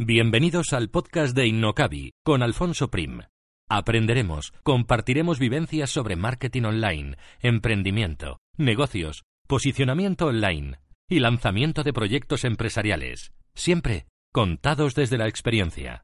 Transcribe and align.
Bienvenidos 0.00 0.72
al 0.72 0.90
podcast 0.90 1.36
de 1.36 1.46
Innocabi 1.46 2.14
con 2.24 2.42
Alfonso 2.42 2.90
Prim. 2.90 3.20
Aprenderemos, 3.68 4.52
compartiremos 4.64 5.38
vivencias 5.38 5.88
sobre 5.88 6.16
marketing 6.16 6.64
online, 6.64 7.16
emprendimiento, 7.38 8.40
negocios, 8.56 9.22
posicionamiento 9.46 10.26
online 10.26 10.80
y 11.08 11.20
lanzamiento 11.20 11.84
de 11.84 11.92
proyectos 11.92 12.42
empresariales, 12.42 13.32
siempre 13.54 14.06
contados 14.32 14.96
desde 14.96 15.16
la 15.16 15.28
experiencia. 15.28 16.02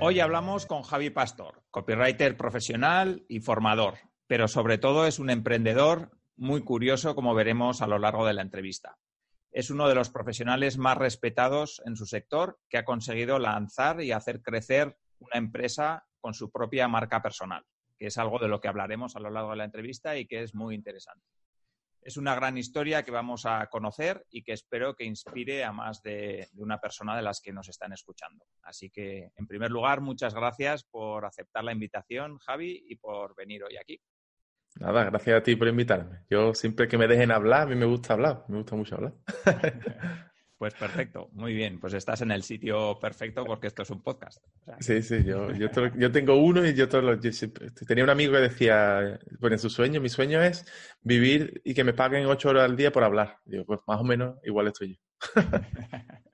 Hoy 0.00 0.20
hablamos 0.20 0.66
con 0.66 0.82
Javi 0.82 1.08
Pastor, 1.08 1.62
copywriter 1.70 2.36
profesional 2.36 3.24
y 3.26 3.40
formador 3.40 4.11
pero 4.32 4.48
sobre 4.48 4.78
todo 4.78 5.06
es 5.06 5.18
un 5.18 5.28
emprendedor 5.28 6.10
muy 6.36 6.64
curioso, 6.64 7.14
como 7.14 7.34
veremos 7.34 7.82
a 7.82 7.86
lo 7.86 7.98
largo 7.98 8.24
de 8.24 8.32
la 8.32 8.40
entrevista. 8.40 8.96
Es 9.50 9.68
uno 9.68 9.86
de 9.88 9.94
los 9.94 10.08
profesionales 10.08 10.78
más 10.78 10.96
respetados 10.96 11.82
en 11.84 11.96
su 11.96 12.06
sector 12.06 12.58
que 12.70 12.78
ha 12.78 12.84
conseguido 12.86 13.38
lanzar 13.38 14.00
y 14.00 14.10
hacer 14.10 14.40
crecer 14.40 14.96
una 15.18 15.36
empresa 15.36 16.06
con 16.18 16.32
su 16.32 16.50
propia 16.50 16.88
marca 16.88 17.20
personal, 17.20 17.66
que 17.98 18.06
es 18.06 18.16
algo 18.16 18.38
de 18.38 18.48
lo 18.48 18.58
que 18.58 18.68
hablaremos 18.68 19.16
a 19.16 19.20
lo 19.20 19.28
largo 19.28 19.50
de 19.50 19.56
la 19.58 19.64
entrevista 19.66 20.16
y 20.16 20.24
que 20.24 20.42
es 20.42 20.54
muy 20.54 20.76
interesante. 20.76 21.26
Es 22.00 22.16
una 22.16 22.34
gran 22.34 22.56
historia 22.56 23.02
que 23.02 23.10
vamos 23.10 23.44
a 23.44 23.66
conocer 23.66 24.24
y 24.30 24.42
que 24.42 24.54
espero 24.54 24.96
que 24.96 25.04
inspire 25.04 25.62
a 25.62 25.72
más 25.72 26.02
de, 26.02 26.48
una 26.54 26.80
persona 26.80 27.14
de 27.14 27.22
las 27.22 27.42
que 27.42 27.52
nos 27.52 27.68
están 27.68 27.92
escuchando. 27.92 28.46
Así 28.62 28.88
que, 28.88 29.30
en 29.36 29.46
primer 29.46 29.70
lugar, 29.70 30.00
muchas 30.00 30.34
gracias 30.34 30.84
por 30.84 31.26
aceptar 31.26 31.64
la 31.64 31.72
invitación, 31.72 32.38
Javi, 32.38 32.82
y 32.88 32.96
por 32.96 33.36
venir 33.36 33.62
hoy 33.64 33.76
aquí. 33.76 34.00
Nada, 34.80 35.04
gracias 35.04 35.38
a 35.38 35.42
ti 35.42 35.56
por 35.56 35.68
invitarme. 35.68 36.20
Yo 36.30 36.54
siempre 36.54 36.88
que 36.88 36.98
me 36.98 37.06
dejen 37.06 37.30
hablar, 37.30 37.62
a 37.62 37.66
mí 37.66 37.74
me 37.74 37.86
gusta 37.86 38.14
hablar, 38.14 38.44
me 38.48 38.58
gusta 38.58 38.76
mucho 38.76 38.96
hablar. 38.96 39.14
Pues 40.62 40.74
perfecto, 40.74 41.28
muy 41.32 41.54
bien. 41.54 41.80
Pues 41.80 41.92
estás 41.92 42.20
en 42.20 42.30
el 42.30 42.44
sitio 42.44 42.96
perfecto 43.00 43.44
porque 43.44 43.66
esto 43.66 43.82
es 43.82 43.90
un 43.90 44.00
podcast. 44.00 44.46
Sí, 44.78 45.02
sí, 45.02 45.24
yo, 45.24 45.50
yo, 45.50 46.12
tengo 46.12 46.36
uno 46.36 46.64
y 46.64 46.72
yo, 46.72 46.88
todo 46.88 47.18
tenía 47.84 48.04
un 48.04 48.10
amigo 48.10 48.34
que 48.34 48.38
decía, 48.38 49.18
bueno, 49.40 49.56
en 49.56 49.58
su 49.58 49.68
sueño, 49.68 50.00
mi 50.00 50.08
sueño 50.08 50.40
es 50.40 50.64
vivir 51.00 51.60
y 51.64 51.74
que 51.74 51.82
me 51.82 51.94
paguen 51.94 52.26
ocho 52.26 52.50
horas 52.50 52.70
al 52.70 52.76
día 52.76 52.92
por 52.92 53.02
hablar. 53.02 53.38
Digo, 53.44 53.64
pues 53.64 53.80
más 53.88 53.98
o 53.98 54.04
menos 54.04 54.36
igual 54.44 54.68
estoy 54.68 54.94
yo. 54.94 55.00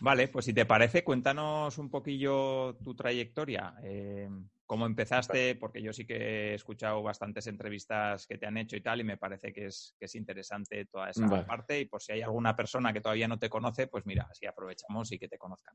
vale, 0.00 0.28
pues 0.28 0.44
si 0.44 0.52
te 0.52 0.66
parece, 0.66 1.04
cuéntanos 1.04 1.78
un 1.78 1.90
poquillo 1.90 2.76
tu 2.82 2.94
trayectoria. 2.94 3.74
Eh, 3.82 4.28
cómo 4.70 4.86
empezaste, 4.86 5.56
porque 5.56 5.82
yo 5.82 5.92
sí 5.92 6.06
que 6.06 6.14
he 6.14 6.54
escuchado 6.54 7.02
bastantes 7.02 7.48
entrevistas 7.48 8.24
que 8.28 8.38
te 8.38 8.46
han 8.46 8.56
hecho 8.56 8.76
y 8.76 8.80
tal, 8.80 9.00
y 9.00 9.04
me 9.04 9.16
parece 9.16 9.52
que 9.52 9.66
es, 9.66 9.96
que 9.98 10.04
es 10.04 10.14
interesante 10.14 10.84
toda 10.84 11.10
esa 11.10 11.44
parte. 11.44 11.80
Y 11.80 11.86
por 11.86 12.00
si 12.00 12.12
hay 12.12 12.22
alguna 12.22 12.54
persona 12.54 12.92
que 12.92 13.00
todavía 13.00 13.26
no 13.26 13.36
te 13.36 13.50
conoce, 13.50 13.88
pues 13.88 14.06
mira, 14.06 14.28
así 14.30 14.46
aprovechamos 14.46 15.10
y 15.10 15.18
que 15.18 15.26
te 15.26 15.38
conozcan. 15.38 15.74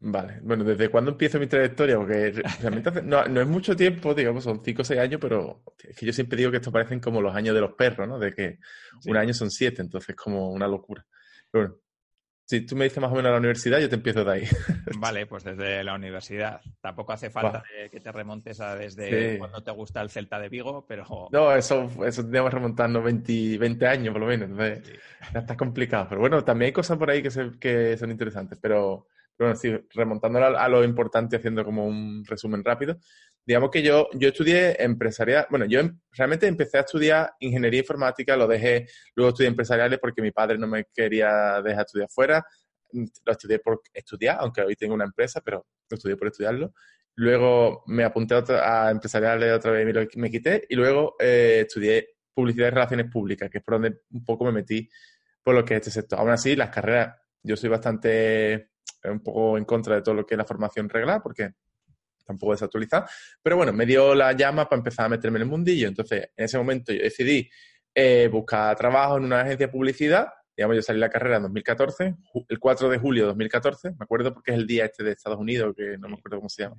Vale, 0.00 0.40
bueno, 0.42 0.62
¿desde 0.62 0.90
cuándo 0.90 1.12
empiezo 1.12 1.40
mi 1.40 1.46
trayectoria? 1.46 1.96
Porque 1.96 2.32
realmente 2.60 3.00
no, 3.00 3.24
no, 3.24 3.40
es 3.40 3.46
mucho 3.46 3.74
tiempo, 3.74 4.12
digamos, 4.12 4.44
son 4.44 4.62
cinco 4.62 4.82
o 4.82 4.84
seis 4.84 5.00
años, 5.00 5.18
pero 5.22 5.62
es 5.82 5.96
que 5.96 6.04
yo 6.04 6.12
siempre 6.12 6.36
digo 6.36 6.50
que 6.50 6.58
esto 6.58 6.70
parecen 6.70 7.00
como 7.00 7.22
los 7.22 7.34
años 7.34 7.54
de 7.54 7.62
los 7.62 7.72
perros, 7.72 8.06
¿no? 8.06 8.18
De 8.18 8.34
que 8.34 8.58
un 9.06 9.16
año 9.16 9.32
son 9.32 9.50
siete, 9.50 9.80
entonces 9.80 10.10
es 10.10 10.16
como 10.16 10.50
una 10.50 10.68
locura. 10.68 11.06
Pero 11.50 11.68
bueno, 11.68 11.83
si 12.46 12.60
tú 12.60 12.76
me 12.76 12.84
dices 12.84 13.00
más 13.00 13.10
o 13.10 13.14
menos 13.14 13.32
la 13.32 13.38
universidad, 13.38 13.78
yo 13.78 13.88
te 13.88 13.94
empiezo 13.94 14.22
de 14.22 14.32
ahí. 14.32 14.42
Vale, 14.98 15.26
pues 15.26 15.44
desde 15.44 15.82
la 15.82 15.94
universidad. 15.94 16.60
Tampoco 16.80 17.12
hace 17.12 17.30
falta 17.30 17.64
que 17.90 18.00
te 18.00 18.12
remontes 18.12 18.60
a 18.60 18.76
desde 18.76 19.38
cuando 19.38 19.62
te 19.62 19.70
gusta 19.70 20.02
el 20.02 20.10
Celta 20.10 20.38
de 20.38 20.50
Vigo, 20.50 20.84
pero... 20.86 21.28
No, 21.32 21.54
eso, 21.54 21.90
eso 22.04 22.22
tendríamos 22.22 22.52
remontarnos 22.52 23.02
20, 23.02 23.58
20 23.58 23.86
años 23.86 24.12
por 24.12 24.20
lo 24.20 24.26
menos. 24.26 24.50
ya 25.32 25.40
está 25.40 25.56
complicado. 25.56 26.06
Pero 26.10 26.20
bueno, 26.20 26.44
también 26.44 26.68
hay 26.68 26.72
cosas 26.72 26.98
por 26.98 27.10
ahí 27.10 27.22
que, 27.22 27.30
que 27.58 27.96
son 27.96 28.10
interesantes. 28.10 28.58
Pero, 28.60 29.06
bueno, 29.38 29.56
sí, 29.56 29.74
remontando 29.94 30.44
a, 30.44 30.68
lo 30.68 30.84
importante, 30.84 31.36
haciendo 31.36 31.64
como 31.64 31.86
un 31.86 32.24
resumen 32.26 32.62
rápido 32.62 32.98
digamos 33.46 33.70
que 33.70 33.82
yo, 33.82 34.08
yo 34.14 34.28
estudié 34.28 34.82
empresarial, 34.82 35.46
bueno, 35.50 35.66
yo 35.66 35.80
em, 35.80 35.98
realmente 36.12 36.46
empecé 36.46 36.78
a 36.78 36.80
estudiar 36.80 37.32
ingeniería 37.40 37.80
informática, 37.80 38.36
lo 38.36 38.46
dejé, 38.46 38.86
luego 39.14 39.30
estudié 39.30 39.48
empresariales 39.48 39.98
porque 39.98 40.22
mi 40.22 40.30
padre 40.30 40.58
no 40.58 40.66
me 40.66 40.86
quería 40.94 41.60
dejar 41.62 41.84
estudiar 41.84 42.08
fuera, 42.10 42.44
lo 42.92 43.32
estudié 43.32 43.58
por 43.58 43.82
estudiar, 43.92 44.38
aunque 44.40 44.62
hoy 44.62 44.76
tengo 44.76 44.94
una 44.94 45.04
empresa, 45.04 45.40
pero 45.44 45.66
lo 45.90 45.94
estudié 45.96 46.16
por 46.16 46.28
estudiarlo. 46.28 46.72
Luego 47.16 47.84
me 47.86 48.04
apunté 48.04 48.34
a, 48.34 48.90
empresariales 48.90 49.52
otra 49.52 49.72
vez 49.72 49.86
me, 49.86 50.08
me 50.16 50.30
quité, 50.30 50.64
y 50.68 50.74
luego 50.74 51.16
eh, 51.18 51.60
estudié 51.66 52.08
publicidad 52.32 52.68
y 52.68 52.70
relaciones 52.70 53.10
públicas, 53.10 53.50
que 53.50 53.58
es 53.58 53.64
por 53.64 53.74
donde 53.74 53.98
un 54.10 54.24
poco 54.24 54.44
me 54.44 54.52
metí 54.52 54.88
por 55.42 55.54
lo 55.54 55.64
que 55.64 55.74
es 55.74 55.80
este 55.80 55.90
sector. 55.90 56.18
Aún 56.18 56.30
así, 56.30 56.56
las 56.56 56.70
carreras, 56.70 57.16
yo 57.42 57.56
soy 57.56 57.68
bastante 57.68 58.70
un 59.04 59.20
poco 59.20 59.58
en 59.58 59.64
contra 59.64 59.96
de 59.96 60.02
todo 60.02 60.14
lo 60.14 60.26
que 60.26 60.34
es 60.34 60.38
la 60.38 60.44
formación 60.44 60.88
reglada, 60.88 61.22
porque 61.22 61.52
tampoco 62.24 62.52
desactualizada, 62.52 63.08
pero 63.42 63.56
bueno, 63.56 63.72
me 63.72 63.86
dio 63.86 64.14
la 64.14 64.32
llama 64.32 64.68
para 64.68 64.80
empezar 64.80 65.06
a 65.06 65.08
meterme 65.08 65.38
en 65.38 65.42
el 65.42 65.48
mundillo. 65.48 65.88
Entonces, 65.88 66.30
en 66.36 66.44
ese 66.44 66.58
momento 66.58 66.92
yo 66.92 67.02
decidí 67.02 67.48
eh, 67.94 68.28
buscar 68.30 68.76
trabajo 68.76 69.18
en 69.18 69.24
una 69.24 69.40
agencia 69.40 69.66
de 69.66 69.72
publicidad. 69.72 70.28
Digamos, 70.56 70.76
yo 70.76 70.82
salí 70.82 70.98
de 70.98 71.06
la 71.06 71.10
carrera 71.10 71.36
en 71.36 71.42
2014, 71.42 72.14
el 72.48 72.58
4 72.58 72.88
de 72.88 72.98
julio 72.98 73.24
de 73.24 73.26
2014, 73.28 73.90
me 73.90 73.96
acuerdo 74.00 74.32
porque 74.32 74.52
es 74.52 74.56
el 74.56 74.66
día 74.66 74.84
este 74.84 75.02
de 75.02 75.12
Estados 75.12 75.38
Unidos, 75.38 75.74
que 75.76 75.98
no 75.98 76.08
me 76.08 76.14
acuerdo 76.14 76.38
cómo 76.38 76.48
se 76.48 76.62
llama. 76.62 76.76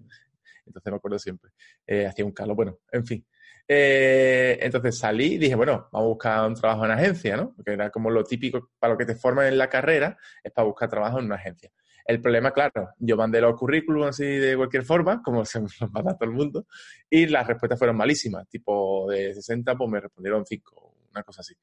Entonces 0.66 0.91
me 0.91 0.97
acuerdo 0.97 1.19
siempre. 1.19 1.51
Eh, 1.85 2.05
hacía 2.05 2.25
un 2.25 2.31
calor, 2.31 2.55
bueno, 2.55 2.79
en 2.91 3.05
fin. 3.05 3.25
Eh, 3.67 4.59
entonces 4.61 4.97
salí 4.97 5.34
y 5.34 5.38
dije, 5.38 5.55
bueno, 5.55 5.89
vamos 5.91 6.05
a 6.05 6.09
buscar 6.09 6.47
un 6.47 6.55
trabajo 6.55 6.85
en 6.85 6.91
agencia, 6.91 7.35
¿no? 7.35 7.53
Porque 7.55 7.73
era 7.73 7.89
como 7.89 8.11
lo 8.11 8.23
típico 8.23 8.72
para 8.79 8.94
lo 8.94 8.97
que 8.97 9.05
te 9.05 9.16
forman 9.16 9.47
en 9.47 9.57
la 9.57 9.69
carrera, 9.69 10.17
es 10.44 10.51
para 10.51 10.67
buscar 10.67 10.89
trabajo 10.89 11.19
en 11.19 11.25
una 11.25 11.35
agencia. 11.35 11.72
El 12.05 12.21
problema, 12.21 12.51
claro, 12.51 12.89
yo 12.99 13.17
mandé 13.17 13.41
los 13.41 13.57
currículums 13.57 14.09
así 14.09 14.25
de 14.25 14.55
cualquier 14.55 14.83
forma, 14.83 15.21
como 15.23 15.43
se 15.43 15.59
los 15.81 15.91
manda 15.91 16.16
todo 16.16 16.29
el 16.29 16.35
mundo, 16.35 16.67
y 17.09 17.25
las 17.25 17.47
respuestas 17.47 17.79
fueron 17.79 17.97
malísimas, 17.97 18.47
tipo 18.47 19.09
de 19.09 19.33
60, 19.33 19.75
pues 19.75 19.89
me 19.89 19.99
respondieron 19.99 20.45
5, 20.45 20.95
una 21.11 21.23
cosa 21.23 21.41
así. 21.41 21.55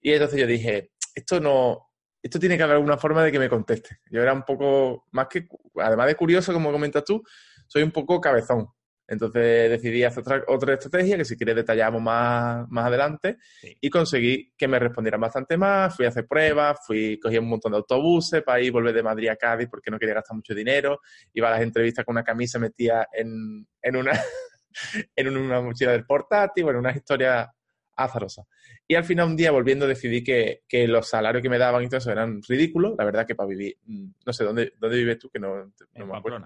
Y 0.00 0.12
entonces 0.12 0.38
yo 0.40 0.46
dije, 0.46 0.92
esto 1.14 1.40
no, 1.40 1.90
esto 2.22 2.38
tiene 2.38 2.56
que 2.56 2.62
haber 2.62 2.76
alguna 2.76 2.98
forma 2.98 3.24
de 3.24 3.32
que 3.32 3.38
me 3.38 3.48
conteste. 3.48 3.98
Yo 4.10 4.22
era 4.22 4.32
un 4.32 4.42
poco, 4.42 5.06
más 5.10 5.26
que, 5.28 5.48
además 5.76 6.06
de 6.06 6.14
curioso, 6.14 6.52
como 6.52 6.70
comentas 6.70 7.04
tú, 7.04 7.22
soy 7.66 7.82
un 7.82 7.90
poco 7.90 8.20
cabezón. 8.20 8.68
Entonces 9.10 9.68
decidí 9.68 10.04
hacer 10.04 10.20
otra, 10.20 10.44
otra 10.46 10.74
estrategia 10.74 11.16
que 11.16 11.24
si 11.24 11.36
quieres 11.36 11.56
detallamos 11.56 12.00
más, 12.00 12.68
más 12.70 12.86
adelante 12.86 13.38
y 13.80 13.90
conseguí 13.90 14.52
que 14.56 14.68
me 14.68 14.78
respondieran 14.78 15.20
bastante 15.20 15.56
más, 15.56 15.96
fui 15.96 16.06
a 16.06 16.10
hacer 16.10 16.28
pruebas, 16.28 16.78
fui, 16.86 17.18
cogí 17.18 17.36
un 17.36 17.48
montón 17.48 17.72
de 17.72 17.78
autobuses 17.78 18.44
para 18.44 18.60
ir, 18.60 18.70
volver 18.70 18.94
de 18.94 19.02
Madrid 19.02 19.28
a 19.28 19.34
Cádiz 19.34 19.68
porque 19.68 19.90
no 19.90 19.98
quería 19.98 20.14
gastar 20.14 20.36
mucho 20.36 20.54
dinero, 20.54 21.00
iba 21.34 21.48
a 21.48 21.50
las 21.50 21.60
entrevistas 21.60 22.04
con 22.04 22.14
una 22.14 22.22
camisa 22.22 22.60
metida 22.60 23.08
en, 23.12 23.66
en 23.82 23.96
una, 23.96 24.12
en 25.16 25.36
una 25.36 25.60
mochila 25.60 25.90
del 25.90 26.06
portátil, 26.06 26.62
bueno, 26.62 26.78
una 26.78 26.92
historia 26.92 27.52
azarosa. 27.96 28.44
Y 28.86 28.94
al 28.94 29.02
final 29.02 29.26
un 29.26 29.36
día 29.36 29.50
volviendo 29.50 29.88
decidí 29.88 30.22
que, 30.22 30.62
que, 30.68 30.86
los 30.86 31.08
salarios 31.08 31.42
que 31.42 31.50
me 31.50 31.58
daban 31.58 31.82
y 31.82 31.88
todo 31.88 31.98
eso 31.98 32.12
eran 32.12 32.40
ridículos, 32.48 32.94
la 32.96 33.04
verdad 33.04 33.26
que 33.26 33.34
para 33.34 33.48
vivir, 33.48 33.76
mm, 33.86 34.06
no 34.24 34.32
sé, 34.32 34.44
¿dónde, 34.44 34.72
dónde 34.78 34.98
vives 34.98 35.18
tú? 35.18 35.28
Que 35.30 35.40
no, 35.40 35.72
no 35.94 36.06
me 36.06 36.16
acuerdo 36.16 36.38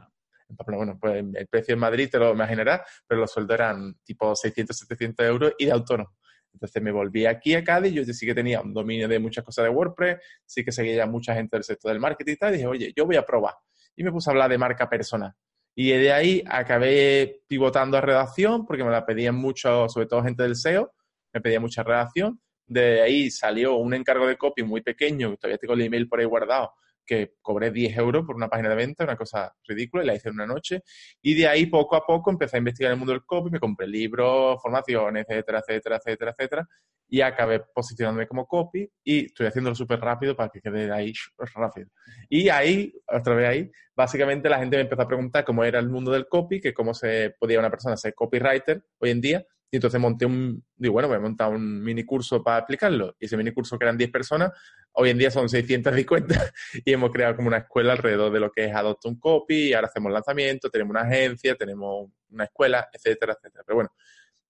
bueno, 0.66 0.98
pues 1.00 1.24
el 1.34 1.46
precio 1.46 1.74
en 1.74 1.80
Madrid 1.80 2.08
te 2.10 2.18
lo 2.18 2.32
imaginarás, 2.32 2.82
pero 3.06 3.20
los 3.20 3.30
sueldos 3.30 3.54
eran 3.54 3.94
tipo 4.04 4.34
600, 4.34 4.76
700 4.76 5.26
euros 5.26 5.52
y 5.58 5.66
de 5.66 5.72
autónomo. 5.72 6.14
Entonces 6.54 6.82
me 6.82 6.92
volví 6.92 7.26
aquí 7.26 7.54
a 7.54 7.64
Cádiz, 7.64 7.92
yo 7.92 8.04
sí 8.04 8.24
que 8.24 8.34
tenía 8.34 8.60
un 8.60 8.72
dominio 8.72 9.08
de 9.08 9.18
muchas 9.18 9.44
cosas 9.44 9.64
de 9.64 9.70
WordPress, 9.70 10.18
sí 10.46 10.64
que 10.64 10.72
seguía 10.72 10.94
ya 10.94 11.06
mucha 11.06 11.34
gente 11.34 11.56
del 11.56 11.64
sector 11.64 11.90
del 11.90 12.00
marketing 12.00 12.32
y 12.32 12.36
tal, 12.36 12.54
y 12.54 12.56
dije, 12.56 12.66
oye, 12.66 12.92
yo 12.96 13.06
voy 13.06 13.16
a 13.16 13.26
probar. 13.26 13.54
Y 13.96 14.04
me 14.04 14.12
puse 14.12 14.30
a 14.30 14.32
hablar 14.32 14.50
de 14.50 14.58
marca 14.58 14.88
personal. 14.88 15.32
Y 15.74 15.90
de 15.90 16.12
ahí 16.12 16.44
acabé 16.46 17.42
pivotando 17.48 17.98
a 17.98 18.00
redacción, 18.00 18.66
porque 18.66 18.84
me 18.84 18.90
la 18.90 19.04
pedían 19.04 19.34
mucho, 19.34 19.88
sobre 19.88 20.06
todo 20.06 20.22
gente 20.22 20.44
del 20.44 20.54
SEO, 20.54 20.92
me 21.32 21.40
pedía 21.40 21.58
mucha 21.58 21.82
redacción. 21.82 22.40
De 22.66 23.02
ahí 23.02 23.30
salió 23.30 23.74
un 23.76 23.92
encargo 23.92 24.26
de 24.26 24.36
copy 24.36 24.62
muy 24.62 24.80
pequeño, 24.80 25.36
todavía 25.36 25.58
tengo 25.58 25.74
el 25.74 25.82
email 25.82 26.08
por 26.08 26.20
ahí 26.20 26.24
guardado, 26.24 26.72
que 27.06 27.34
cobré 27.42 27.70
10 27.70 27.96
euros 27.98 28.24
por 28.24 28.36
una 28.36 28.48
página 28.48 28.70
de 28.70 28.76
venta, 28.76 29.04
una 29.04 29.16
cosa 29.16 29.52
ridícula, 29.66 30.02
y 30.02 30.06
la 30.06 30.14
hice 30.14 30.28
en 30.28 30.34
una 30.34 30.46
noche. 30.46 30.82
Y 31.22 31.34
de 31.34 31.46
ahí, 31.46 31.66
poco 31.66 31.96
a 31.96 32.06
poco, 32.06 32.30
empecé 32.30 32.56
a 32.56 32.58
investigar 32.58 32.92
el 32.92 32.98
mundo 32.98 33.12
del 33.12 33.24
copy, 33.24 33.50
me 33.50 33.60
compré 33.60 33.86
libros, 33.86 34.60
formaciones, 34.62 35.24
etcétera, 35.28 35.60
etcétera, 35.60 35.96
etcétera, 35.96 36.34
etcétera, 36.36 36.68
y 37.08 37.20
acabé 37.20 37.60
posicionándome 37.74 38.26
como 38.26 38.46
copy 38.46 38.90
y 39.04 39.26
estoy 39.26 39.46
haciéndolo 39.46 39.76
súper 39.76 40.00
rápido 40.00 40.34
para 40.34 40.48
que 40.48 40.60
quede 40.60 40.90
ahí 40.90 41.12
rápido. 41.54 41.88
Y 42.28 42.48
ahí, 42.48 42.92
otra 43.06 43.34
vez 43.34 43.48
ahí, 43.48 43.70
básicamente 43.94 44.48
la 44.48 44.58
gente 44.58 44.76
me 44.76 44.82
empezó 44.82 45.02
a 45.02 45.08
preguntar 45.08 45.44
cómo 45.44 45.64
era 45.64 45.78
el 45.78 45.88
mundo 45.88 46.10
del 46.10 46.26
copy, 46.28 46.60
que 46.60 46.74
cómo 46.74 46.94
se 46.94 47.34
podía 47.38 47.58
una 47.58 47.70
persona 47.70 47.96
ser 47.96 48.14
copywriter 48.14 48.82
hoy 48.98 49.10
en 49.10 49.20
día, 49.20 49.46
y 49.74 49.76
entonces 49.76 50.00
monté 50.00 50.24
un, 50.24 50.64
digo, 50.76 50.92
bueno, 50.92 51.08
voy 51.08 51.16
a 51.16 51.20
montar 51.20 51.50
un 51.50 51.82
mini 51.82 52.04
curso 52.04 52.44
para 52.44 52.58
explicarlo. 52.58 53.16
Y 53.18 53.24
ese 53.24 53.36
mini 53.36 53.50
curso 53.50 53.76
que 53.76 53.84
eran 53.86 53.98
10 53.98 54.08
personas, 54.12 54.52
hoy 54.92 55.10
en 55.10 55.18
día 55.18 55.32
son 55.32 55.48
650 55.48 56.32
y 56.84 56.92
hemos 56.92 57.10
creado 57.10 57.34
como 57.34 57.48
una 57.48 57.56
escuela 57.58 57.94
alrededor 57.94 58.32
de 58.32 58.38
lo 58.38 58.52
que 58.52 58.66
es 58.66 58.72
Adopt 58.72 59.04
un 59.06 59.18
Copy 59.18 59.70
y 59.70 59.72
ahora 59.72 59.88
hacemos 59.88 60.12
lanzamiento, 60.12 60.70
tenemos 60.70 60.92
una 60.92 61.00
agencia, 61.00 61.56
tenemos 61.56 62.08
una 62.30 62.44
escuela, 62.44 62.88
etcétera, 62.92 63.32
etcétera. 63.32 63.64
Pero 63.66 63.74
bueno, 63.74 63.90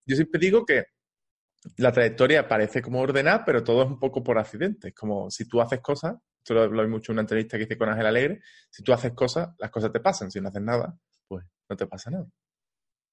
yo 0.05 0.15
siempre 0.15 0.39
digo 0.39 0.63
que 0.63 0.83
la 1.77 1.91
trayectoria 1.91 2.47
parece 2.47 2.83
como 2.83 3.01
ordenada, 3.01 3.43
pero 3.45 3.63
todo 3.63 3.81
es 3.81 3.87
un 3.87 3.97
poco 3.97 4.23
por 4.23 4.37
accidente. 4.37 4.93
Como 4.93 5.31
si 5.31 5.47
tú 5.47 5.59
haces 5.59 5.79
cosas, 5.81 6.17
esto 6.37 6.53
lo, 6.53 6.67
lo 6.67 6.87
mucho 6.87 7.13
en 7.13 7.15
una 7.15 7.21
entrevista 7.21 7.57
que 7.57 7.63
hice 7.63 7.79
con 7.79 7.89
Ángel 7.89 8.05
Alegre, 8.05 8.41
si 8.69 8.83
tú 8.83 8.93
haces 8.93 9.13
cosas, 9.13 9.55
las 9.57 9.71
cosas 9.71 9.91
te 9.91 10.01
pasan. 10.01 10.29
Si 10.29 10.39
no 10.39 10.49
haces 10.49 10.61
nada, 10.61 10.95
pues 11.27 11.43
no 11.67 11.75
te 11.75 11.87
pasa 11.87 12.11
nada. 12.11 12.27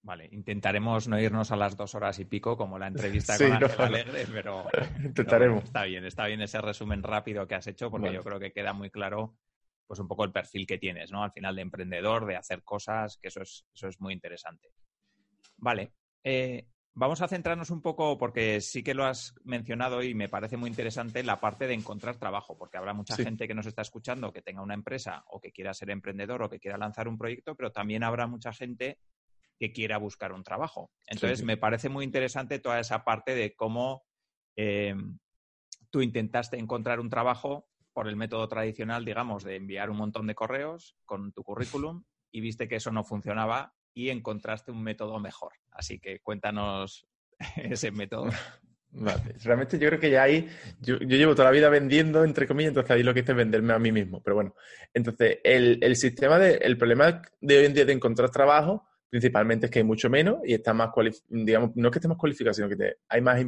Vale, 0.04 0.28
intentaremos 0.32 1.06
no 1.06 1.18
irnos 1.20 1.52
a 1.52 1.56
las 1.56 1.76
dos 1.76 1.94
horas 1.94 2.18
y 2.18 2.24
pico 2.24 2.56
como 2.56 2.78
la 2.78 2.88
entrevista 2.88 3.36
con 3.38 3.52
Ángel 3.52 3.80
Alegre, 3.80 4.26
pero, 4.32 4.66
intentaremos. 4.98 5.64
está 5.64 5.84
bien, 5.84 6.04
está 6.04 6.26
bien 6.26 6.42
ese 6.42 6.60
resumen 6.60 7.02
rápido 7.02 7.46
que 7.46 7.54
has 7.54 7.66
hecho 7.68 7.90
porque 7.90 8.12
yo 8.12 8.22
creo 8.22 8.40
que 8.40 8.52
queda 8.52 8.72
muy 8.72 8.90
claro 8.90 9.36
pues 9.86 10.00
un 10.00 10.08
poco 10.08 10.24
el 10.24 10.32
perfil 10.32 10.66
que 10.66 10.78
tienes, 10.78 11.12
¿no? 11.12 11.22
Al 11.22 11.32
final 11.32 11.54
de 11.54 11.62
emprendedor, 11.62 12.24
de 12.24 12.36
hacer 12.36 12.62
cosas, 12.62 13.18
que 13.18 13.28
eso 13.28 13.42
es, 13.42 13.66
eso 13.74 13.88
es 13.88 14.00
muy 14.00 14.14
interesante. 14.14 14.68
Vale, 15.58 15.92
eh, 16.24 16.66
vamos 16.94 17.20
a 17.20 17.28
centrarnos 17.28 17.70
un 17.70 17.82
poco, 17.82 18.16
porque 18.16 18.60
sí 18.62 18.82
que 18.82 18.94
lo 18.94 19.04
has 19.04 19.34
mencionado 19.44 20.02
y 20.02 20.14
me 20.14 20.30
parece 20.30 20.56
muy 20.56 20.70
interesante, 20.70 21.22
la 21.22 21.40
parte 21.40 21.66
de 21.66 21.74
encontrar 21.74 22.16
trabajo, 22.16 22.56
porque 22.56 22.78
habrá 22.78 22.94
mucha 22.94 23.16
gente 23.16 23.46
que 23.46 23.54
nos 23.54 23.66
está 23.66 23.82
escuchando 23.82 24.32
que 24.32 24.40
tenga 24.40 24.62
una 24.62 24.72
empresa 24.74 25.24
o 25.26 25.40
que 25.40 25.52
quiera 25.52 25.74
ser 25.74 25.90
emprendedor 25.90 26.42
o 26.42 26.48
que 26.48 26.58
quiera 26.58 26.78
lanzar 26.78 27.06
un 27.06 27.18
proyecto, 27.18 27.54
pero 27.54 27.70
también 27.70 28.02
habrá 28.02 28.26
mucha 28.26 28.52
gente 28.52 28.98
que 29.62 29.70
quiera 29.72 29.96
buscar 29.96 30.32
un 30.32 30.42
trabajo. 30.42 30.90
Entonces, 31.06 31.44
me 31.44 31.56
parece 31.56 31.88
muy 31.88 32.04
interesante 32.04 32.58
toda 32.58 32.80
esa 32.80 33.04
parte 33.04 33.32
de 33.36 33.54
cómo 33.54 34.02
eh, 34.56 34.92
tú 35.88 36.02
intentaste 36.02 36.58
encontrar 36.58 36.98
un 36.98 37.08
trabajo 37.08 37.68
por 37.92 38.08
el 38.08 38.16
método 38.16 38.48
tradicional, 38.48 39.04
digamos, 39.04 39.44
de 39.44 39.54
enviar 39.54 39.88
un 39.88 39.98
montón 39.98 40.26
de 40.26 40.34
correos 40.34 40.96
con 41.06 41.30
tu 41.30 41.44
currículum 41.44 42.02
y 42.32 42.40
viste 42.40 42.66
que 42.66 42.74
eso 42.74 42.90
no 42.90 43.04
funcionaba 43.04 43.72
y 43.94 44.08
encontraste 44.08 44.72
un 44.72 44.82
método 44.82 45.20
mejor. 45.20 45.52
Así 45.70 46.00
que 46.00 46.18
cuéntanos 46.18 47.06
ese 47.54 47.92
método. 47.92 48.30
Vale. 48.90 49.36
Realmente 49.44 49.78
yo 49.78 49.86
creo 49.90 50.00
que 50.00 50.10
ya 50.10 50.24
ahí, 50.24 50.48
yo, 50.80 50.96
llevo 50.96 51.36
toda 51.36 51.44
la 51.44 51.52
vida 51.52 51.68
vendiendo, 51.68 52.24
entre 52.24 52.48
comillas, 52.48 52.70
entonces 52.70 52.90
ahí 52.90 53.04
lo 53.04 53.14
que 53.14 53.20
hice 53.20 53.30
es 53.30 53.38
venderme 53.38 53.74
a 53.74 53.78
mí 53.78 53.92
mismo. 53.92 54.20
Pero 54.24 54.34
bueno, 54.34 54.56
entonces 54.92 55.38
el, 55.44 55.94
sistema 55.94 56.40
de, 56.40 56.54
el 56.56 56.76
problema 56.76 57.22
de 57.40 57.58
hoy 57.58 57.66
en 57.66 57.74
día 57.74 57.84
de 57.84 57.92
encontrar 57.92 58.30
trabajo 58.30 58.88
principalmente 59.12 59.66
es 59.66 59.70
que 59.70 59.80
hay 59.80 59.84
mucho 59.84 60.08
menos 60.08 60.38
y 60.42 60.54
está 60.54 60.72
más 60.72 60.88
digamos, 61.28 61.72
no 61.74 61.88
es 61.88 61.92
que 61.92 61.98
esté 61.98 62.08
más 62.08 62.16
cualificado, 62.16 62.54
sino 62.54 62.66
que 62.66 62.94
hay 63.10 63.20
más 63.20 63.38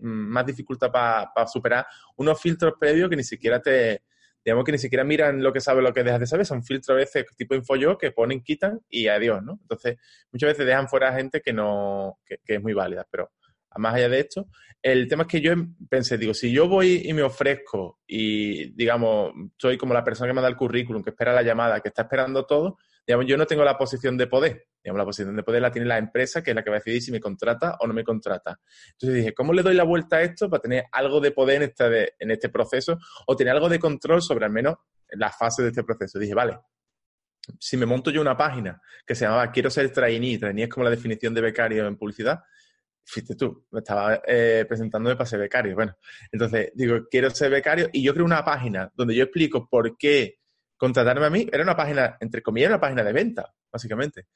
más 0.00 0.46
dificultad 0.46 0.90
para 0.90 1.46
superar 1.46 1.84
unos 2.16 2.40
filtros 2.40 2.72
previos 2.80 3.10
que 3.10 3.16
ni 3.16 3.22
siquiera 3.22 3.60
te, 3.60 4.02
digamos 4.42 4.64
que 4.64 4.72
ni 4.72 4.78
siquiera 4.78 5.04
miran 5.04 5.42
lo 5.42 5.52
que 5.52 5.60
sabes, 5.60 5.84
lo 5.84 5.92
que 5.92 6.04
dejas 6.04 6.20
de 6.20 6.26
saber, 6.26 6.46
son 6.46 6.64
filtros 6.64 6.94
a 6.94 6.98
veces 7.00 7.26
tipo 7.36 7.54
InfoYo 7.54 7.98
que 7.98 8.12
ponen, 8.12 8.40
quitan 8.40 8.80
y 8.88 9.08
adiós, 9.08 9.42
¿no? 9.42 9.58
Entonces, 9.60 9.98
muchas 10.32 10.52
veces 10.52 10.64
dejan 10.64 10.88
fuera 10.88 11.10
a 11.10 11.14
gente 11.14 11.42
que 11.42 11.52
no, 11.52 12.18
que, 12.24 12.38
es 12.42 12.62
muy 12.62 12.72
válida, 12.72 13.06
pero 13.10 13.30
más 13.76 13.96
allá 13.96 14.08
de 14.08 14.20
esto, 14.20 14.48
el 14.80 15.06
tema 15.06 15.24
es 15.24 15.28
que 15.28 15.42
yo 15.42 15.52
pensé, 15.90 16.16
digo, 16.16 16.32
si 16.32 16.50
yo 16.50 16.66
voy 16.66 17.02
y 17.04 17.12
me 17.12 17.22
ofrezco 17.22 17.98
y, 18.06 18.70
digamos, 18.70 19.34
soy 19.58 19.76
como 19.76 19.92
la 19.92 20.02
persona 20.02 20.30
que 20.30 20.34
me 20.34 20.40
da 20.40 20.48
el 20.48 20.56
currículum, 20.56 21.02
que 21.02 21.10
espera 21.10 21.34
la 21.34 21.42
llamada, 21.42 21.80
que 21.80 21.88
está 21.88 22.02
esperando 22.02 22.46
todo, 22.46 22.78
digamos, 23.06 23.26
yo 23.26 23.36
no 23.36 23.46
tengo 23.46 23.64
la 23.64 23.76
posición 23.76 24.16
de 24.16 24.26
poder. 24.26 24.66
Digamos, 24.82 24.98
la 24.98 25.04
posición 25.04 25.36
de 25.36 25.42
poder 25.42 25.62
la 25.62 25.70
tiene 25.70 25.86
la 25.86 25.98
empresa, 25.98 26.42
que 26.42 26.50
es 26.50 26.54
la 26.54 26.62
que 26.62 26.70
va 26.70 26.76
a 26.76 26.78
decidir 26.78 27.02
si 27.02 27.12
me 27.12 27.20
contrata 27.20 27.76
o 27.80 27.86
no 27.86 27.92
me 27.92 28.04
contrata. 28.04 28.58
Entonces 28.92 29.16
dije, 29.16 29.34
¿cómo 29.34 29.52
le 29.52 29.62
doy 29.62 29.74
la 29.74 29.84
vuelta 29.84 30.16
a 30.16 30.22
esto 30.22 30.48
para 30.48 30.62
tener 30.62 30.84
algo 30.92 31.20
de 31.20 31.32
poder 31.32 31.74
en 32.18 32.30
este, 32.30 32.48
proceso 32.48 32.98
o 33.26 33.36
tener 33.36 33.54
algo 33.54 33.68
de 33.68 33.78
control 33.78 34.22
sobre 34.22 34.46
al 34.46 34.52
menos 34.52 34.76
la 35.10 35.30
fase 35.30 35.62
de 35.62 35.68
este 35.68 35.84
proceso? 35.84 36.18
Dije, 36.18 36.34
vale, 36.34 36.58
si 37.58 37.76
me 37.76 37.86
monto 37.86 38.10
yo 38.10 38.20
una 38.20 38.36
página 38.36 38.80
que 39.06 39.14
se 39.14 39.24
llamaba 39.24 39.50
Quiero 39.50 39.70
ser 39.70 39.92
trainee, 39.92 40.38
trainee 40.38 40.64
es 40.64 40.70
como 40.70 40.84
la 40.84 40.90
definición 40.90 41.34
de 41.34 41.40
becario 41.40 41.86
en 41.86 41.96
publicidad, 41.96 42.40
fíjate 43.04 43.34
tú, 43.34 43.66
me 43.70 43.80
estaba 43.80 44.22
eh, 44.26 44.64
presentándome 44.68 45.16
para 45.16 45.26
ser 45.26 45.40
becario. 45.40 45.74
Bueno, 45.74 45.96
entonces 46.30 46.70
digo, 46.74 47.06
quiero 47.10 47.30
ser 47.30 47.50
becario 47.50 47.88
y 47.92 48.02
yo 48.02 48.14
creo 48.14 48.24
una 48.24 48.44
página 48.44 48.90
donde 48.94 49.14
yo 49.14 49.24
explico 49.24 49.68
por 49.68 49.96
qué 49.96 50.39
contratarme 50.80 51.26
a 51.26 51.30
mí. 51.30 51.46
Era 51.52 51.62
una 51.62 51.76
página, 51.76 52.16
entre 52.20 52.42
comillas, 52.42 52.70
una 52.70 52.80
página 52.80 53.04
de 53.04 53.12
venta, 53.12 53.52
básicamente. 53.70 54.28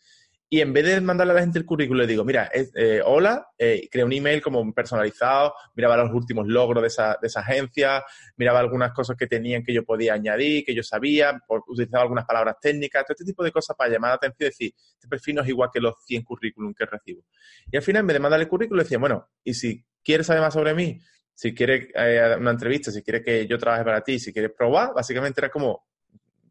Y 0.51 0.61
en 0.61 0.75
vez 0.75 0.85
de 0.85 1.01
mandarle 1.01 1.33
a 1.33 1.37
la 1.37 1.41
gente 1.41 1.59
el 1.59 1.65
currículum, 1.65 2.03
le 2.03 2.07
digo, 2.07 2.23
mira, 2.23 2.51
eh, 2.53 3.01
hola, 3.03 3.49
eh, 3.59 3.89
un 4.05 4.13
email 4.13 4.43
como 4.43 4.73
personalizado, 4.75 5.55
miraba 5.75 5.97
los 5.97 6.13
últimos 6.13 6.47
logros 6.47 6.83
de 6.83 6.89
esa, 6.89 7.17
de 7.21 7.29
esa 7.29 7.41
agencia, 7.41 8.05
miraba 8.37 8.61
algunas 8.61 8.93
cosas 8.93 9.17
que 9.17 9.27
tenían 9.27 9.65
que 9.65 9.73
yo 9.73 9.85
podía 9.85 10.13
añadir, 10.13 10.67
que 10.67 10.75
yo 10.75 10.83
sabía, 10.83 11.41
utilizaba 11.67 12.03
algunas 12.03 12.27
palabras 12.27 12.57
técnicas, 12.61 13.05
todo 13.05 13.15
este 13.15 13.25
tipo 13.25 13.43
de 13.43 13.51
cosas 13.51 13.75
para 13.75 13.91
llamar 13.91 14.11
la 14.11 14.17
atención 14.17 14.47
y 14.47 14.51
decir, 14.51 14.75
este 14.77 15.09
perfil 15.09 15.37
no 15.37 15.43
es 15.43 15.49
igual 15.49 15.71
que 15.73 15.81
los 15.81 15.95
100 16.05 16.23
currículum 16.25 16.75
que 16.75 16.85
recibo. 16.85 17.25
Y 17.73 17.79
al 17.79 17.83
final, 17.83 18.01
en 18.01 18.07
vez 18.09 18.15
de 18.15 18.21
mandarle 18.21 18.45
el 18.45 18.51
currículum, 18.51 18.83
decía, 18.83 18.99
bueno, 18.99 19.31
y 19.43 19.55
si 19.55 19.83
quieres 20.05 20.27
saber 20.27 20.43
más 20.43 20.53
sobre 20.53 20.75
mí, 20.75 21.01
si 21.33 21.55
quieres 21.55 21.89
eh, 21.95 22.37
una 22.39 22.51
entrevista, 22.51 22.93
si 22.93 23.03
quieres 23.03 23.25
que 23.25 23.47
yo 23.47 23.59
trabaje 23.59 23.83
para 23.83 24.03
ti, 24.03 24.19
si 24.19 24.31
quieres 24.31 24.53
probar, 24.57 24.93
básicamente 24.95 25.41
era 25.41 25.49
como, 25.49 25.87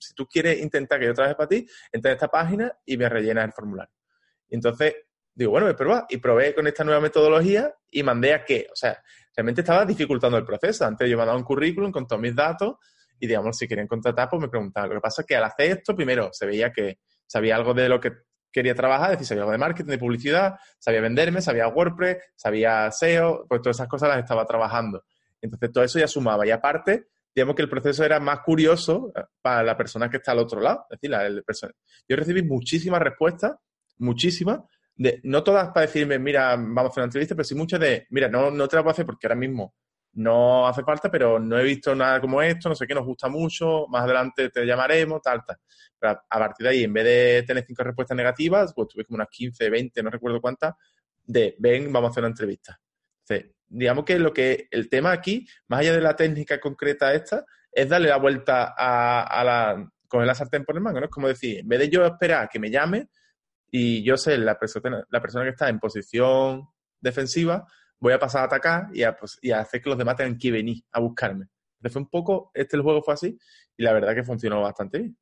si 0.07 0.13
tú 0.13 0.27
quieres 0.27 0.59
intentar 0.59 0.99
que 0.99 1.05
yo 1.05 1.13
trabaje 1.13 1.35
para 1.35 1.47
ti, 1.47 1.67
entra 1.91 2.11
en 2.11 2.15
esta 2.15 2.27
página 2.27 2.71
y 2.85 2.97
me 2.97 3.09
rellenas 3.09 3.45
el 3.45 3.53
formulario. 3.53 3.93
entonces, 4.49 4.95
digo, 5.35 5.51
bueno, 5.51 5.65
voy 5.65 5.73
a 5.73 5.77
probar. 5.77 6.05
Y 6.09 6.17
probé 6.17 6.53
con 6.53 6.67
esta 6.67 6.83
nueva 6.83 7.01
metodología 7.01 7.73
y 7.89 8.03
mandé 8.03 8.33
a 8.33 8.45
qué. 8.45 8.67
O 8.71 8.75
sea, 8.75 9.01
realmente 9.35 9.61
estaba 9.61 9.85
dificultando 9.85 10.37
el 10.37 10.45
proceso. 10.45 10.85
Antes 10.85 11.09
yo 11.09 11.17
mandaba 11.17 11.37
un 11.37 11.43
currículum 11.43 11.91
con 11.91 12.07
todos 12.07 12.21
mis 12.21 12.35
datos 12.35 12.75
y, 13.19 13.27
digamos, 13.27 13.57
si 13.57 13.67
querían 13.67 13.87
contratar, 13.87 14.29
pues 14.29 14.41
me 14.41 14.49
preguntaban. 14.49 14.89
Lo 14.89 14.95
que 14.95 15.01
pasa 15.01 15.21
es 15.21 15.27
que 15.27 15.35
al 15.35 15.43
hacer 15.43 15.77
esto, 15.77 15.95
primero, 15.95 16.29
se 16.31 16.45
veía 16.45 16.71
que 16.71 16.99
sabía 17.25 17.55
algo 17.55 17.73
de 17.73 17.89
lo 17.89 17.99
que 17.99 18.11
quería 18.51 18.75
trabajar, 18.75 19.13
es 19.13 19.17
decir, 19.17 19.29
sabía 19.29 19.43
algo 19.43 19.51
de 19.53 19.57
marketing, 19.57 19.89
de 19.89 19.97
publicidad, 19.97 20.55
sabía 20.77 21.01
venderme, 21.01 21.41
sabía 21.41 21.67
WordPress, 21.67 22.17
sabía 22.35 22.91
SEO, 22.91 23.47
pues 23.47 23.61
todas 23.61 23.77
esas 23.77 23.87
cosas 23.87 24.09
las 24.09 24.19
estaba 24.19 24.45
trabajando. 24.45 25.03
Entonces, 25.41 25.71
todo 25.71 25.83
eso 25.83 25.99
ya 25.99 26.07
sumaba. 26.07 26.45
Y 26.45 26.51
aparte, 26.51 27.07
digamos 27.33 27.55
que 27.55 27.61
el 27.61 27.69
proceso 27.69 28.03
era 28.03 28.19
más 28.19 28.39
curioso 28.41 29.11
eh, 29.15 29.23
para 29.41 29.63
la 29.63 29.77
persona 29.77 30.09
que 30.09 30.17
está 30.17 30.31
al 30.31 30.39
otro 30.39 30.61
lado. 30.61 30.85
Es 30.89 30.99
decir, 30.99 31.09
la, 31.09 31.29
yo 32.07 32.15
recibí 32.15 32.43
muchísimas 32.43 33.01
respuestas, 33.01 33.55
muchísimas, 33.97 34.59
de, 34.95 35.19
no 35.23 35.43
todas 35.43 35.69
para 35.69 35.87
decirme, 35.87 36.19
mira, 36.19 36.55
vamos 36.55 36.85
a 36.85 36.87
hacer 36.87 37.01
una 37.01 37.05
entrevista, 37.05 37.35
pero 37.35 37.45
sí 37.45 37.55
muchas 37.55 37.79
de, 37.79 38.07
mira, 38.11 38.27
no, 38.27 38.51
no 38.51 38.67
te 38.67 38.75
la 38.75 38.83
puedo 38.83 38.91
hacer 38.91 39.05
porque 39.05 39.27
ahora 39.27 39.35
mismo 39.35 39.73
no 40.13 40.67
hace 40.67 40.83
falta, 40.83 41.09
pero 41.09 41.39
no 41.39 41.57
he 41.57 41.63
visto 41.63 41.95
nada 41.95 42.21
como 42.21 42.41
esto, 42.41 42.69
no 42.69 42.75
sé 42.75 42.85
qué, 42.85 42.93
nos 42.93 43.05
gusta 43.05 43.29
mucho, 43.29 43.87
más 43.87 44.03
adelante 44.03 44.49
te 44.49 44.65
llamaremos, 44.65 45.21
tal, 45.21 45.43
tal. 45.43 45.57
Pero 45.97 46.21
a, 46.29 46.39
partir 46.39 46.65
de 46.65 46.69
ahí, 46.69 46.83
en 46.83 46.93
vez 46.93 47.03
de 47.03 47.43
tener 47.47 47.65
cinco 47.65 47.83
respuestas 47.83 48.15
negativas, 48.15 48.73
pues 48.75 48.89
tuve 48.89 49.05
como 49.05 49.15
unas 49.15 49.29
15, 49.29 49.69
20, 49.69 50.03
no 50.03 50.09
recuerdo 50.11 50.39
cuántas, 50.39 50.75
de, 51.23 51.55
ven, 51.57 51.91
vamos 51.91 52.09
a 52.09 52.11
hacer 52.11 52.21
una 52.21 52.29
entrevista. 52.29 52.79
Entonces, 53.21 53.55
digamos 53.73 54.05
que 54.05 54.19
lo 54.19 54.33
que 54.33 54.67
el 54.71 54.89
tema 54.89 55.11
aquí, 55.11 55.47
más 55.67 55.81
allá 55.81 55.93
de 55.93 56.01
la 56.01 56.15
técnica 56.15 56.59
concreta 56.59 57.13
esta, 57.13 57.45
es 57.71 57.89
darle 57.89 58.09
la 58.09 58.17
vuelta 58.17 58.73
a, 58.77 59.43
la 59.43 59.91
coger 60.07 60.27
la 60.27 60.35
sartén 60.35 60.63
por 60.63 60.75
el 60.75 60.81
mango, 60.81 60.99
¿no? 60.99 61.05
Es 61.05 61.11
como 61.11 61.27
decir, 61.27 61.59
en 61.59 61.67
vez 61.67 61.79
de 61.79 61.89
yo 61.89 62.05
esperar 62.05 62.47
que 62.47 62.59
me 62.59 62.69
llame 62.69 63.09
y 63.71 64.03
yo 64.03 64.15
sé 64.15 64.37
la 64.37 64.59
persona, 64.59 65.03
la 65.09 65.21
persona 65.21 65.43
que 65.43 65.51
está 65.51 65.69
en 65.69 65.79
posición 65.79 66.67
defensiva, 67.01 67.65
voy 67.99 68.13
a 68.13 68.19
pasar 68.19 68.43
a 68.43 68.45
atacar 68.45 68.89
y 68.93 69.03
a, 69.03 69.15
pues, 69.15 69.39
y 69.41 69.49
a 69.51 69.61
hacer 69.61 69.81
que 69.81 69.89
los 69.89 69.97
demás 69.97 70.15
tengan 70.15 70.37
que 70.37 70.51
venir 70.51 70.83
a 70.91 70.99
buscarme. 70.99 71.47
Entonces 71.77 71.93
fue 71.93 72.01
un 72.03 72.09
poco, 72.09 72.51
este 72.53 72.77
el 72.77 72.83
juego 72.83 73.01
fue 73.01 73.15
así 73.15 73.37
y 73.75 73.83
la 73.83 73.91
verdad 73.91 74.13
que 74.13 74.23
funcionó 74.23 74.61
bastante 74.61 74.99
bien. 74.99 75.17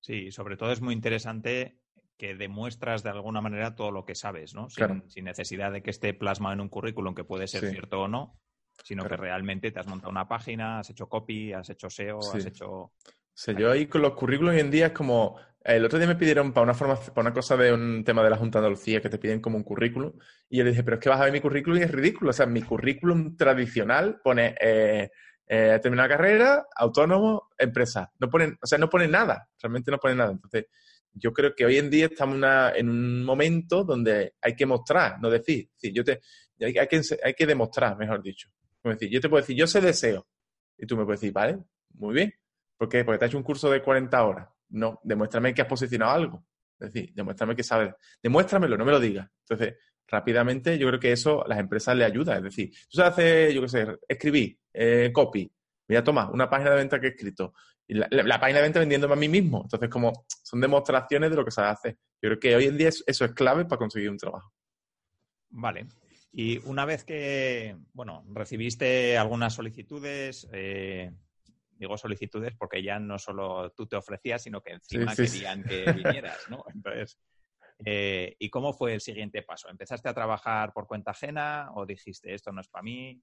Sí, 0.00 0.32
sobre 0.32 0.56
todo 0.56 0.72
es 0.72 0.80
muy 0.80 0.94
interesante 0.94 1.79
que 2.20 2.34
demuestras 2.34 3.02
de 3.02 3.08
alguna 3.08 3.40
manera 3.40 3.74
todo 3.74 3.90
lo 3.90 4.04
que 4.04 4.14
sabes, 4.14 4.54
¿no? 4.54 4.68
Sin, 4.68 5.24
necesidad 5.24 5.72
de 5.72 5.82
que 5.82 5.88
esté 5.88 6.12
plasmado 6.12 6.52
en 6.52 6.60
un 6.60 6.68
currículum 6.68 7.14
que 7.14 7.24
puede 7.24 7.48
ser 7.48 7.70
cierto 7.70 8.02
o 8.02 8.08
no, 8.08 8.38
sino 8.84 9.08
que 9.08 9.16
realmente 9.16 9.70
te 9.70 9.80
has 9.80 9.86
montado 9.86 10.10
una 10.10 10.28
página, 10.28 10.80
has 10.80 10.90
hecho 10.90 11.08
copy, 11.08 11.54
has 11.54 11.70
hecho 11.70 11.88
SEO, 11.88 12.18
has 12.18 12.44
hecho... 12.44 12.92
Sí, 13.32 13.54
yo 13.56 13.70
ahí 13.70 13.86
con 13.86 14.02
los 14.02 14.12
currículums 14.12 14.54
hoy 14.54 14.60
en 14.60 14.70
día 14.70 14.86
es 14.88 14.92
como... 14.92 15.38
El 15.64 15.82
otro 15.82 15.98
día 15.98 16.08
me 16.08 16.16
pidieron 16.16 16.52
para 16.52 16.64
una 16.64 16.74
forma, 16.74 16.96
para 16.96 17.22
una 17.22 17.32
cosa 17.32 17.56
de 17.56 17.72
un 17.72 18.04
tema 18.04 18.22
de 18.22 18.28
la 18.28 18.36
Junta 18.36 18.58
de 18.58 18.66
Andalucía 18.66 19.00
que 19.00 19.08
te 19.08 19.18
piden 19.18 19.40
como 19.40 19.56
un 19.56 19.64
currículum 19.64 20.12
y 20.50 20.58
yo 20.58 20.64
le 20.64 20.70
dije, 20.70 20.82
pero 20.82 20.96
es 20.96 21.02
que 21.02 21.08
vas 21.08 21.20
a 21.20 21.24
ver 21.24 21.32
mi 21.32 21.40
currículum 21.40 21.78
y 21.78 21.84
es 21.84 21.90
ridículo. 21.90 22.30
O 22.30 22.34
sea, 22.34 22.44
mi 22.44 22.60
currículum 22.60 23.34
tradicional 23.36 24.20
pone 24.22 24.54
eh, 24.60 25.10
eh, 25.46 25.78
terminado 25.82 26.08
la 26.08 26.16
carrera, 26.16 26.66
autónomo, 26.76 27.48
empresa. 27.56 28.12
No 28.18 28.28
ponen, 28.28 28.58
o 28.60 28.66
sea, 28.66 28.78
no 28.78 28.90
pone 28.90 29.08
nada, 29.08 29.48
realmente 29.58 29.90
no 29.90 29.98
pone 29.98 30.14
nada. 30.14 30.32
Entonces, 30.32 30.66
yo 31.12 31.32
creo 31.32 31.54
que 31.54 31.64
hoy 31.64 31.78
en 31.78 31.90
día 31.90 32.06
estamos 32.06 32.38
en 32.74 32.88
un 32.88 33.24
momento 33.24 33.84
donde 33.84 34.34
hay 34.40 34.54
que 34.54 34.66
mostrar, 34.66 35.20
no 35.20 35.30
decir. 35.30 35.68
yo 35.82 36.04
te, 36.04 36.20
hay, 36.60 36.72
que, 36.88 37.00
hay 37.22 37.34
que 37.34 37.46
demostrar, 37.46 37.96
mejor 37.96 38.22
dicho. 38.22 38.48
decir, 38.84 39.10
yo 39.10 39.20
te 39.20 39.28
puedo 39.28 39.42
decir, 39.42 39.56
yo 39.56 39.66
sé 39.66 39.80
deseo. 39.80 40.26
Y 40.78 40.86
tú 40.86 40.96
me 40.96 41.04
puedes 41.04 41.20
decir, 41.20 41.32
vale, 41.32 41.58
muy 41.94 42.14
bien. 42.14 42.34
¿Por 42.76 42.88
qué? 42.88 43.04
Porque 43.04 43.18
te 43.18 43.24
has 43.26 43.30
hecho 43.30 43.38
un 43.38 43.44
curso 43.44 43.70
de 43.70 43.82
40 43.82 44.24
horas. 44.24 44.48
No, 44.70 45.00
demuéstrame 45.02 45.52
que 45.52 45.62
has 45.62 45.68
posicionado 45.68 46.12
algo. 46.12 46.46
Es 46.78 46.92
decir, 46.92 47.12
demuéstrame 47.14 47.54
que 47.54 47.62
sabes. 47.62 47.92
Demuéstramelo, 48.22 48.78
no 48.78 48.84
me 48.84 48.92
lo 48.92 49.00
digas. 49.00 49.28
Entonces, 49.40 49.76
rápidamente, 50.08 50.78
yo 50.78 50.88
creo 50.88 51.00
que 51.00 51.12
eso 51.12 51.44
a 51.44 51.48
las 51.48 51.58
empresas 51.58 51.96
le 51.96 52.04
ayuda. 52.04 52.36
Es 52.38 52.42
decir, 52.44 52.70
tú 52.88 52.96
sabes 52.96 53.52
yo 53.54 53.60
qué 53.62 53.68
sé, 53.68 53.86
escribir, 54.08 54.58
eh, 54.72 55.10
copy. 55.12 55.52
Mira, 55.88 56.02
toma, 56.02 56.30
una 56.30 56.48
página 56.48 56.70
de 56.70 56.76
venta 56.76 57.00
que 57.00 57.08
he 57.08 57.10
escrito 57.10 57.52
y 57.90 57.94
la, 57.94 58.38
página 58.38 58.58
de 58.58 58.62
venta 58.62 58.78
vendiéndome 58.78 59.14
a 59.14 59.16
mí 59.16 59.28
mismo. 59.28 59.62
Entonces, 59.64 59.90
como 59.90 60.24
son 60.44 60.60
demostraciones 60.60 61.28
de 61.28 61.36
lo 61.36 61.44
que 61.44 61.50
se 61.50 61.60
hace. 61.60 61.98
Yo 62.22 62.28
creo 62.28 62.38
que 62.38 62.54
hoy 62.54 62.66
en 62.66 62.78
día 62.78 62.88
eso 62.88 63.24
es 63.24 63.32
clave 63.32 63.64
para 63.64 63.78
conseguir 63.78 64.10
un 64.10 64.16
trabajo. 64.16 64.52
Vale. 65.48 65.88
Y 66.32 66.58
una 66.68 66.84
vez 66.84 67.02
que, 67.02 67.76
bueno, 67.92 68.24
recibiste 68.32 69.18
algunas 69.18 69.54
solicitudes, 69.54 70.48
eh, 70.52 71.10
digo 71.72 71.98
solicitudes 71.98 72.54
porque 72.56 72.80
ya 72.80 73.00
no 73.00 73.18
solo 73.18 73.72
tú 73.72 73.88
te 73.88 73.96
ofrecías, 73.96 74.40
sino 74.40 74.62
que 74.62 74.74
encima 74.74 75.16
querían 75.16 75.64
que 75.64 75.90
vinieras, 75.92 76.38
¿no? 76.48 76.62
Entonces, 76.72 77.18
eh, 77.84 78.36
¿y 78.38 78.50
cómo 78.50 78.72
fue 78.72 78.94
el 78.94 79.00
siguiente 79.00 79.42
paso? 79.42 79.68
¿Empezaste 79.68 80.08
a 80.08 80.14
trabajar 80.14 80.72
por 80.72 80.86
cuenta 80.86 81.12
ajena 81.12 81.70
o 81.74 81.86
dijiste 81.86 82.34
esto 82.34 82.52
no 82.52 82.60
es 82.60 82.68
para 82.68 82.82
mí? 82.82 83.20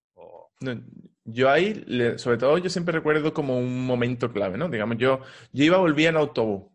yo 1.23 1.49
ahí, 1.49 1.85
sobre 2.17 2.37
todo, 2.37 2.57
yo 2.57 2.69
siempre 2.69 2.93
recuerdo 2.93 3.33
como 3.33 3.57
un 3.57 3.85
momento 3.85 4.31
clave, 4.31 4.57
¿no? 4.57 4.69
Digamos, 4.69 4.97
yo, 4.97 5.19
yo 5.51 5.63
iba, 5.63 5.77
volvía 5.77 6.09
en 6.09 6.17
autobús 6.17 6.71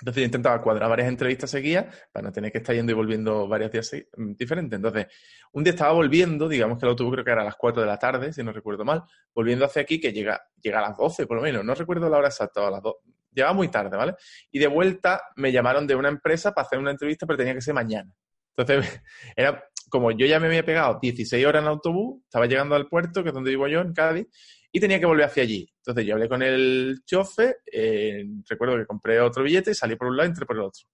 entonces 0.00 0.20
yo 0.20 0.26
intentaba 0.26 0.62
cuadrar 0.62 0.88
varias 0.88 1.08
entrevistas 1.08 1.50
seguidas 1.50 1.86
para 2.12 2.28
no 2.28 2.32
tener 2.32 2.52
que 2.52 2.58
estar 2.58 2.74
yendo 2.74 2.92
y 2.92 2.94
volviendo 2.94 3.48
varios 3.48 3.72
días 3.72 3.90
mm, 4.16 4.32
diferentes. 4.34 4.76
Entonces, 4.76 5.06
un 5.52 5.64
día 5.64 5.72
estaba 5.72 5.92
volviendo, 5.92 6.48
digamos 6.48 6.78
que 6.78 6.86
el 6.86 6.90
autobús 6.90 7.14
creo 7.14 7.24
que 7.24 7.32
era 7.32 7.42
a 7.42 7.44
las 7.44 7.56
4 7.56 7.82
de 7.82 7.88
la 7.88 7.98
tarde, 7.98 8.32
si 8.32 8.42
no 8.44 8.52
recuerdo 8.52 8.84
mal, 8.84 9.02
volviendo 9.34 9.64
hacia 9.64 9.82
aquí, 9.82 10.00
que 10.00 10.12
llega, 10.12 10.40
llega 10.60 10.78
a 10.78 10.88
las 10.88 10.96
12 10.96 11.26
por 11.26 11.38
lo 11.38 11.42
menos, 11.42 11.64
no 11.64 11.74
recuerdo 11.74 12.08
la 12.08 12.18
hora 12.18 12.28
exacta, 12.28 12.66
a 12.66 12.70
las 12.70 12.82
2. 12.82 12.94
Llegaba 13.32 13.54
muy 13.54 13.68
tarde, 13.68 13.96
¿vale? 13.96 14.14
Y 14.50 14.58
de 14.58 14.66
vuelta 14.66 15.22
me 15.36 15.52
llamaron 15.52 15.86
de 15.86 15.94
una 15.94 16.08
empresa 16.08 16.52
para 16.52 16.66
hacer 16.66 16.78
una 16.78 16.90
entrevista, 16.90 17.26
pero 17.26 17.36
tenía 17.36 17.54
que 17.54 17.60
ser 17.60 17.74
mañana. 17.74 18.10
Entonces, 18.56 19.02
era 19.36 19.64
como 19.88 20.10
yo 20.10 20.26
ya 20.26 20.38
me 20.38 20.46
había 20.46 20.64
pegado 20.64 20.98
16 21.00 21.44
horas 21.46 21.62
en 21.62 21.68
autobús, 21.68 22.22
estaba 22.24 22.46
llegando 22.46 22.74
al 22.74 22.88
puerto, 22.88 23.22
que 23.22 23.30
es 23.30 23.34
donde 23.34 23.50
vivo 23.50 23.68
yo, 23.68 23.80
en 23.80 23.92
Cádiz, 23.92 24.26
y 24.70 24.80
tenía 24.80 25.00
que 25.00 25.06
volver 25.06 25.26
hacia 25.26 25.42
allí. 25.42 25.68
Entonces 25.78 26.06
yo 26.06 26.14
hablé 26.14 26.28
con 26.28 26.42
el 26.42 27.00
chofer, 27.04 27.58
eh, 27.72 28.24
recuerdo 28.48 28.76
que 28.76 28.86
compré 28.86 29.20
otro 29.20 29.42
billete, 29.42 29.74
salí 29.74 29.96
por 29.96 30.08
un 30.08 30.16
lado, 30.16 30.28
entré 30.28 30.44
por 30.44 30.56
el 30.56 30.62
otro. 30.62 30.84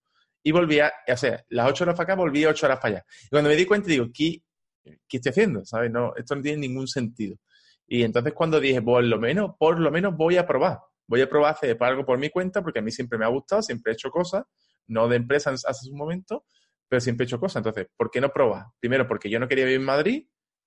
Y 0.42 0.52
volvía, 0.52 0.92
o 1.08 1.16
sea, 1.16 1.42
las 1.48 1.70
ocho 1.70 1.84
horas 1.84 1.96
para 1.96 2.12
acá, 2.12 2.14
volví 2.14 2.44
ocho 2.44 2.66
horas 2.66 2.78
para 2.78 2.96
allá. 2.96 3.06
Y 3.24 3.28
cuando 3.30 3.50
me 3.50 3.56
di 3.56 3.64
cuenta, 3.64 3.88
digo, 3.88 4.06
¿qué, 4.14 4.42
qué 5.08 5.16
estoy 5.16 5.30
haciendo? 5.30 5.64
¿Sabes? 5.64 5.90
No, 5.90 6.14
esto 6.16 6.36
no 6.36 6.42
tiene 6.42 6.58
ningún 6.58 6.86
sentido. 6.86 7.36
Y 7.86 8.02
entonces 8.02 8.32
cuando 8.32 8.60
dije, 8.60 8.80
por 8.80 9.02
lo 9.02 9.18
menos, 9.18 9.52
por 9.58 9.80
lo 9.80 9.90
menos 9.90 10.16
voy 10.16 10.36
a 10.36 10.46
probar. 10.46 10.78
Voy 11.06 11.20
a 11.20 11.28
probar 11.28 11.54
hacer 11.54 11.76
algo 11.80 12.04
por 12.04 12.18
mi 12.18 12.30
cuenta, 12.30 12.62
porque 12.62 12.78
a 12.78 12.82
mí 12.82 12.90
siempre 12.90 13.18
me 13.18 13.24
ha 13.24 13.28
gustado, 13.28 13.62
siempre 13.62 13.92
he 13.92 13.94
hecho 13.94 14.10
cosas, 14.10 14.44
no 14.86 15.08
de 15.08 15.16
empresa 15.16 15.50
hace 15.50 15.90
un 15.90 15.96
momento, 15.96 16.44
pero 16.88 17.00
siempre 17.00 17.24
he 17.24 17.26
hecho 17.26 17.40
cosas. 17.40 17.56
Entonces, 17.60 17.88
¿por 17.96 18.10
qué 18.10 18.20
no 18.20 18.30
probar? 18.30 18.66
Primero, 18.80 19.06
porque 19.06 19.30
yo 19.30 19.38
no 19.38 19.48
quería 19.48 19.64
vivir 19.64 19.80
en 19.80 19.86
Madrid. 19.86 20.26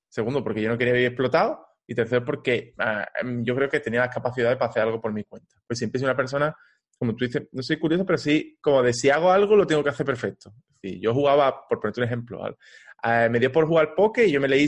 Segundo, 0.09 0.43
porque 0.43 0.61
yo 0.61 0.69
no 0.69 0.77
quería 0.77 0.93
vivir 0.93 1.07
explotado. 1.07 1.65
Y 1.85 1.95
tercero, 1.95 2.25
porque 2.25 2.73
ah, 2.79 3.07
em, 3.21 3.43
yo 3.45 3.55
creo 3.55 3.69
que 3.69 3.79
tenía 3.79 4.01
las 4.01 4.13
capacidades 4.13 4.57
para 4.57 4.69
hacer 4.69 4.83
algo 4.83 4.99
por 4.99 5.13
mi 5.13 5.23
cuenta. 5.23 5.55
Pues 5.65 5.79
siempre 5.79 5.99
soy 5.99 6.05
una 6.05 6.17
persona, 6.17 6.55
como 6.97 7.15
tú 7.15 7.25
dices, 7.25 7.47
no 7.51 7.63
soy 7.63 7.79
curioso, 7.79 8.05
pero 8.05 8.17
sí, 8.17 8.57
como 8.61 8.83
de 8.83 8.93
si 8.93 9.09
hago 9.09 9.31
algo, 9.31 9.55
lo 9.55 9.65
tengo 9.65 9.83
que 9.83 9.89
hacer 9.89 10.05
perfecto. 10.05 10.53
Es 10.81 10.99
yo 10.99 11.13
jugaba, 11.13 11.65
por 11.67 11.79
ponerte 11.79 12.01
un 12.01 12.07
ejemplo, 12.07 12.41
me 13.29 13.39
dio 13.39 13.51
por 13.51 13.67
jugar 13.67 13.95
poke 13.95 14.25
y 14.25 14.31
yo 14.31 14.41
me 14.41 14.47
leí 14.47 14.67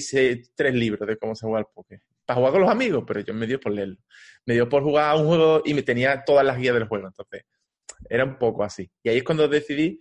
tres 0.55 0.73
libros 0.73 1.07
de 1.07 1.17
cómo 1.17 1.35
se 1.35 1.45
juega 1.45 1.59
al 1.59 1.67
poke. 1.73 2.01
Para 2.29 2.37
jugar 2.37 2.51
con 2.51 2.61
los 2.61 2.69
amigos, 2.69 3.03
pero 3.07 3.21
yo 3.21 3.33
me 3.33 3.47
dio 3.47 3.59
por 3.59 3.71
leerlo. 3.71 3.97
Me 4.45 4.53
dio 4.53 4.69
por 4.69 4.83
jugar 4.83 5.09
a 5.09 5.15
un 5.15 5.25
juego 5.25 5.63
y 5.65 5.73
me 5.73 5.81
tenía 5.81 6.23
todas 6.23 6.45
las 6.45 6.59
guías 6.59 6.75
del 6.75 6.83
juego. 6.83 7.07
Entonces, 7.07 7.41
era 8.07 8.23
un 8.23 8.37
poco 8.37 8.63
así. 8.63 8.87
Y 9.01 9.09
ahí 9.09 9.17
es 9.17 9.23
cuando 9.23 9.47
decidí 9.47 9.99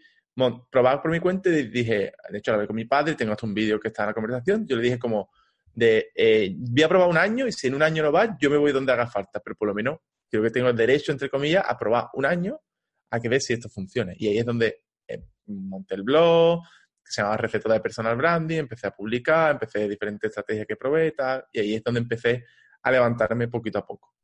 probar 0.71 1.01
por 1.01 1.11
mi 1.11 1.21
cuenta 1.21 1.49
y 1.49 1.69
dije, 1.69 2.13
de 2.29 2.37
hecho, 2.37 2.53
la 2.53 2.59
vez 2.59 2.67
con 2.67 2.77
mi 2.77 2.85
padre, 2.85 3.15
tengo 3.15 3.33
hasta 3.33 3.47
un 3.47 3.55
vídeo 3.55 3.81
que 3.81 3.89
está 3.89 4.03
en 4.03 4.09
la 4.09 4.13
conversación, 4.13 4.67
yo 4.67 4.77
le 4.77 4.83
dije 4.83 4.99
como, 4.99 5.31
de 5.73 6.11
eh, 6.15 6.55
voy 6.55 6.83
a 6.83 6.89
probar 6.91 7.09
un 7.09 7.17
año 7.17 7.47
y 7.47 7.53
si 7.53 7.69
en 7.69 7.75
un 7.75 7.83
año 7.83 8.03
no 8.03 8.13
va, 8.13 8.37
yo 8.39 8.51
me 8.51 8.59
voy 8.59 8.73
donde 8.73 8.93
haga 8.93 9.07
falta, 9.07 9.41
pero 9.41 9.57
por 9.57 9.69
lo 9.69 9.75
menos 9.75 9.97
creo 10.29 10.43
que 10.43 10.51
tengo 10.51 10.69
el 10.69 10.77
derecho, 10.77 11.13
entre 11.13 11.31
comillas, 11.31 11.65
a 11.67 11.79
probar 11.79 12.09
un 12.13 12.27
año 12.27 12.61
a 13.11 13.21
que 13.21 13.31
ver 13.31 13.41
si 13.41 13.55
esto 13.55 13.71
funciona. 13.71 14.13
Y 14.19 14.29
ahí 14.29 14.39
es 14.39 14.45
donde 14.45 14.83
eh, 15.09 15.25
monté 15.47 15.95
el 15.95 16.03
blog, 16.03 16.61
que 17.09 17.13
se 17.13 17.23
llama 17.23 17.37
Receta 17.37 17.73
de 17.73 17.81
Personal 17.81 18.17
Branding, 18.17 18.59
empecé 18.59 18.87
a 18.87 18.91
publicar, 18.91 19.53
empecé 19.53 19.89
diferentes 19.89 20.29
estrategias 20.29 20.67
que 20.67 20.77
probé 20.77 21.09
y 21.09 21.13
tal, 21.13 21.45
y 21.53 21.61
ahí 21.61 21.75
es 21.75 21.83
donde 21.83 22.01
empecé 22.01 22.45
a 22.83 22.91
levantarme 22.91 23.49
poquito 23.49 23.79
a 23.79 23.87
poco. 23.87 24.15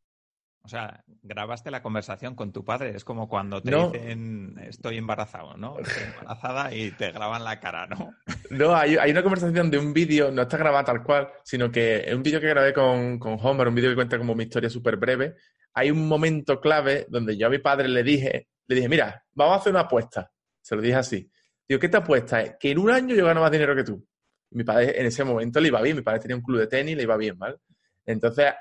O 0.63 0.69
sea, 0.69 1.05
grabaste 1.23 1.71
la 1.71 1.83
conversación 1.83 2.35
con 2.35 2.51
tu 2.51 2.65
padre. 2.65 2.97
Es 2.97 3.05
como 3.05 3.29
cuando 3.29 3.63
te 3.63 3.71
dicen 3.71 4.59
estoy 4.67 4.97
embarazado, 4.97 5.59
¿no? 5.59 5.79
Estoy 5.81 6.05
embarazada 6.05 6.75
y 6.75 6.91
te 6.93 7.13
graban 7.13 7.45
la 7.45 7.61
cara, 7.61 7.87
¿no? 7.87 8.15
No, 8.49 8.75
hay, 8.75 8.97
una 8.97 9.23
conversación 9.23 9.71
de 9.71 9.77
un 9.77 9.93
vídeo, 9.93 10.31
no 10.31 10.43
está 10.43 10.57
grabada 10.57 10.85
tal 10.85 11.03
cual, 11.03 11.29
sino 11.43 11.71
que 11.71 11.99
es 12.07 12.15
un 12.15 12.23
vídeo 12.23 12.41
que 12.41 12.49
grabé 12.49 12.73
con, 12.73 13.19
con 13.19 13.37
Homer, 13.43 13.69
un 13.69 13.75
vídeo 13.75 13.91
que 13.91 13.97
cuenta 13.97 14.17
como 14.17 14.35
mi 14.35 14.45
historia 14.45 14.71
súper 14.71 14.97
breve. 14.97 15.35
Hay 15.75 15.91
un 15.91 16.09
momento 16.09 16.59
clave 16.59 17.05
donde 17.11 17.37
yo 17.37 17.49
a 17.49 17.51
mi 17.51 17.59
padre 17.59 17.89
le 17.89 18.03
dije, 18.03 18.49
le 18.67 18.77
dije, 18.77 18.89
mira, 18.89 19.23
vamos 19.35 19.57
a 19.57 19.61
hacer 19.61 19.71
una 19.71 19.81
apuesta. 19.81 20.33
Se 20.63 20.75
lo 20.77 20.81
dije 20.81 20.97
así. 20.97 21.31
Digo, 21.69 21.81
¿qué 21.81 21.89
te 21.89 21.97
apuesta? 21.97 22.59
Que 22.59 22.71
en 22.71 22.79
un 22.79 22.91
año 22.91 23.15
yo 23.15 23.25
gano 23.25 23.41
más 23.41 23.51
dinero 23.51 23.75
que 23.75 23.85
tú. 23.85 24.07
mi 24.51 24.65
padre 24.65 24.99
en 25.01 25.07
ese 25.07 25.25
momento 25.25 25.61
le 25.61 25.69
iba 25.69 25.81
bien, 25.83 25.97
mi 25.97 26.03
padre 26.03 26.21
tenía 26.21 26.37
un 26.37 26.43
club 26.43 26.61
de 26.61 26.67
tenis, 26.67 26.97
le 26.97 27.03
iba 27.03 27.17
bien, 27.17 27.39
¿vale? 27.39 27.57
Entonces 28.05 28.53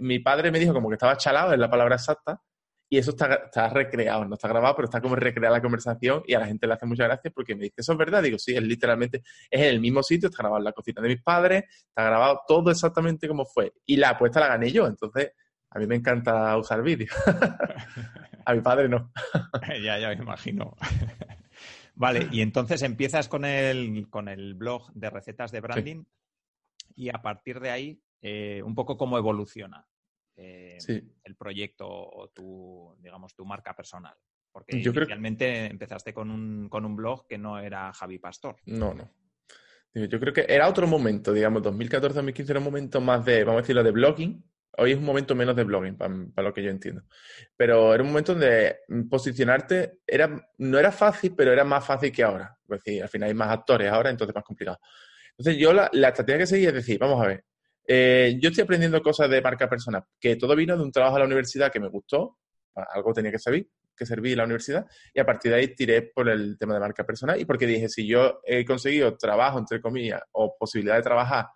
mi 0.00 0.18
padre 0.18 0.50
me 0.50 0.58
dijo 0.58 0.72
como 0.72 0.88
que 0.88 0.94
estaba 0.94 1.16
chalado, 1.16 1.52
es 1.52 1.58
la 1.58 1.70
palabra 1.70 1.94
exacta, 1.94 2.40
y 2.88 2.98
eso 2.98 3.10
está, 3.10 3.68
recreado, 3.70 4.24
no 4.24 4.34
está 4.34 4.48
grabado, 4.48 4.76
pero 4.76 4.86
está 4.86 5.00
como 5.00 5.16
recreada 5.16 5.56
la 5.56 5.62
conversación 5.62 6.22
y 6.26 6.34
a 6.34 6.38
la 6.40 6.46
gente 6.46 6.66
le 6.66 6.74
hace 6.74 6.86
muchas 6.86 7.08
gracias 7.08 7.32
porque 7.34 7.54
me 7.54 7.64
dice, 7.64 7.76
¿eso 7.78 7.92
es 7.92 7.98
verdad? 7.98 8.22
Digo, 8.22 8.38
sí, 8.38 8.54
es 8.54 8.62
literalmente, 8.62 9.22
es 9.50 9.60
en 9.62 9.68
el 9.68 9.80
mismo 9.80 10.02
sitio, 10.02 10.28
está 10.28 10.42
grabado 10.42 10.58
en 10.58 10.64
la 10.64 10.72
cocina 10.72 11.02
de 11.02 11.08
mis 11.08 11.22
padres, 11.22 11.64
está 11.88 12.04
grabado 12.04 12.42
todo 12.46 12.70
exactamente 12.70 13.26
como 13.26 13.46
fue. 13.46 13.72
Y 13.86 13.96
la 13.96 14.10
apuesta 14.10 14.38
la 14.38 14.48
gané 14.48 14.70
yo, 14.70 14.86
entonces 14.86 15.32
a 15.70 15.78
mí 15.78 15.86
me 15.86 15.96
encanta 15.96 16.56
usar 16.56 16.82
vídeos. 16.82 17.10
a 18.46 18.54
mi 18.54 18.60
padre 18.60 18.88
no. 18.88 19.10
ya, 19.82 19.98
ya 19.98 20.08
me 20.10 20.14
imagino. 20.14 20.76
Vale, 21.94 22.28
y 22.32 22.40
entonces 22.40 22.82
empiezas 22.82 23.28
con 23.28 23.44
el, 23.44 24.08
con 24.10 24.28
el 24.28 24.54
blog 24.54 24.92
de 24.92 25.10
recetas 25.10 25.52
de 25.52 25.60
branding 25.60 26.04
y 26.96 27.08
a 27.08 27.20
partir 27.22 27.60
de 27.60 27.70
ahí 27.70 28.02
eh, 28.20 28.62
un 28.62 28.74
poco 28.74 28.96
cómo 28.96 29.18
evoluciona 29.18 29.86
eh, 30.36 30.78
el 31.24 31.36
proyecto 31.36 31.86
o 31.88 32.28
tu, 32.28 32.96
digamos, 32.98 33.34
tu 33.34 33.44
marca 33.44 33.74
personal. 33.74 34.14
Porque 34.50 34.80
Yo 34.80 34.92
inicialmente 34.92 35.66
empezaste 35.66 36.14
con 36.14 36.30
un, 36.30 36.68
con 36.68 36.84
un 36.84 36.94
blog 36.94 37.26
que 37.26 37.38
no 37.38 37.58
era 37.58 37.92
Javi 37.92 38.18
Pastor. 38.18 38.56
No, 38.66 38.94
no. 38.94 39.10
Yo 39.94 40.18
creo 40.18 40.32
que 40.32 40.46
era 40.48 40.68
otro 40.68 40.86
momento, 40.86 41.32
digamos, 41.32 41.62
2014-2015 41.62 42.50
era 42.50 42.58
un 42.58 42.64
momento 42.64 43.00
más 43.00 43.24
de, 43.24 43.44
vamos 43.44 43.60
a 43.60 43.62
decirlo, 43.62 43.84
de 43.84 43.92
blogging. 43.92 44.44
Hoy 44.76 44.92
es 44.92 44.98
un 44.98 45.04
momento 45.04 45.34
menos 45.34 45.54
de 45.56 45.64
blogging, 45.64 45.96
para, 45.96 46.14
lo 46.36 46.52
que 46.52 46.62
yo 46.62 46.70
entiendo. 46.70 47.02
Pero 47.56 47.94
era 47.94 48.02
un 48.02 48.08
momento 48.08 48.34
donde 48.34 48.78
posicionarte 49.08 50.00
era, 50.06 50.48
no 50.58 50.78
era 50.78 50.90
fácil, 50.90 51.34
pero 51.36 51.52
era 51.52 51.64
más 51.64 51.86
fácil 51.86 52.10
que 52.10 52.22
ahora. 52.22 52.56
Es 52.68 52.82
decir, 52.82 53.02
al 53.02 53.08
final 53.08 53.28
hay 53.28 53.34
más 53.34 53.50
actores 53.50 53.90
ahora, 53.90 54.10
entonces 54.10 54.34
más 54.34 54.44
complicado. 54.44 54.78
Entonces 55.36 55.60
yo 55.60 55.72
la, 55.72 55.88
la 55.92 56.08
estrategia 56.08 56.38
que 56.38 56.46
seguía 56.46 56.68
es 56.68 56.74
decir, 56.74 56.98
vamos 56.98 57.22
a 57.22 57.28
ver, 57.28 57.44
eh, 57.86 58.38
yo 58.40 58.48
estoy 58.48 58.62
aprendiendo 58.62 59.02
cosas 59.02 59.28
de 59.28 59.42
marca 59.42 59.68
personal, 59.68 60.04
que 60.18 60.36
todo 60.36 60.56
vino 60.56 60.76
de 60.76 60.82
un 60.82 60.92
trabajo 60.92 61.16
a 61.16 61.18
la 61.20 61.26
universidad 61.26 61.70
que 61.70 61.80
me 61.80 61.88
gustó, 61.88 62.38
algo 62.74 63.12
tenía 63.12 63.30
que 63.30 63.38
servir, 63.38 63.68
que 63.96 64.06
serví 64.06 64.32
en 64.32 64.38
la 64.38 64.44
universidad, 64.44 64.86
y 65.12 65.20
a 65.20 65.26
partir 65.26 65.52
de 65.52 65.58
ahí 65.58 65.74
tiré 65.74 66.02
por 66.02 66.28
el 66.28 66.56
tema 66.58 66.74
de 66.74 66.80
marca 66.80 67.04
personal 67.04 67.38
y 67.40 67.44
porque 67.44 67.66
dije, 67.66 67.88
si 67.88 68.06
yo 68.06 68.40
he 68.44 68.64
conseguido 68.64 69.16
trabajo, 69.16 69.58
entre 69.58 69.80
comillas, 69.80 70.22
o 70.32 70.56
posibilidad 70.58 70.96
de 70.96 71.02
trabajar 71.02 71.46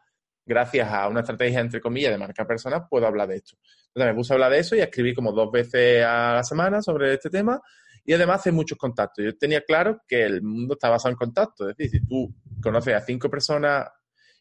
gracias 0.49 0.91
a 0.91 1.07
una 1.09 1.21
estrategia, 1.21 1.61
entre 1.61 1.81
comillas, 1.81 2.11
de 2.11 2.19
marca 2.19 2.47
personal, 2.47 2.87
puedo 2.89 3.07
hablar 3.07 3.29
de 3.29 3.37
esto. 3.37 3.57
Entonces 3.89 4.13
me 4.13 4.15
puse 4.15 4.33
a 4.33 4.35
hablar 4.35 4.51
de 4.51 4.59
eso 4.59 4.75
y 4.75 4.81
escribí 4.81 5.15
como 5.15 5.33
dos 5.33 5.53
veces 5.53 6.05
a 6.05 6.35
la 6.35 6.43
semana 6.43 6.83
sobre 6.83 7.15
este 7.15 7.31
tema 7.31 7.61
y 8.05 8.15
además 8.15 8.41
hace 8.41 8.53
muchos 8.53 8.79
contactos. 8.79 9.25
Yo 9.25 9.37
tenía 9.37 9.61
claro 9.61 10.01
que 10.09 10.25
el 10.25 10.43
mundo 10.43 10.75
está 10.75 10.89
basado 10.89 11.13
en 11.13 11.17
contactos, 11.17 11.71
es 11.71 11.77
decir, 11.77 12.01
si 12.01 12.07
tú 12.07 12.35
conoces 12.63 12.95
a 12.95 13.01
cinco 13.01 13.29
personas 13.29 13.87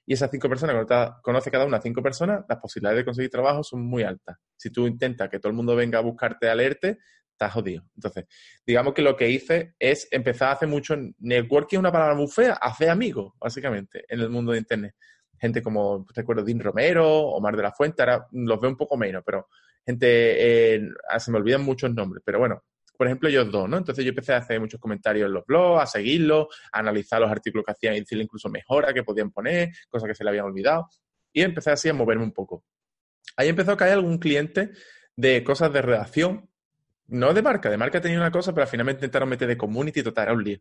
y 0.06 0.14
esas 0.14 0.32
cinco 0.32 0.48
personas, 0.48 0.88
conoce 1.22 1.52
cada 1.52 1.66
una 1.66 1.82
cinco 1.82 2.02
personas, 2.02 2.46
las 2.48 2.60
posibilidades 2.60 3.00
de 3.00 3.06
conseguir 3.06 3.30
trabajo 3.30 3.62
son 3.64 3.86
muy 3.86 4.04
altas. 4.04 4.38
Si 4.56 4.70
tú 4.70 4.88
intentas 4.88 5.30
que 5.30 5.38
todo 5.38 5.50
el 5.50 5.56
mundo 5.58 5.76
venga 5.76 6.00
a 6.00 6.02
buscarte 6.02 6.48
a 6.50 6.56
leerte, 6.56 7.00
estás 7.30 7.54
jodido. 7.54 7.84
Entonces, 7.94 8.26
digamos 8.66 8.94
que 8.94 9.02
lo 9.02 9.18
que 9.18 9.30
hice 9.30 9.76
es 9.78 10.08
empezar 10.12 10.50
a 10.50 10.52
hacer 10.54 10.70
mucho 10.70 10.96
networking, 11.20 11.78
una 11.78 11.92
palabra 11.92 12.16
muy 12.16 12.28
fea, 12.28 12.54
hacer 12.54 12.90
amigos, 12.90 13.34
básicamente, 13.38 14.06
en 14.08 14.22
el 14.22 14.30
mundo 14.30 14.54
de 14.54 14.60
Internet. 14.60 14.96
Gente 15.40 15.62
como, 15.62 16.06
recuerdo, 16.14 16.44
Dean 16.44 16.60
Romero, 16.60 17.08
Omar 17.30 17.56
de 17.56 17.64
la 17.64 17.72
Fuente, 17.72 18.02
ahora 18.02 18.28
los 18.32 18.60
veo 18.60 18.72
un 18.72 18.78
poco 18.78 18.98
menos, 18.98 19.24
pero 19.26 19.48
gente, 19.86 20.76
eh, 20.76 20.90
ah, 21.10 21.20
se 21.20 21.32
me 21.32 21.38
olvidan 21.38 21.64
muchos 21.64 21.94
nombres, 21.94 22.22
pero 22.26 22.40
bueno, 22.40 22.64
por 22.98 23.08
ejemplo, 23.08 23.30
ellos 23.30 23.52
dos, 23.52 23.70
¿no? 23.70 23.78
Entonces 23.78 24.04
yo 24.04 24.10
empecé 24.10 24.34
a 24.34 24.38
hacer 24.38 24.60
muchos 24.60 24.80
comentarios 24.80 25.28
en 25.28 25.34
los 25.34 25.46
blogs, 25.46 25.84
a 25.84 25.86
seguirlos, 25.86 26.48
a 26.72 26.80
analizar 26.80 27.22
los 27.22 27.30
artículos 27.30 27.64
que 27.64 27.72
hacían 27.72 27.96
y 27.96 28.00
decirle 28.00 28.24
incluso 28.24 28.50
mejora 28.50 28.94
que 28.94 29.04
podían 29.04 29.32
poner, 29.32 29.70
cosas 29.88 30.10
que 30.10 30.16
se 30.16 30.24
le 30.24 30.32
habían 30.32 30.46
olvidado. 30.46 30.90
Y 31.32 31.44
empecé 31.44 31.72
así 31.72 31.90
a 31.90 31.94
moverme 31.94 32.24
un 32.24 32.32
poco. 32.32 32.64
Ahí 33.36 33.50
empezó 33.50 33.74
a 33.74 33.78
caer 33.78 33.94
algún 33.94 34.18
cliente 34.18 34.72
de 35.16 35.44
cosas 35.44 35.72
de 35.72 35.82
redacción, 35.84 36.50
no 37.08 37.34
de 37.34 37.42
marca, 37.42 37.70
de 37.70 37.78
marca 37.78 38.02
tenía 38.02 38.18
una 38.18 38.32
cosa, 38.32 38.52
pero 38.52 38.64
al 38.64 38.70
final 38.70 38.86
me 38.86 38.92
intentaron 38.94 39.30
meter 39.30 39.48
de 39.48 39.58
community, 39.58 40.02
total, 40.02 40.24
era 40.24 40.34
un 40.34 40.44
lío. 40.44 40.60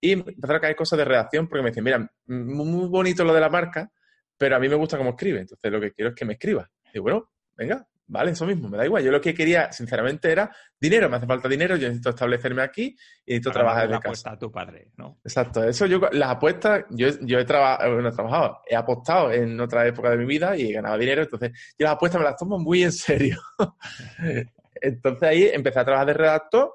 Y 0.00 0.12
empezaron 0.12 0.56
a 0.56 0.60
caer 0.60 0.76
cosas 0.76 0.98
de 0.98 1.04
redacción 1.04 1.48
porque 1.48 1.62
me 1.62 1.70
decían, 1.70 1.84
mira, 1.84 2.12
muy 2.26 2.88
bonito 2.88 3.24
lo 3.24 3.34
de 3.34 3.40
la 3.40 3.50
marca, 3.50 3.92
pero 4.36 4.56
a 4.56 4.58
mí 4.58 4.68
me 4.68 4.74
gusta 4.74 4.98
cómo 4.98 5.10
escribe, 5.10 5.40
entonces 5.40 5.70
lo 5.70 5.80
que 5.80 5.92
quiero 5.92 6.10
es 6.10 6.14
que 6.14 6.24
me 6.24 6.34
escriba. 6.34 6.68
Y 6.92 6.98
bueno, 6.98 7.30
venga, 7.56 7.86
Vale, 8.06 8.32
eso 8.32 8.44
mismo, 8.44 8.68
me 8.68 8.76
da 8.76 8.84
igual. 8.84 9.02
Yo 9.02 9.10
lo 9.10 9.20
que 9.20 9.34
quería, 9.34 9.72
sinceramente, 9.72 10.30
era 10.30 10.54
dinero. 10.78 11.08
Me 11.08 11.16
hace 11.16 11.26
falta 11.26 11.48
dinero, 11.48 11.76
yo 11.76 11.88
necesito 11.88 12.10
establecerme 12.10 12.62
aquí 12.62 12.94
y 13.24 13.32
necesito 13.32 13.50
trabajar 13.50 13.88
desde 13.88 14.02
casa. 14.02 14.32
a 14.32 14.38
tu 14.38 14.52
padre, 14.52 14.90
¿no? 14.96 15.20
Exacto. 15.24 15.64
Eso 15.64 15.86
yo, 15.86 16.00
las 16.12 16.30
apuestas, 16.30 16.84
yo, 16.90 17.08
yo 17.22 17.38
he, 17.38 17.44
trabajado, 17.46 18.60
he 18.68 18.76
apostado 18.76 19.32
en 19.32 19.58
otra 19.58 19.86
época 19.86 20.10
de 20.10 20.18
mi 20.18 20.26
vida 20.26 20.54
y 20.54 20.68
he 20.68 20.72
ganado 20.72 20.98
dinero. 20.98 21.22
Entonces, 21.22 21.52
yo 21.78 21.84
las 21.84 21.94
apuestas 21.94 22.20
me 22.20 22.26
las 22.26 22.36
tomo 22.36 22.58
muy 22.58 22.82
en 22.82 22.92
serio. 22.92 23.38
entonces 24.74 25.22
ahí 25.22 25.48
empecé 25.50 25.78
a 25.78 25.84
trabajar 25.84 26.08
de 26.08 26.14
redactor 26.14 26.74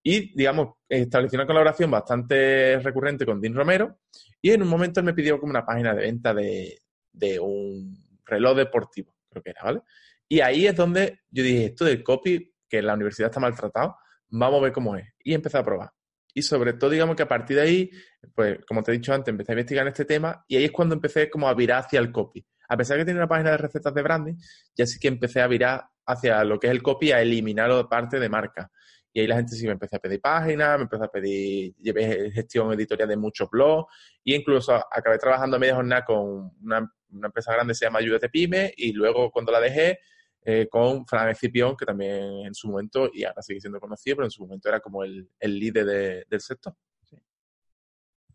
y, 0.00 0.36
digamos, 0.36 0.76
establecí 0.88 1.34
una 1.34 1.46
colaboración 1.46 1.90
bastante 1.90 2.78
recurrente 2.78 3.26
con 3.26 3.40
Dean 3.40 3.54
Romero 3.54 3.98
y 4.42 4.50
en 4.50 4.62
un 4.62 4.68
momento 4.68 5.00
él 5.00 5.06
me 5.06 5.14
pidió 5.14 5.38
como 5.38 5.50
una 5.50 5.64
página 5.64 5.94
de 5.94 6.02
venta 6.02 6.34
de, 6.34 6.82
de 7.12 7.38
un 7.40 7.96
reloj 8.26 8.56
deportivo, 8.56 9.14
creo 9.30 9.42
que 9.42 9.50
era, 9.50 9.62
¿vale? 9.62 9.80
Y 10.28 10.40
ahí 10.40 10.66
es 10.66 10.74
donde 10.74 11.20
yo 11.30 11.42
dije, 11.42 11.66
esto 11.66 11.84
del 11.84 12.02
copy, 12.02 12.52
que 12.68 12.78
en 12.78 12.86
la 12.86 12.94
universidad 12.94 13.30
está 13.30 13.38
maltratado, 13.38 13.96
vamos 14.28 14.60
a 14.60 14.62
ver 14.64 14.72
cómo 14.72 14.96
es. 14.96 15.06
Y 15.22 15.34
empecé 15.34 15.58
a 15.58 15.64
probar. 15.64 15.90
Y 16.34 16.42
sobre 16.42 16.72
todo, 16.72 16.90
digamos 16.90 17.14
que 17.14 17.22
a 17.22 17.28
partir 17.28 17.56
de 17.56 17.62
ahí, 17.62 17.90
pues 18.34 18.58
como 18.66 18.82
te 18.82 18.90
he 18.90 18.94
dicho 18.94 19.12
antes, 19.12 19.30
empecé 19.30 19.52
a 19.52 19.54
investigar 19.54 19.86
este 19.86 20.06
tema 20.06 20.44
y 20.48 20.56
ahí 20.56 20.64
es 20.64 20.72
cuando 20.72 20.94
empecé 20.94 21.28
como 21.28 21.48
a 21.48 21.54
virar 21.54 21.84
hacia 21.84 22.00
el 22.00 22.10
copy. 22.10 22.44
A 22.68 22.76
pesar 22.76 22.96
de 22.96 23.02
que 23.02 23.04
tiene 23.06 23.20
una 23.20 23.28
página 23.28 23.50
de 23.50 23.58
recetas 23.58 23.92
de 23.92 24.02
branding, 24.02 24.34
ya 24.74 24.86
sí 24.86 24.98
que 24.98 25.08
empecé 25.08 25.42
a 25.42 25.46
virar 25.46 25.84
hacia 26.06 26.42
lo 26.44 26.58
que 26.58 26.68
es 26.68 26.70
el 26.70 26.82
copy, 26.82 27.12
a 27.12 27.20
eliminar 27.20 27.86
parte 27.88 28.18
de 28.18 28.28
marca. 28.30 28.70
Y 29.12 29.20
ahí 29.20 29.26
la 29.26 29.36
gente 29.36 29.54
sí 29.54 29.66
me 29.66 29.72
empezó 29.72 29.96
a 29.96 29.98
pedir 29.98 30.20
páginas, 30.20 30.78
me 30.78 30.84
empezó 30.84 31.04
a 31.04 31.10
pedir, 31.10 31.74
llevé 31.76 32.30
gestión 32.30 32.72
editorial 32.72 33.08
de 33.08 33.16
muchos 33.16 33.50
blogs, 33.50 33.92
y 34.24 34.34
incluso 34.34 34.74
acabé 34.74 35.18
trabajando 35.18 35.56
a 35.56 35.60
media 35.60 35.74
jornada 35.74 36.04
con 36.04 36.52
una, 36.62 36.92
una 37.10 37.26
empresa 37.26 37.52
grande 37.52 37.72
que 37.72 37.76
se 37.76 37.84
llama 37.84 37.98
Ayúdate 37.98 38.28
Pyme, 38.28 38.72
y 38.76 38.92
luego 38.92 39.30
cuando 39.30 39.52
la 39.52 39.60
dejé, 39.60 39.98
eh, 40.44 40.66
con 40.68 41.06
Fran 41.06 41.28
Escipión, 41.28 41.76
que 41.76 41.86
también 41.86 42.46
en 42.46 42.54
su 42.54 42.68
momento, 42.68 43.10
y 43.12 43.24
ahora 43.24 43.42
sigue 43.42 43.60
siendo 43.60 43.78
conocido, 43.78 44.16
pero 44.16 44.26
en 44.26 44.30
su 44.30 44.42
momento 44.42 44.68
era 44.68 44.80
como 44.80 45.04
el, 45.04 45.28
el 45.38 45.58
líder 45.58 46.26
del 46.26 46.40
sector. 46.40 46.74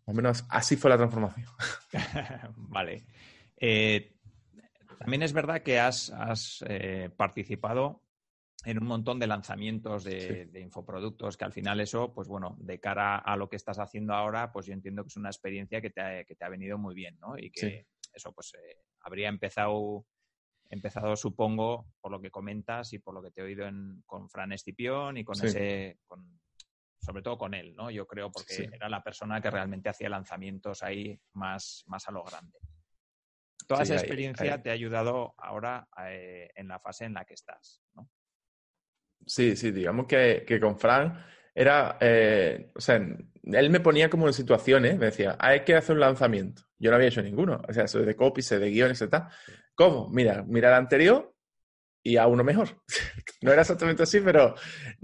Más 0.07 0.13
o 0.13 0.15
menos 0.15 0.45
así 0.49 0.77
fue 0.77 0.89
la 0.89 0.95
transformación. 0.95 1.47
vale. 2.55 3.03
Eh, 3.57 4.13
también 4.99 5.21
es 5.21 5.33
verdad 5.33 5.61
que 5.61 5.79
has, 5.79 6.13
eh, 6.67 7.09
participado 7.15 8.03
en 8.65 8.79
un 8.79 8.87
montón 8.87 9.19
de 9.19 9.27
lanzamientos 9.27 10.03
de, 10.03 10.49
infoproductos, 10.59 11.37
que 11.37 11.45
al 11.45 11.53
final 11.53 11.79
eso, 11.79 12.13
pues 12.13 12.27
bueno, 12.27 12.57
de 12.59 12.79
cara 12.79 13.17
a 13.17 13.35
lo 13.37 13.47
que 13.49 13.55
estás 13.55 13.79
haciendo 13.79 14.13
ahora, 14.13 14.51
pues 14.51 14.65
yo 14.65 14.73
entiendo 14.73 15.03
que 15.03 15.07
es 15.07 15.17
una 15.17 15.29
experiencia 15.29 15.81
que 15.81 15.89
te 15.89 16.01
ha, 16.01 16.23
que 16.23 16.35
te 16.35 16.45
ha 16.45 16.49
venido 16.49 16.77
muy 16.77 16.95
bien, 16.95 17.17
¿no? 17.19 17.37
Y 17.37 17.51
que 17.51 17.87
eso, 18.13 18.33
pues 18.33 18.53
habría 19.01 19.29
empezado 19.29 20.05
empezado, 20.69 21.15
supongo, 21.15 21.87
por 22.01 22.11
lo 22.11 22.21
que 22.21 22.31
comentas 22.31 22.91
y 22.93 22.99
por 22.99 23.13
lo 23.13 23.21
que 23.21 23.31
te 23.31 23.41
he 23.41 23.43
oído 23.43 23.67
con 24.05 24.29
Fran 24.29 24.51
Estipión 24.51 25.17
y 25.17 25.23
con 25.23 25.35
ese, 25.43 25.99
sobre 26.99 27.21
todo 27.21 27.37
con 27.37 27.53
él, 27.53 27.75
¿no? 27.75 27.89
Yo 27.89 28.05
creo 28.05 28.31
porque 28.31 28.69
era 28.71 28.89
la 28.89 29.03
persona 29.03 29.41
que 29.41 29.49
realmente 29.49 29.89
hacía 29.89 30.09
lanzamientos 30.09 30.83
ahí 30.83 31.19
más, 31.33 31.83
más 31.87 32.07
a 32.07 32.11
lo 32.11 32.23
grande. 32.23 32.57
Toda 33.67 33.83
esa 33.83 33.95
experiencia 33.95 34.61
te 34.61 34.69
ha 34.69 34.73
ayudado 34.73 35.33
ahora 35.37 35.87
eh, 36.05 36.51
en 36.55 36.67
la 36.67 36.79
fase 36.79 37.05
en 37.05 37.13
la 37.13 37.25
que 37.25 37.33
estás, 37.33 37.81
¿no? 37.93 38.09
Sí, 39.27 39.55
sí, 39.55 39.71
digamos 39.71 40.07
que, 40.07 40.43
que 40.47 40.59
con 40.59 40.79
Fran 40.79 41.23
era, 41.53 41.97
eh, 41.99 42.71
o 42.73 42.79
sea, 42.79 42.95
él 42.95 43.69
me 43.69 43.79
ponía 43.79 44.09
como 44.09 44.27
en 44.27 44.33
situaciones, 44.33 44.97
me 44.97 45.07
decía, 45.07 45.35
hay 45.39 45.61
que 45.61 45.75
hacer 45.75 45.95
un 45.95 46.01
lanzamiento. 46.01 46.63
Yo 46.79 46.89
no 46.89 46.95
había 46.95 47.09
hecho 47.09 47.21
ninguno, 47.21 47.61
o 47.67 47.73
sea, 47.73 47.85
eso 47.85 47.99
de 47.99 48.15
copy, 48.15 48.41
de 48.41 48.69
guiones, 48.69 49.01
etc. 49.01 49.23
¿Cómo? 49.75 50.09
Mira, 50.09 50.43
mira 50.47 50.69
el 50.69 50.75
anterior 50.75 51.33
y 52.03 52.15
a 52.15 52.27
uno 52.27 52.43
mejor. 52.43 52.69
no 53.41 53.51
era 53.51 53.61
exactamente 53.61 54.03
así, 54.03 54.21
pero, 54.21 54.55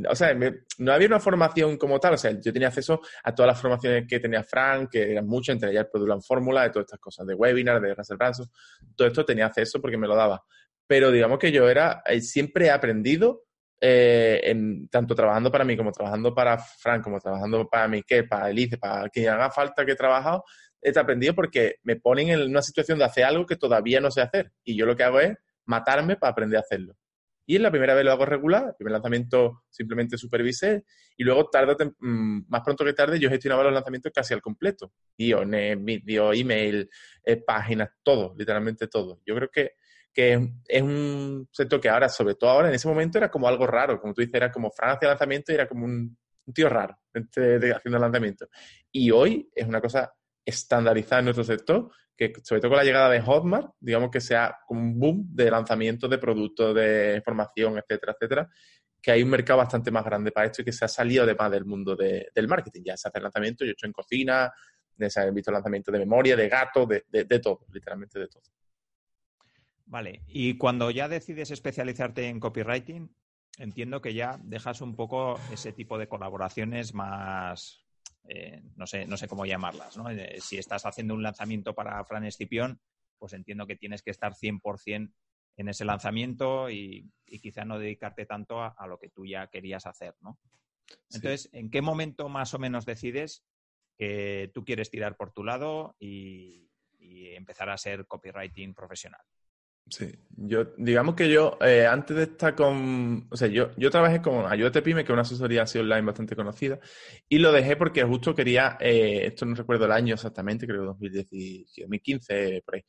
o 0.08 0.16
sea, 0.16 0.34
no 0.78 0.94
había 0.94 1.08
una 1.08 1.20
formación 1.20 1.76
como 1.78 2.00
tal, 2.00 2.14
o 2.14 2.18
sea, 2.18 2.32
yo 2.40 2.54
tenía 2.54 2.70
acceso 2.70 3.02
a 3.24 3.36
todas 3.36 3.48
las 3.48 3.62
formaciones 3.62 4.06
que 4.08 4.20
tenía 4.20 4.44
Frank, 4.44 4.90
que 4.92 5.12
eran 5.12 5.28
muchas, 5.28 5.56
entre 5.56 5.72
ellas 5.72 5.86
el 5.86 5.92
Produlan 5.92 6.22
Fórmula, 6.22 6.64
de 6.64 6.70
todas 6.70 6.86
estas 6.86 7.00
cosas, 7.00 7.28
de 7.28 7.34
webinar, 7.34 7.82
de 7.82 7.94
Russell 7.94 8.18
Branson, 8.18 8.48
todo 8.96 9.08
esto 9.08 9.26
tenía 9.26 9.48
acceso 9.48 9.82
porque 9.82 9.98
me 9.98 10.08
lo 10.08 10.16
daba. 10.16 10.44
Pero 10.86 11.12
digamos 11.12 11.40
que 11.40 11.52
yo 11.52 11.68
era, 11.68 12.04
eh, 12.06 12.22
siempre 12.22 12.68
he 12.68 12.72
aprendido 12.72 13.43
eh, 13.86 14.40
en, 14.50 14.88
tanto 14.88 15.14
trabajando 15.14 15.52
para 15.52 15.66
mí 15.66 15.76
como 15.76 15.92
trabajando 15.92 16.34
para 16.34 16.58
Frank, 16.58 17.04
como 17.04 17.20
trabajando 17.20 17.68
para 17.68 17.90
mí, 17.90 18.02
que 18.02 18.24
para 18.24 18.50
Elise, 18.50 18.78
para 18.78 19.10
quien 19.10 19.28
haga 19.28 19.52
falta 19.52 19.86
que 19.86 19.92
he 19.92 19.96
trabajado, 19.98 20.46
he 20.82 20.98
aprendido 20.98 21.36
porque 21.36 21.76
me 21.84 21.98
ponen 21.98 22.30
en 22.30 22.42
una 22.44 22.62
situación 22.62 22.98
de 22.98 23.04
hacer 23.04 23.26
algo 23.26 23.46
que 23.46 23.58
todavía 23.58 24.00
no 24.00 24.10
sé 24.10 24.22
hacer. 24.22 24.54
Y 24.64 24.78
yo 24.78 24.86
lo 24.86 24.96
que 24.96 25.04
hago 25.04 25.20
es 25.20 25.36
matarme 25.66 26.16
para 26.16 26.32
aprender 26.32 26.60
a 26.60 26.62
hacerlo. 26.62 26.96
Y 27.46 27.58
en 27.58 27.64
la 27.64 27.72
primera 27.72 27.94
vez 27.94 28.06
lo 28.06 28.14
hago 28.14 28.26
regular, 28.26 28.68
el 28.68 28.76
primer 28.76 28.94
lanzamiento 28.94 29.64
simplemente 29.70 30.18
supervisé 30.18 30.86
y 31.18 31.26
luego 31.26 31.50
tarde, 31.50 31.92
mm, 32.00 32.44
más 32.48 32.62
pronto 32.62 32.86
que 32.86 32.94
tarde 32.94 33.20
yo 33.20 33.30
gestionaba 33.30 33.66
los 33.66 33.74
lanzamientos 33.74 34.14
casi 34.16 34.34
al 34.34 34.42
completo. 34.42 34.94
Guiones, 35.18 35.78
vídeo, 35.84 36.32
email, 36.32 36.90
eh, 37.26 37.36
páginas, 37.36 37.90
todo, 38.02 38.34
literalmente 38.38 38.88
todo. 38.88 39.20
Yo 39.26 39.36
creo 39.36 39.50
que 39.50 39.72
que 40.14 40.52
es 40.68 40.82
un 40.82 41.50
sector 41.52 41.82
que 41.82 41.90
ahora, 41.90 42.08
sobre 42.08 42.36
todo 42.36 42.52
ahora, 42.52 42.70
en 42.70 42.76
ese 42.76 42.88
momento 42.88 43.18
era 43.18 43.32
como 43.32 43.48
algo 43.48 43.66
raro, 43.66 44.00
como 44.00 44.14
tú 44.14 44.22
dices, 44.22 44.36
era 44.36 44.52
como 44.52 44.70
Francia 44.70 45.08
lanzamiento 45.08 45.52
y 45.52 45.56
era 45.56 45.68
como 45.68 45.86
un, 45.86 46.18
tío 46.54 46.70
raro 46.70 46.98
de, 47.14 47.74
haciendo 47.74 47.98
lanzamiento. 47.98 48.48
Y 48.92 49.10
hoy 49.12 49.50
es 49.56 49.66
una 49.66 49.82
cosa 49.82 50.14
estandarizada 50.46 51.20
en 51.20 51.26
nuestro 51.26 51.44
sector, 51.44 51.90
que 52.16 52.34
sobre 52.44 52.62
todo 52.62 52.72
con 52.72 52.78
la 52.78 52.84
llegada 52.84 53.10
de 53.10 53.22
Hotmart, 53.22 53.72
digamos 53.80 54.12
que 54.12 54.22
sea 54.22 54.58
como 54.68 54.82
un 54.82 55.00
boom 55.00 55.28
de 55.34 55.50
lanzamientos 55.50 56.10
de 56.10 56.18
productos, 56.18 56.76
de 56.76 57.22
formación, 57.24 57.78
etcétera, 57.78 58.14
etcétera, 58.14 58.50
que 59.02 59.12
hay 59.12 59.24
un 59.24 59.30
mercado 59.30 59.58
bastante 59.58 59.90
más 59.90 60.06
grande 60.06 60.32
para 60.32 60.46
esto 60.48 60.62
y 60.62 60.66
que 60.66 60.72
se 60.72 60.86
ha 60.86 60.88
salido 60.88 61.24
además 61.24 61.50
del 61.52 61.66
mundo 61.66 61.96
del 61.96 62.48
marketing. 62.48 62.84
Ya 62.86 62.98
se 62.98 63.08
hace 63.08 63.20
lanzamiento, 63.20 63.66
yo 63.66 63.72
he 63.72 63.74
hecho 63.74 63.88
en 63.88 63.94
cocina, 63.94 64.52
se 64.98 65.20
han 65.20 65.34
visto 65.34 65.52
lanzamientos 65.52 65.92
de 65.92 66.00
memoria, 66.00 66.36
de 66.36 66.48
gato, 66.48 66.86
de, 66.86 67.04
de 67.10 67.40
todo, 67.40 67.66
literalmente 67.72 68.20
de 68.20 68.28
todo. 68.28 68.44
Vale, 69.86 70.24
y 70.28 70.58
cuando 70.58 70.90
ya 70.92 71.08
decides 71.08 71.52
especializarte 71.52 72.28
en 72.28 72.40
copywriting, 72.40 73.14
entiendo 73.58 74.02
que 74.02 74.14
ya 74.14 74.40
dejas 74.44 74.82
un 74.82 74.96
poco 74.96 75.40
ese 75.52 75.74
tipo 75.74 75.98
de 75.98 76.08
colaboraciones 76.08 76.94
más, 76.94 77.86
eh, 78.24 78.64
no, 78.76 78.88
sé, 78.88 79.06
no 79.06 79.18
sé 79.18 79.28
cómo 79.28 79.46
llamarlas, 79.46 79.98
¿no? 79.98 80.10
Eh, 80.10 80.40
si 80.40 80.58
estás 80.58 80.86
haciendo 80.86 81.14
un 81.14 81.24
lanzamiento 81.24 81.76
para 81.76 82.04
Fran 82.06 82.26
Escipión, 82.26 82.80
pues 83.20 83.34
entiendo 83.34 83.68
que 83.68 83.76
tienes 83.76 84.02
que 84.02 84.12
estar 84.12 84.34
100% 84.34 85.14
en 85.58 85.70
ese 85.70 85.86
lanzamiento 85.86 86.70
y, 86.70 87.12
quizá 87.42 87.66
no 87.66 87.80
dedicarte 87.80 88.26
tanto 88.26 88.62
a, 88.62 88.88
lo 88.88 89.00
que 89.00 89.10
tú 89.10 89.26
ya 89.26 89.48
querías 89.48 89.88
hacer, 89.88 90.16
¿no? 90.22 90.40
Entonces, 91.12 91.50
¿en 91.52 91.72
qué 91.72 91.82
momento 91.82 92.30
más 92.30 92.54
o 92.54 92.60
menos 92.60 92.86
decides 92.86 93.44
que 93.98 94.52
tú 94.54 94.64
quieres 94.64 94.92
tirar 94.92 95.18
por 95.18 95.32
tu 95.32 95.44
lado 95.44 95.96
y 96.00 96.70
empezar 97.00 97.70
a 97.70 97.78
ser 97.78 98.06
copywriting 98.06 98.76
profesional? 98.76 99.22
Sí, 99.90 100.10
yo, 100.38 100.66
digamos 100.78 101.14
que 101.14 101.30
yo, 101.30 101.58
eh, 101.62 101.86
antes 101.86 102.16
de 102.16 102.24
estar 102.24 102.56
con, 102.56 103.28
o 103.30 103.36
sea, 103.38 103.48
yo, 103.50 103.72
yo 103.78 103.92
trabajé 103.92 104.22
con 104.22 104.52
Ayúdate 104.52 104.82
Pyme, 104.82 105.04
que 105.04 105.12
es 105.12 105.14
una 105.14 105.22
asesoría 105.22 105.64
así 105.64 105.78
online 105.78 106.02
bastante 106.02 106.36
conocida, 106.36 106.80
y 107.28 107.38
lo 107.38 107.52
dejé 107.52 107.76
porque 107.76 108.04
justo 108.04 108.34
quería, 108.34 108.78
eh, 108.80 109.22
esto 109.26 109.46
no 109.46 109.56
recuerdo 109.56 109.86
el 109.86 109.92
año 109.92 110.16
exactamente, 110.16 110.66
creo 110.66 110.98
que 110.98 111.10
2015, 111.10 112.64
por 112.66 112.76
ahí, 112.76 112.82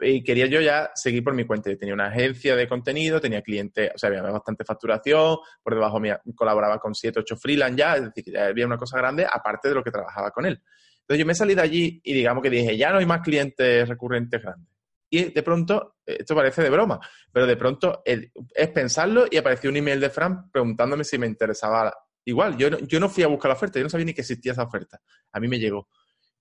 y 0.00 0.22
quería 0.22 0.46
yo 0.46 0.60
ya 0.60 0.90
seguir 0.94 1.24
por 1.24 1.34
mi 1.34 1.44
cuenta. 1.44 1.74
Tenía 1.76 1.92
una 1.94 2.06
agencia 2.06 2.54
de 2.54 2.68
contenido, 2.68 3.20
tenía 3.20 3.42
clientes, 3.42 3.90
o 3.94 3.98
sea, 3.98 4.08
había 4.08 4.22
bastante 4.22 4.64
facturación, 4.64 5.38
por 5.62 5.74
debajo 5.74 5.98
mía 6.00 6.20
colaboraba 6.36 6.78
con 6.78 6.94
7, 6.94 7.20
8 7.20 7.36
freelance 7.36 7.76
ya, 7.76 7.96
es 7.96 8.14
decir, 8.14 8.38
había 8.38 8.64
una 8.64 8.78
cosa 8.78 8.96
grande, 8.96 9.26
aparte 9.30 9.68
de 9.68 9.74
lo 9.74 9.82
que 9.82 9.90
trabajaba 9.90 10.30
con 10.30 10.46
él. 10.46 10.62
Entonces 11.00 11.18
yo 11.18 11.26
me 11.26 11.34
salí 11.34 11.54
de 11.54 11.62
allí 11.62 12.00
y 12.04 12.14
digamos 12.14 12.42
que 12.42 12.50
dije, 12.50 12.76
ya 12.76 12.92
no 12.92 12.98
hay 12.98 13.06
más 13.06 13.22
clientes 13.22 13.88
recurrentes 13.88 14.40
grandes 14.40 14.77
y 15.10 15.32
de 15.32 15.42
pronto, 15.42 15.96
esto 16.04 16.34
parece 16.34 16.62
de 16.62 16.70
broma, 16.70 17.00
pero 17.32 17.46
de 17.46 17.56
pronto 17.56 18.02
es 18.04 18.68
pensarlo 18.68 19.26
y 19.30 19.36
apareció 19.36 19.70
un 19.70 19.76
email 19.76 20.00
de 20.00 20.10
Fran 20.10 20.50
preguntándome 20.50 21.04
si 21.04 21.18
me 21.18 21.26
interesaba 21.26 21.94
igual. 22.24 22.56
Yo 22.56 22.70
no, 22.70 22.78
yo 22.80 23.00
no 23.00 23.08
fui 23.08 23.22
a 23.22 23.28
buscar 23.28 23.48
la 23.48 23.54
oferta, 23.54 23.78
yo 23.78 23.84
no 23.84 23.90
sabía 23.90 24.06
ni 24.06 24.14
que 24.14 24.20
existía 24.20 24.52
esa 24.52 24.64
oferta. 24.64 25.00
A 25.32 25.40
mí 25.40 25.48
me 25.48 25.58
llegó. 25.58 25.88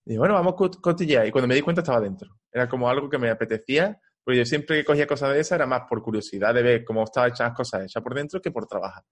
Y 0.05 0.17
bueno, 0.17 0.33
vamos 0.33 0.53
a 0.53 0.81
cotillear. 0.81 1.27
Y 1.27 1.31
cuando 1.31 1.47
me 1.47 1.55
di 1.55 1.61
cuenta 1.61 1.81
estaba 1.81 1.99
dentro. 1.99 2.39
Era 2.51 2.69
como 2.69 2.89
algo 2.89 3.09
que 3.09 3.17
me 3.17 3.29
apetecía, 3.29 3.99
porque 4.23 4.39
yo 4.39 4.45
siempre 4.45 4.77
que 4.77 4.85
cogía 4.85 5.07
cosas 5.07 5.33
de 5.33 5.39
esa 5.39 5.55
era 5.55 5.65
más 5.65 5.83
por 5.87 6.01
curiosidad 6.01 6.53
de 6.53 6.61
ver 6.61 6.85
cómo 6.85 7.03
estaban 7.03 7.29
hechas 7.29 7.47
las 7.47 7.55
cosas 7.55 7.85
hechas 7.85 8.01
por 8.03 8.13
dentro 8.13 8.41
que 8.41 8.51
por 8.51 8.67
trabajar. 8.67 9.03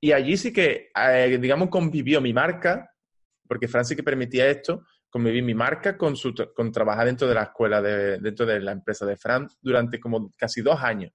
Y 0.00 0.12
allí 0.12 0.36
sí 0.36 0.52
que, 0.52 0.90
eh, 0.94 1.38
digamos, 1.40 1.68
convivió 1.68 2.20
mi 2.20 2.32
marca, 2.32 2.92
porque 3.48 3.68
Fran 3.68 3.84
sí 3.84 3.96
que 3.96 4.02
permitía 4.02 4.48
esto, 4.48 4.84
conviví 5.10 5.42
mi 5.42 5.54
marca 5.54 5.96
con, 5.96 6.16
su, 6.16 6.34
con 6.54 6.70
trabajar 6.72 7.06
dentro 7.06 7.26
de 7.26 7.34
la 7.34 7.44
escuela, 7.44 7.80
de, 7.80 8.18
dentro 8.18 8.46
de 8.46 8.60
la 8.60 8.72
empresa 8.72 9.06
de 9.06 9.16
Fran 9.16 9.48
durante 9.60 9.98
como 9.98 10.32
casi 10.36 10.60
dos 10.60 10.80
años. 10.82 11.12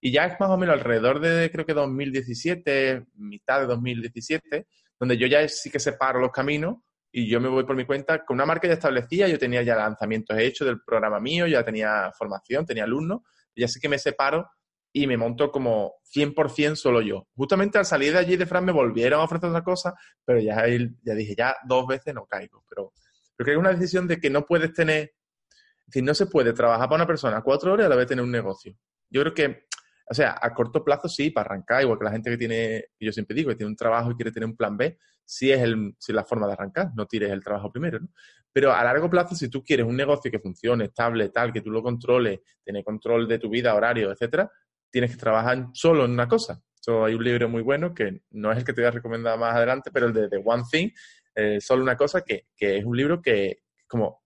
Y 0.00 0.12
ya 0.12 0.26
es 0.26 0.38
más 0.38 0.50
o 0.50 0.58
menos 0.58 0.74
alrededor 0.74 1.20
de, 1.20 1.50
creo 1.50 1.64
que 1.64 1.74
2017, 1.74 3.06
mitad 3.14 3.60
de 3.60 3.66
2017, 3.66 4.66
donde 4.98 5.16
yo 5.16 5.26
ya 5.26 5.48
sí 5.48 5.70
que 5.70 5.80
separo 5.80 6.20
los 6.20 6.32
caminos 6.32 6.76
y 7.10 7.28
yo 7.28 7.40
me 7.40 7.48
voy 7.48 7.64
por 7.64 7.76
mi 7.76 7.84
cuenta 7.86 8.24
con 8.24 8.34
una 8.34 8.46
marca 8.46 8.68
ya 8.68 8.74
establecida, 8.74 9.28
yo 9.28 9.38
tenía 9.38 9.62
ya 9.62 9.76
lanzamientos 9.76 10.36
hechos 10.38 10.66
del 10.66 10.80
programa 10.82 11.18
mío, 11.20 11.46
ya 11.46 11.64
tenía 11.64 12.12
formación, 12.16 12.66
tenía 12.66 12.84
alumnos, 12.84 13.22
y 13.54 13.62
ya 13.62 13.68
sí 13.68 13.80
que 13.80 13.88
me 13.88 13.98
separo 13.98 14.50
y 14.92 15.06
me 15.06 15.16
monto 15.16 15.50
como 15.50 15.94
100% 16.14 16.76
solo 16.76 17.00
yo. 17.00 17.26
Justamente 17.34 17.78
al 17.78 17.86
salir 17.86 18.12
de 18.12 18.18
allí 18.18 18.36
de 18.36 18.46
Fran 18.46 18.64
me 18.64 18.72
volvieron 18.72 19.20
a 19.20 19.24
ofrecer 19.24 19.48
otra 19.48 19.62
cosa, 19.62 19.94
pero 20.24 20.40
ya, 20.40 20.64
ya 21.02 21.14
dije, 21.14 21.34
ya 21.36 21.56
dos 21.66 21.86
veces 21.86 22.14
no 22.14 22.26
caigo. 22.26 22.64
Pero 22.68 22.92
creo 23.36 23.44
que 23.44 23.52
es 23.52 23.58
una 23.58 23.72
decisión 23.72 24.06
de 24.08 24.18
que 24.18 24.30
no 24.30 24.46
puedes 24.46 24.72
tener, 24.72 25.02
es 25.02 25.86
decir, 25.86 26.04
no 26.04 26.14
se 26.14 26.26
puede 26.26 26.52
trabajar 26.52 26.88
para 26.88 26.96
una 26.96 27.06
persona 27.06 27.42
cuatro 27.42 27.72
horas 27.72 27.86
a 27.86 27.88
la 27.88 27.96
vez 27.96 28.06
tener 28.06 28.24
un 28.24 28.30
negocio. 28.30 28.74
Yo 29.10 29.22
creo 29.22 29.34
que, 29.34 29.66
o 30.08 30.14
sea, 30.14 30.38
a 30.40 30.54
corto 30.54 30.84
plazo 30.84 31.08
sí, 31.08 31.30
para 31.30 31.46
arrancar, 31.50 31.82
igual 31.82 31.98
que 31.98 32.04
la 32.04 32.12
gente 32.12 32.30
que 32.30 32.36
tiene, 32.36 32.86
yo 32.98 33.12
siempre 33.12 33.36
digo, 33.36 33.50
que 33.50 33.56
tiene 33.56 33.70
un 33.70 33.76
trabajo 33.76 34.10
y 34.10 34.14
quiere 34.14 34.32
tener 34.32 34.48
un 34.48 34.56
plan 34.56 34.76
B, 34.76 34.98
sí 35.24 35.50
es, 35.50 35.60
el, 35.60 35.94
sí 35.98 36.12
la 36.12 36.24
forma 36.24 36.46
de 36.46 36.54
arrancar, 36.54 36.90
no 36.94 37.06
tires 37.06 37.30
el 37.30 37.42
trabajo 37.42 37.70
primero, 37.70 38.00
¿no? 38.00 38.08
Pero 38.52 38.72
a 38.72 38.82
largo 38.82 39.10
plazo, 39.10 39.34
si 39.34 39.50
tú 39.50 39.62
quieres 39.62 39.84
un 39.84 39.96
negocio 39.96 40.30
que 40.30 40.38
funcione, 40.38 40.86
estable, 40.86 41.28
tal, 41.28 41.52
que 41.52 41.60
tú 41.60 41.70
lo 41.70 41.82
controles, 41.82 42.40
tener 42.64 42.82
control 42.84 43.28
de 43.28 43.38
tu 43.38 43.50
vida, 43.50 43.74
horario, 43.74 44.10
etcétera, 44.10 44.50
tienes 44.90 45.10
que 45.10 45.18
trabajar 45.18 45.68
solo 45.74 46.06
en 46.06 46.12
una 46.12 46.26
cosa. 46.26 46.62
hay 47.04 47.14
un 47.14 47.22
libro 47.22 47.50
muy 47.50 47.60
bueno 47.60 47.92
que 47.92 48.22
no 48.30 48.50
es 48.50 48.56
el 48.56 48.64
que 48.64 48.72
te 48.72 48.80
voy 48.80 48.88
a 48.88 48.92
recomendar 48.92 49.38
más 49.38 49.54
adelante, 49.54 49.90
pero 49.92 50.06
el 50.06 50.14
de 50.14 50.30
The 50.30 50.40
One 50.42 50.62
Thing, 50.70 50.88
eh, 51.36 51.60
solo 51.60 51.82
una 51.82 51.96
cosa, 51.96 52.22
que, 52.22 52.46
es 52.58 52.84
un 52.84 52.96
libro 52.96 53.20
que 53.20 53.62
como 53.86 54.22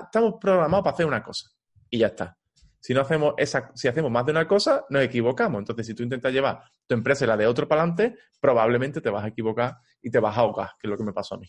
estamos 0.00 0.34
programados 0.40 0.84
para 0.84 0.94
hacer 0.94 1.06
una 1.06 1.22
cosa 1.22 1.50
y 1.90 1.98
ya 1.98 2.06
está. 2.06 2.36
Si 2.78 2.94
no 2.94 3.02
hacemos 3.02 3.34
esa, 3.36 3.72
si 3.74 3.88
hacemos 3.88 4.10
más 4.10 4.24
de 4.24 4.32
una 4.32 4.48
cosa, 4.48 4.86
nos 4.88 5.02
equivocamos. 5.02 5.58
Entonces, 5.58 5.86
si 5.86 5.94
tú 5.94 6.02
intentas 6.02 6.32
llevar 6.32 6.62
tu 6.86 6.94
empresa 6.94 7.24
y 7.24 7.28
la 7.28 7.36
de 7.36 7.46
otro 7.46 7.68
para 7.68 7.82
adelante, 7.82 8.16
probablemente 8.40 9.02
te 9.02 9.10
vas 9.10 9.24
a 9.24 9.28
equivocar 9.28 9.76
y 10.00 10.10
te 10.10 10.18
vas 10.18 10.36
a 10.36 10.40
ahogar, 10.40 10.70
que 10.78 10.86
es 10.86 10.90
lo 10.90 10.96
que 10.96 11.04
me 11.04 11.12
pasó 11.12 11.34
a 11.34 11.38
mí. 11.38 11.48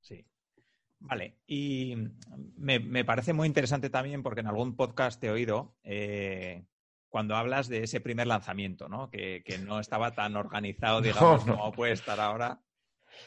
Sí. 0.00 0.26
Vale, 0.98 1.38
y 1.46 1.94
me, 2.56 3.04
parece 3.04 3.32
muy 3.32 3.46
interesante 3.46 3.90
también 3.90 4.22
porque 4.24 4.40
en 4.40 4.48
algún 4.48 4.74
podcast 4.74 5.22
he 5.22 5.30
oído 5.30 5.76
eh, 5.84 6.66
cuando 7.08 7.36
hablas 7.36 7.68
de 7.68 7.84
ese 7.84 8.00
primer 8.00 8.26
lanzamiento, 8.26 8.88
¿no? 8.88 9.08
Que, 9.08 9.42
no 9.64 9.78
estaba 9.78 10.14
tan 10.14 10.36
organizado, 10.36 11.00
digamos, 11.02 11.44
como 11.44 11.70
puede 11.72 11.92
estar 11.92 12.18
ahora. 12.18 12.60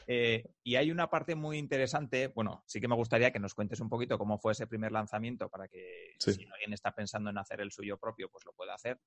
Eh, 0.08 0.43
y 0.63 0.75
hay 0.75 0.91
una 0.91 1.10
parte 1.10 1.36
muy 1.36 1.58
interesante, 1.58 2.28
bueno, 2.28 2.63
sí 2.65 2.80
que 2.80 2.88
me 2.88 2.95
gustaría 2.95 3.32
que 3.32 3.39
nos 3.39 3.54
cuentes 3.54 3.80
un 3.80 3.89
poquito 3.89 4.17
cómo 4.17 4.38
fue 4.38 4.54
ese 4.54 4.67
primer 4.67 4.91
lanzamiento 4.91 5.49
para 5.49 5.67
que 5.67 6.15
si 6.17 6.45
alguien 6.52 6.73
está 6.73 6.93
pensando 6.93 7.30
en 7.30 7.38
hacer 7.38 7.62
el 7.62 7.71
suyo 7.71 7.97
propio, 7.97 8.30
pues 8.30 8.45
lo 8.45 8.54
pueda 8.54 8.73
hacer. 8.73 8.99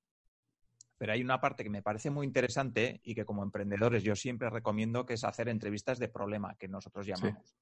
Pero 0.97 1.13
hay 1.13 1.21
una 1.21 1.41
parte 1.41 1.63
que 1.63 1.69
me 1.69 1.81
parece 1.81 2.09
muy 2.09 2.25
interesante 2.25 3.01
y 3.03 3.15
que 3.15 3.25
como 3.25 3.43
emprendedores 3.43 4.03
yo 4.03 4.15
siempre 4.15 4.49
recomiendo, 4.49 5.05
que 5.05 5.15
es 5.15 5.23
hacer 5.23 5.49
entrevistas 5.49 5.99
de 5.99 6.07
problema, 6.07 6.55
que 6.55 6.67
nosotros 6.67 7.05
llamamos. 7.05 7.55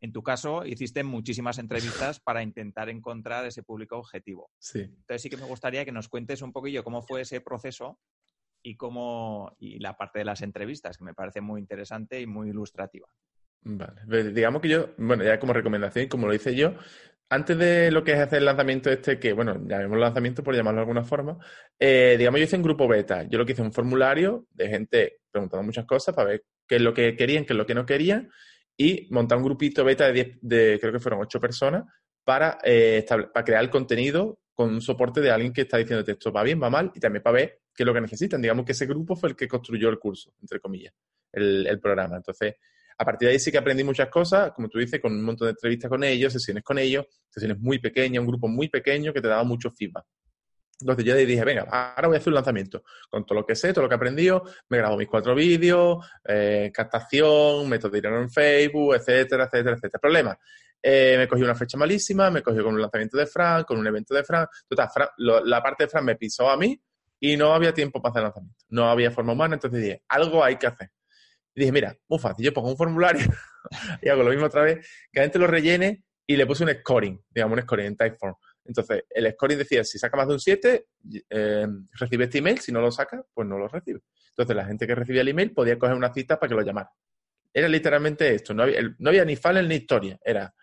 En 0.00 0.12
tu 0.12 0.22
caso, 0.22 0.64
hiciste 0.64 1.04
muchísimas 1.04 1.58
entrevistas 1.58 2.18
para 2.18 2.42
intentar 2.42 2.88
encontrar 2.88 3.46
ese 3.46 3.62
público 3.62 3.98
objetivo. 3.98 4.50
Sí. 4.58 4.80
Entonces 4.80 5.22
sí 5.22 5.30
que 5.30 5.36
me 5.36 5.44
gustaría 5.44 5.84
que 5.84 5.92
nos 5.92 6.08
cuentes 6.08 6.42
un 6.42 6.52
poquillo 6.52 6.82
cómo 6.82 7.02
fue 7.02 7.20
ese 7.20 7.40
proceso 7.40 8.00
y 8.62 8.76
cómo 8.76 9.56
y 9.58 9.78
la 9.78 9.96
parte 9.96 10.20
de 10.20 10.24
las 10.24 10.42
entrevistas, 10.42 10.96
que 10.96 11.04
me 11.04 11.14
parece 11.14 11.40
muy 11.40 11.60
interesante 11.60 12.20
y 12.20 12.26
muy 12.26 12.50
ilustrativa. 12.50 13.08
Vale. 13.64 14.32
Digamos 14.32 14.60
que 14.60 14.68
yo, 14.68 14.90
bueno, 14.98 15.24
ya 15.24 15.38
como 15.38 15.52
recomendación, 15.52 16.08
como 16.08 16.26
lo 16.26 16.34
hice 16.34 16.54
yo, 16.54 16.74
antes 17.28 17.56
de 17.56 17.90
lo 17.90 18.04
que 18.04 18.12
es 18.12 18.18
hacer 18.18 18.40
el 18.40 18.44
lanzamiento 18.44 18.90
este, 18.90 19.18
que 19.18 19.32
bueno, 19.32 19.54
llamemos 19.66 19.98
lanzamiento 19.98 20.42
por 20.42 20.54
llamarlo 20.54 20.80
de 20.80 20.82
alguna 20.82 21.04
forma, 21.04 21.38
eh, 21.78 22.16
digamos, 22.18 22.40
yo 22.40 22.44
hice 22.44 22.56
un 22.56 22.62
grupo 22.62 22.86
beta. 22.86 23.22
Yo 23.22 23.38
lo 23.38 23.46
que 23.46 23.52
hice 23.52 23.62
un 23.62 23.72
formulario 23.72 24.46
de 24.50 24.68
gente 24.68 25.20
preguntando 25.30 25.62
muchas 25.62 25.86
cosas 25.86 26.14
para 26.14 26.30
ver 26.30 26.44
qué 26.68 26.76
es 26.76 26.82
lo 26.82 26.92
que 26.92 27.16
querían, 27.16 27.44
qué 27.44 27.54
es 27.54 27.56
lo 27.56 27.64
que 27.64 27.74
no 27.74 27.86
querían 27.86 28.30
y 28.76 29.08
montar 29.10 29.38
un 29.38 29.44
grupito 29.44 29.84
beta 29.84 30.06
de, 30.06 30.12
10, 30.12 30.38
de 30.42 30.78
creo 30.80 30.92
que 30.92 31.00
fueron 31.00 31.20
ocho 31.20 31.40
personas 31.40 31.84
para, 32.24 32.58
eh, 32.64 33.04
para 33.08 33.44
crear 33.44 33.62
el 33.62 33.70
contenido 33.70 34.38
con 34.54 34.70
un 34.70 34.80
soporte 34.80 35.20
de 35.20 35.30
alguien 35.30 35.52
que 35.52 35.62
está 35.62 35.78
diciendo 35.78 36.04
esto 36.06 36.32
va 36.32 36.42
bien, 36.42 36.62
va 36.62 36.70
mal 36.70 36.92
y 36.94 37.00
también 37.00 37.22
para 37.22 37.36
ver 37.36 37.60
qué 37.74 37.82
es 37.82 37.86
lo 37.86 37.94
que 37.94 38.00
necesitan. 38.00 38.40
Digamos 38.42 38.64
que 38.64 38.72
ese 38.72 38.86
grupo 38.86 39.16
fue 39.16 39.30
el 39.30 39.36
que 39.36 39.48
construyó 39.48 39.88
el 39.88 39.98
curso, 39.98 40.32
entre 40.40 40.60
comillas, 40.60 40.94
el, 41.32 41.80
programa. 41.80 42.16
Entonces, 42.16 42.54
a 42.98 43.04
partir 43.04 43.28
de 43.28 43.32
ahí 43.32 43.38
sí 43.38 43.50
que 43.50 43.58
aprendí 43.58 43.82
muchas 43.82 44.08
cosas, 44.08 44.52
como 44.52 44.68
tú 44.68 44.78
dices, 44.78 45.00
con 45.00 45.12
un 45.12 45.22
montón 45.22 45.46
de 45.46 45.52
entrevistas 45.52 45.88
con 45.88 46.04
ellos, 46.04 46.32
sesiones 46.32 46.62
con 46.62 46.78
ellos, 46.78 47.06
sesiones 47.28 47.58
muy 47.58 47.78
pequeñas, 47.78 48.20
un 48.20 48.26
grupo 48.26 48.48
muy 48.48 48.68
pequeño 48.68 49.12
que 49.12 49.20
te 49.20 49.28
daba 49.28 49.44
mucho 49.44 49.70
feedback. 49.70 50.04
Entonces 50.82 51.04
yo 51.04 51.14
dije, 51.14 51.44
venga, 51.44 51.62
ahora 51.70 52.08
voy 52.08 52.16
a 52.16 52.18
hacer 52.18 52.30
un 52.30 52.34
lanzamiento 52.34 52.82
con 53.08 53.24
todo 53.24 53.38
lo 53.38 53.46
que 53.46 53.54
sé, 53.54 53.72
todo 53.72 53.82
lo 53.82 53.88
que 53.88 53.94
he 53.94 53.96
aprendido, 53.96 54.42
me 54.68 54.78
grabo 54.78 54.96
mis 54.96 55.08
cuatro 55.08 55.34
vídeos, 55.34 56.04
eh, 56.24 56.70
captación, 56.74 57.70
de 57.70 57.78
dinero 57.90 58.20
en 58.20 58.30
Facebook, 58.30 58.96
etcétera, 58.96 59.44
etcétera, 59.44 59.76
etcétera. 59.76 60.00
Problema, 60.00 60.38
eh, 60.82 61.14
me 61.16 61.28
cogí 61.28 61.42
una 61.42 61.54
fecha 61.54 61.78
malísima, 61.78 62.30
me 62.30 62.42
cogí 62.42 62.58
con 62.58 62.74
un 62.74 62.80
lanzamiento 62.80 63.16
de 63.16 63.26
Fran, 63.26 63.64
con 63.64 63.78
un 63.78 63.86
evento 63.86 64.14
de 64.14 64.24
Fran. 64.24 64.46
Total, 64.68 64.88
la 65.16 65.62
parte 65.62 65.84
de 65.84 65.88
Fran 65.88 66.04
me 66.04 66.16
pisó 66.16 66.50
a 66.50 66.56
mí 66.56 66.80
y 67.20 67.36
no 67.36 67.54
había 67.54 67.72
tiempo 67.72 68.02
para 68.02 68.10
hacer 68.10 68.22
lanzamiento. 68.24 68.64
No 68.68 68.90
había 68.90 69.10
forma 69.10 69.32
humana, 69.32 69.54
entonces 69.54 69.80
dije, 69.80 70.02
algo 70.08 70.42
hay 70.42 70.56
que 70.56 70.66
hacer. 70.66 70.90
Dije, 71.54 71.70
mira, 71.70 71.96
muy 72.08 72.18
fácil, 72.18 72.44
yo 72.44 72.52
pongo 72.52 72.70
un 72.70 72.76
formulario 72.76 73.24
y 74.02 74.08
hago 74.08 74.22
lo 74.22 74.30
mismo 74.30 74.46
otra 74.46 74.62
vez, 74.62 74.86
que 75.12 75.20
la 75.20 75.24
gente 75.24 75.38
lo 75.38 75.46
rellene 75.46 76.02
y 76.26 76.36
le 76.36 76.46
puse 76.46 76.64
un 76.64 76.70
scoring, 76.70 77.22
digamos, 77.30 77.56
un 77.56 77.62
scoring 77.62 77.86
en 77.86 77.96
Typeform. 77.96 78.34
Entonces, 78.64 79.04
el 79.10 79.30
scoring 79.32 79.58
decía, 79.58 79.84
si 79.84 79.98
saca 79.98 80.16
más 80.16 80.28
de 80.28 80.34
un 80.34 80.40
7, 80.40 80.86
eh, 81.30 81.66
recibe 81.92 82.24
este 82.24 82.38
email, 82.38 82.58
si 82.58 82.72
no 82.72 82.80
lo 82.80 82.90
saca, 82.90 83.24
pues 83.34 83.46
no 83.46 83.58
lo 83.58 83.68
recibe. 83.68 84.00
Entonces, 84.30 84.56
la 84.56 84.64
gente 84.64 84.86
que 84.86 84.94
recibía 84.94 85.20
el 85.20 85.28
email 85.28 85.52
podía 85.52 85.78
coger 85.78 85.96
una 85.96 86.12
cita 86.12 86.40
para 86.40 86.48
que 86.48 86.54
lo 86.54 86.62
llamara. 86.62 86.90
Era 87.52 87.68
literalmente 87.68 88.34
esto, 88.34 88.54
no 88.54 88.62
había, 88.62 88.80
no 88.98 89.10
había 89.10 89.24
ni 89.24 89.36
funnel 89.36 89.68
ni 89.68 89.74
historia, 89.74 90.18
era 90.24 90.54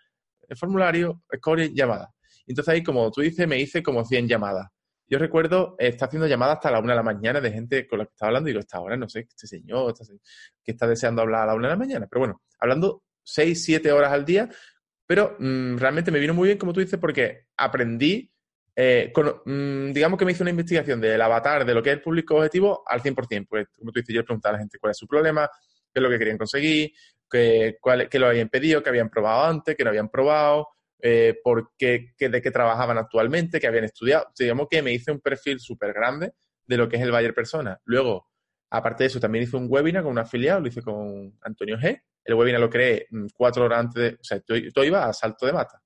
el 0.50 0.56
formulario, 0.56 1.22
scoring, 1.34 1.74
llamada. 1.74 2.12
Entonces 2.46 2.74
ahí, 2.74 2.82
como 2.82 3.10
tú 3.10 3.20
dices, 3.20 3.46
me 3.46 3.58
hice 3.58 3.82
como 3.82 4.04
100 4.04 4.28
llamadas. 4.28 4.66
Yo 5.06 5.18
recuerdo 5.18 5.76
estar 5.78 6.08
haciendo 6.08 6.26
llamadas 6.26 6.56
hasta 6.56 6.70
la 6.70 6.80
una 6.80 6.92
de 6.92 6.96
la 6.96 7.02
mañana 7.02 7.40
de 7.40 7.50
gente 7.50 7.86
con 7.86 8.00
la 8.00 8.04
que 8.04 8.10
estaba 8.10 8.28
hablando 8.28 8.48
y 8.48 8.52
digo, 8.52 8.60
esta 8.60 8.80
hora 8.80 8.96
no 8.96 9.08
sé, 9.08 9.20
este 9.20 9.46
señor 9.46 9.94
que 10.62 10.72
está 10.72 10.86
deseando 10.86 11.22
hablar 11.22 11.42
a 11.42 11.46
la 11.46 11.54
una 11.54 11.68
de 11.68 11.74
la 11.74 11.78
mañana. 11.78 12.06
Pero 12.08 12.20
bueno, 12.20 12.42
hablando 12.58 13.02
6, 13.22 13.64
7 13.64 13.92
horas 13.92 14.12
al 14.12 14.24
día, 14.24 14.48
pero 15.06 15.36
mm, 15.38 15.76
realmente 15.78 16.10
me 16.10 16.18
vino 16.18 16.34
muy 16.34 16.48
bien, 16.48 16.58
como 16.58 16.72
tú 16.72 16.80
dices, 16.80 16.98
porque 16.98 17.46
aprendí, 17.56 18.30
eh, 18.76 19.12
mm, 19.44 19.92
digamos 19.92 20.18
que 20.18 20.24
me 20.24 20.32
hice 20.32 20.42
una 20.42 20.50
investigación 20.50 21.00
del 21.00 21.20
avatar, 21.20 21.64
de 21.64 21.74
lo 21.74 21.82
que 21.82 21.90
es 21.90 21.96
el 21.96 22.02
público 22.02 22.36
objetivo, 22.36 22.84
al 22.86 23.02
100%. 23.02 23.46
Pues, 23.48 23.66
como 23.76 23.90
tú 23.90 24.00
dices, 24.00 24.14
yo 24.14 24.24
preguntaba 24.24 24.54
a 24.54 24.58
la 24.58 24.60
gente 24.60 24.78
cuál 24.78 24.92
es 24.92 24.98
su 24.98 25.06
problema, 25.06 25.48
qué 25.92 25.98
es 25.98 26.02
lo 26.02 26.08
que 26.08 26.18
querían 26.18 26.38
conseguir, 26.38 26.92
qué, 27.30 27.78
cuál, 27.80 28.08
qué 28.08 28.18
lo 28.18 28.26
habían 28.26 28.48
pedido, 28.48 28.82
qué 28.82 28.90
habían 28.90 29.10
probado 29.10 29.44
antes, 29.44 29.76
qué 29.76 29.84
no 29.84 29.90
habían 29.90 30.08
probado, 30.08 30.68
eh, 31.02 31.40
qué, 31.78 32.12
de 32.18 32.42
qué 32.42 32.50
trabajaban 32.50 32.98
actualmente, 32.98 33.60
qué 33.60 33.66
habían 33.66 33.84
estudiado. 33.84 34.28
digamos 34.38 34.68
que 34.68 34.82
me 34.82 34.92
hice 34.92 35.10
un 35.12 35.20
perfil 35.20 35.60
súper 35.60 35.92
grande 35.92 36.32
de 36.66 36.76
lo 36.76 36.88
que 36.88 36.96
es 36.96 37.02
el 37.02 37.10
Bayer 37.10 37.34
Persona. 37.34 37.80
Luego, 37.84 38.28
aparte 38.70 39.04
de 39.04 39.08
eso, 39.08 39.20
también 39.20 39.44
hice 39.44 39.56
un 39.56 39.66
webinar 39.68 40.02
con 40.02 40.12
un 40.12 40.18
afiliado, 40.18 40.60
lo 40.60 40.68
hice 40.68 40.82
con 40.82 41.38
Antonio 41.42 41.78
G, 41.78 42.02
el 42.24 42.34
webinar 42.34 42.60
lo 42.60 42.70
creé 42.70 43.06
mm, 43.10 43.26
cuatro 43.34 43.64
horas 43.64 43.80
antes 43.80 44.02
de... 44.02 44.08
O 44.20 44.24
sea, 44.24 44.40
todo, 44.40 44.84
iba 44.84 45.06
a 45.06 45.12
salto 45.12 45.46
de 45.46 45.52
mata. 45.52 45.80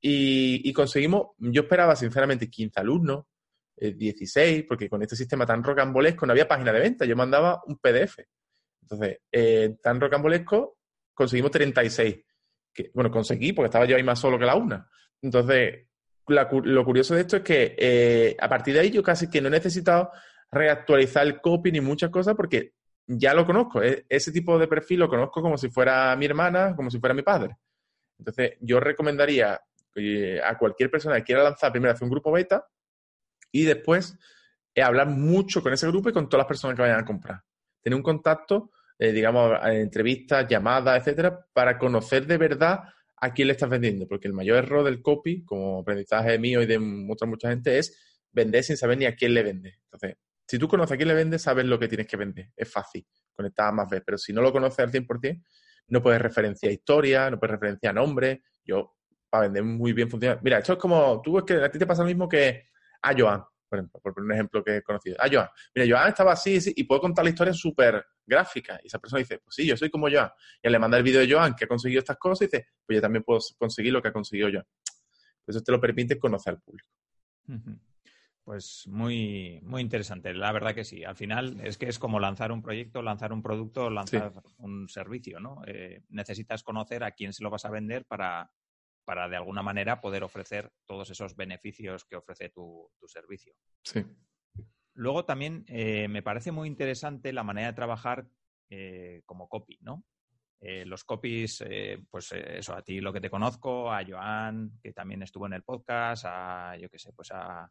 Y, 0.00 0.72
conseguimos, 0.72 1.28
yo 1.38 1.62
esperaba 1.62 1.96
sinceramente 1.96 2.48
15 2.48 2.80
alumnos, 2.80 3.24
16, 3.76 4.60
eh, 4.60 4.64
porque 4.66 4.88
con 4.88 5.02
este 5.02 5.16
sistema 5.16 5.44
tan 5.44 5.64
rocambolesco 5.64 6.24
no 6.26 6.32
había 6.32 6.46
página 6.46 6.72
de 6.72 6.80
venta, 6.80 7.04
yo 7.04 7.16
mandaba 7.16 7.60
un 7.66 7.78
PDF. 7.78 8.20
Entonces, 8.82 9.18
eh, 9.32 9.76
tan 9.82 10.00
rocambolesco, 10.00 10.78
conseguimos 11.16 11.50
36. 11.50 12.16
Que, 12.72 12.90
bueno, 12.94 13.10
conseguí 13.10 13.52
porque 13.52 13.66
estaba 13.66 13.86
yo 13.86 13.96
ahí 13.96 14.04
más 14.04 14.20
solo 14.20 14.38
que 14.38 14.44
la 14.44 14.54
una. 14.54 14.88
Entonces, 15.22 15.86
lo 16.28 16.84
curioso 16.84 17.14
de 17.14 17.22
esto 17.22 17.38
es 17.38 17.42
que 17.42 17.74
eh, 17.78 18.36
a 18.38 18.48
partir 18.48 18.74
de 18.74 18.80
ahí 18.80 18.90
yo 18.90 19.02
casi 19.02 19.30
que 19.30 19.40
no 19.40 19.48
he 19.48 19.50
necesitado 19.50 20.10
reactualizar 20.50 21.26
el 21.26 21.40
copy 21.40 21.72
ni 21.72 21.80
muchas 21.80 22.10
cosas 22.10 22.34
porque 22.34 22.74
ya 23.06 23.32
lo 23.34 23.46
conozco. 23.46 23.82
E, 23.82 24.04
ese 24.08 24.30
tipo 24.30 24.58
de 24.58 24.68
perfil 24.68 25.00
lo 25.00 25.08
conozco 25.08 25.40
como 25.40 25.56
si 25.56 25.70
fuera 25.70 26.14
mi 26.16 26.26
hermana, 26.26 26.76
como 26.76 26.90
si 26.90 26.98
fuera 26.98 27.14
mi 27.14 27.22
padre. 27.22 27.56
Entonces, 28.18 28.52
yo 28.60 28.78
recomendaría 28.78 29.60
eh, 29.94 30.40
a 30.44 30.58
cualquier 30.58 30.90
persona 30.90 31.16
que 31.16 31.24
quiera 31.24 31.42
lanzar, 31.42 31.72
primero 31.72 31.92
hacer 31.92 32.04
un 32.04 32.10
grupo 32.10 32.32
beta 32.32 32.66
y 33.50 33.64
después 33.64 34.18
eh, 34.74 34.82
hablar 34.82 35.08
mucho 35.08 35.62
con 35.62 35.72
ese 35.72 35.86
grupo 35.86 36.10
y 36.10 36.12
con 36.12 36.28
todas 36.28 36.42
las 36.42 36.48
personas 36.48 36.76
que 36.76 36.82
vayan 36.82 37.00
a 37.00 37.04
comprar. 37.04 37.42
Tener 37.82 37.96
un 37.96 38.02
contacto, 38.02 38.72
eh, 38.98 39.12
digamos, 39.12 39.58
entrevistas, 39.64 40.46
llamadas, 40.48 41.00
etcétera, 41.00 41.46
para 41.52 41.78
conocer 41.78 42.26
de 42.26 42.38
verdad 42.38 42.80
a 43.16 43.32
quién 43.32 43.48
le 43.48 43.52
estás 43.52 43.68
vendiendo. 43.68 44.06
Porque 44.06 44.28
el 44.28 44.34
mayor 44.34 44.58
error 44.58 44.84
del 44.84 45.02
copy, 45.02 45.44
como 45.44 45.80
aprendizaje 45.80 46.38
mío 46.38 46.62
y 46.62 46.66
de 46.66 46.78
otra 47.10 47.26
mucha 47.26 47.48
gente, 47.48 47.78
es 47.78 48.24
vender 48.32 48.64
sin 48.64 48.76
saber 48.76 48.98
ni 48.98 49.06
a 49.06 49.14
quién 49.14 49.34
le 49.34 49.42
vende. 49.42 49.78
Entonces, 49.84 50.16
si 50.46 50.58
tú 50.58 50.68
conoces 50.68 50.92
a 50.92 50.96
quién 50.96 51.08
le 51.08 51.14
vendes, 51.14 51.42
sabes 51.42 51.64
lo 51.64 51.78
que 51.78 51.88
tienes 51.88 52.06
que 52.06 52.16
vender. 52.16 52.50
Es 52.56 52.70
fácil 52.70 53.06
conectar 53.34 53.68
a 53.68 53.72
más 53.72 53.88
veces. 53.88 54.04
Pero 54.06 54.18
si 54.18 54.32
no 54.32 54.42
lo 54.42 54.52
conoces 54.52 54.78
al 54.80 54.92
100%, 54.92 55.42
no 55.88 56.02
puedes 56.02 56.20
referenciar 56.20 56.72
historia, 56.72 57.30
no 57.30 57.38
puedes 57.38 57.52
referenciar 57.52 57.94
nombre. 57.94 58.42
Yo, 58.64 58.96
para 59.28 59.44
vender 59.44 59.64
muy 59.64 59.92
bien 59.92 60.10
funciona. 60.10 60.38
Mira, 60.42 60.58
esto 60.58 60.74
es 60.74 60.78
como, 60.78 61.20
tú 61.22 61.38
es 61.38 61.44
que 61.44 61.54
a 61.54 61.70
ti 61.70 61.78
te 61.78 61.86
pasa 61.86 62.02
lo 62.02 62.08
mismo 62.08 62.28
que 62.28 62.68
a 63.02 63.14
Joan, 63.16 63.42
por 63.76 64.00
ejemplo, 64.00 64.14
por 64.14 64.22
un 64.22 64.32
ejemplo 64.32 64.64
que 64.64 64.76
he 64.76 64.82
conocido. 64.82 65.16
A 65.18 65.28
Joan. 65.30 65.48
Mira, 65.74 65.96
Joan 65.96 66.08
estaba 66.08 66.32
así, 66.32 66.58
y 66.74 66.84
puedo 66.84 67.00
contar 67.00 67.24
la 67.24 67.30
historia 67.30 67.52
súper 67.52 68.04
gráfica. 68.24 68.80
Y 68.82 68.86
esa 68.86 68.98
persona 68.98 69.20
dice, 69.20 69.38
pues 69.38 69.54
sí, 69.54 69.66
yo 69.66 69.76
soy 69.76 69.90
como 69.90 70.10
Joan. 70.10 70.30
Y 70.62 70.68
le 70.68 70.78
manda 70.78 70.96
el 70.96 71.02
vídeo 71.02 71.20
de 71.20 71.32
Joan 71.32 71.54
que 71.54 71.64
ha 71.64 71.68
conseguido 71.68 72.00
estas 72.00 72.16
cosas 72.16 72.42
y 72.42 72.44
dice, 72.46 72.68
pues 72.84 72.96
yo 72.96 73.02
también 73.02 73.22
puedo 73.22 73.40
conseguir 73.58 73.92
lo 73.92 74.02
que 74.02 74.08
ha 74.08 74.12
conseguido 74.12 74.48
Joan. 74.52 74.66
Eso 75.46 75.60
te 75.62 75.72
lo 75.72 75.80
permite 75.80 76.18
conocer 76.18 76.54
al 76.54 76.60
público. 76.60 76.88
Pues 78.42 78.86
muy, 78.86 79.60
muy 79.62 79.82
interesante, 79.82 80.32
la 80.32 80.52
verdad 80.52 80.74
que 80.74 80.84
sí. 80.84 81.04
Al 81.04 81.16
final 81.16 81.60
es 81.64 81.78
que 81.78 81.88
es 81.88 81.98
como 81.98 82.20
lanzar 82.20 82.52
un 82.52 82.62
proyecto, 82.62 83.02
lanzar 83.02 83.32
un 83.32 83.42
producto, 83.42 83.90
lanzar 83.90 84.32
un 84.58 84.88
servicio, 84.88 85.40
¿no? 85.40 85.62
Eh, 85.66 86.02
necesitas 86.10 86.62
conocer 86.62 87.02
a 87.02 87.10
quién 87.10 87.32
se 87.32 87.42
lo 87.42 87.50
vas 87.50 87.64
a 87.64 87.70
vender 87.70 88.04
para, 88.06 88.50
para 89.06 89.28
de 89.28 89.36
alguna 89.36 89.62
manera 89.62 90.02
poder 90.02 90.22
ofrecer 90.22 90.70
todos 90.84 91.08
esos 91.10 91.34
beneficios 91.34 92.04
que 92.04 92.16
ofrece 92.16 92.50
tu, 92.50 92.90
servicio. 93.06 93.54
Sí. 93.82 94.04
Luego 94.92 95.24
también 95.24 95.64
eh, 95.68 96.08
me 96.08 96.22
parece 96.22 96.52
muy 96.52 96.68
interesante 96.68 97.32
la 97.32 97.44
manera 97.44 97.68
de 97.68 97.72
trabajar 97.74 98.26
eh, 98.68 99.22
como 99.24 99.48
copy, 99.48 99.78
¿no? 99.80 100.04
los 100.58 101.04
copies, 101.04 101.62
pues 102.10 102.32
eso, 102.32 102.74
a 102.74 102.82
ti 102.82 103.00
lo 103.00 103.12
que 103.12 103.20
te 103.20 103.30
conozco, 103.30 103.92
a 103.92 104.04
Joan, 104.04 104.80
que 104.82 104.92
también 104.92 105.22
estuvo 105.22 105.46
en 105.46 105.52
el 105.52 105.62
podcast, 105.62 106.24
a, 106.26 106.76
yo 106.76 106.88
qué 106.88 106.98
sé, 106.98 107.12
pues 107.12 107.30
a, 107.30 107.70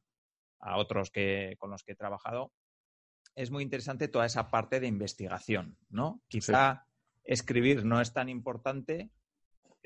a 0.60 0.78
otros 0.78 1.12
que, 1.12 1.56
con 1.60 1.72
los 1.72 1.84
que 1.84 1.92
he 1.92 1.96
trabajado, 1.96 2.54
es 3.36 3.52
muy 3.52 3.64
interesante 3.64 4.08
toda 4.08 4.26
esa 4.26 4.50
parte 4.50 4.80
de 4.80 4.88
investigación, 4.88 5.78
¿no? 5.90 6.22
Quizá 6.28 6.88
escribir 7.24 7.86
no 7.86 8.00
es 8.00 8.14
tan 8.14 8.30
importante, 8.30 9.12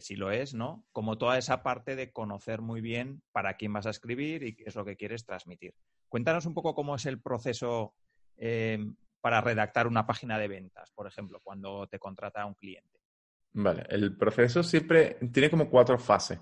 sí 0.02 0.16
lo 0.16 0.32
es, 0.32 0.54
¿no? 0.54 0.86
Como 0.92 1.18
toda 1.18 1.38
esa 1.38 1.64
parte 1.64 1.96
de 1.96 2.12
conocer 2.12 2.62
muy 2.62 2.82
bien 2.82 3.22
para 3.32 3.56
quién 3.56 3.74
vas 3.74 3.86
a 3.86 3.92
escribir 3.92 4.44
y 4.44 4.56
qué 4.56 4.64
es 4.68 4.76
lo 4.76 4.86
que 4.86 4.96
quieres 4.96 5.26
transmitir. 5.26 5.74
Cuéntanos 6.08 6.46
un 6.46 6.54
poco 6.54 6.74
cómo 6.74 6.96
es 6.96 7.06
el 7.06 7.22
proceso 7.22 7.94
eh, 8.38 8.80
para 9.22 9.42
redactar 9.42 9.88
una 9.88 10.06
página 10.06 10.38
de 10.38 10.48
ventas, 10.48 10.92
por 10.92 11.08
ejemplo, 11.08 11.40
cuando 11.44 11.88
te 11.88 12.00
contrata 12.00 12.46
un 12.46 12.54
cliente. 12.56 13.00
Vale, 13.54 13.84
el 13.90 14.16
proceso 14.16 14.64
siempre 14.64 15.18
tiene 15.32 15.50
como 15.50 15.70
cuatro 15.70 15.98
fases. 15.98 16.40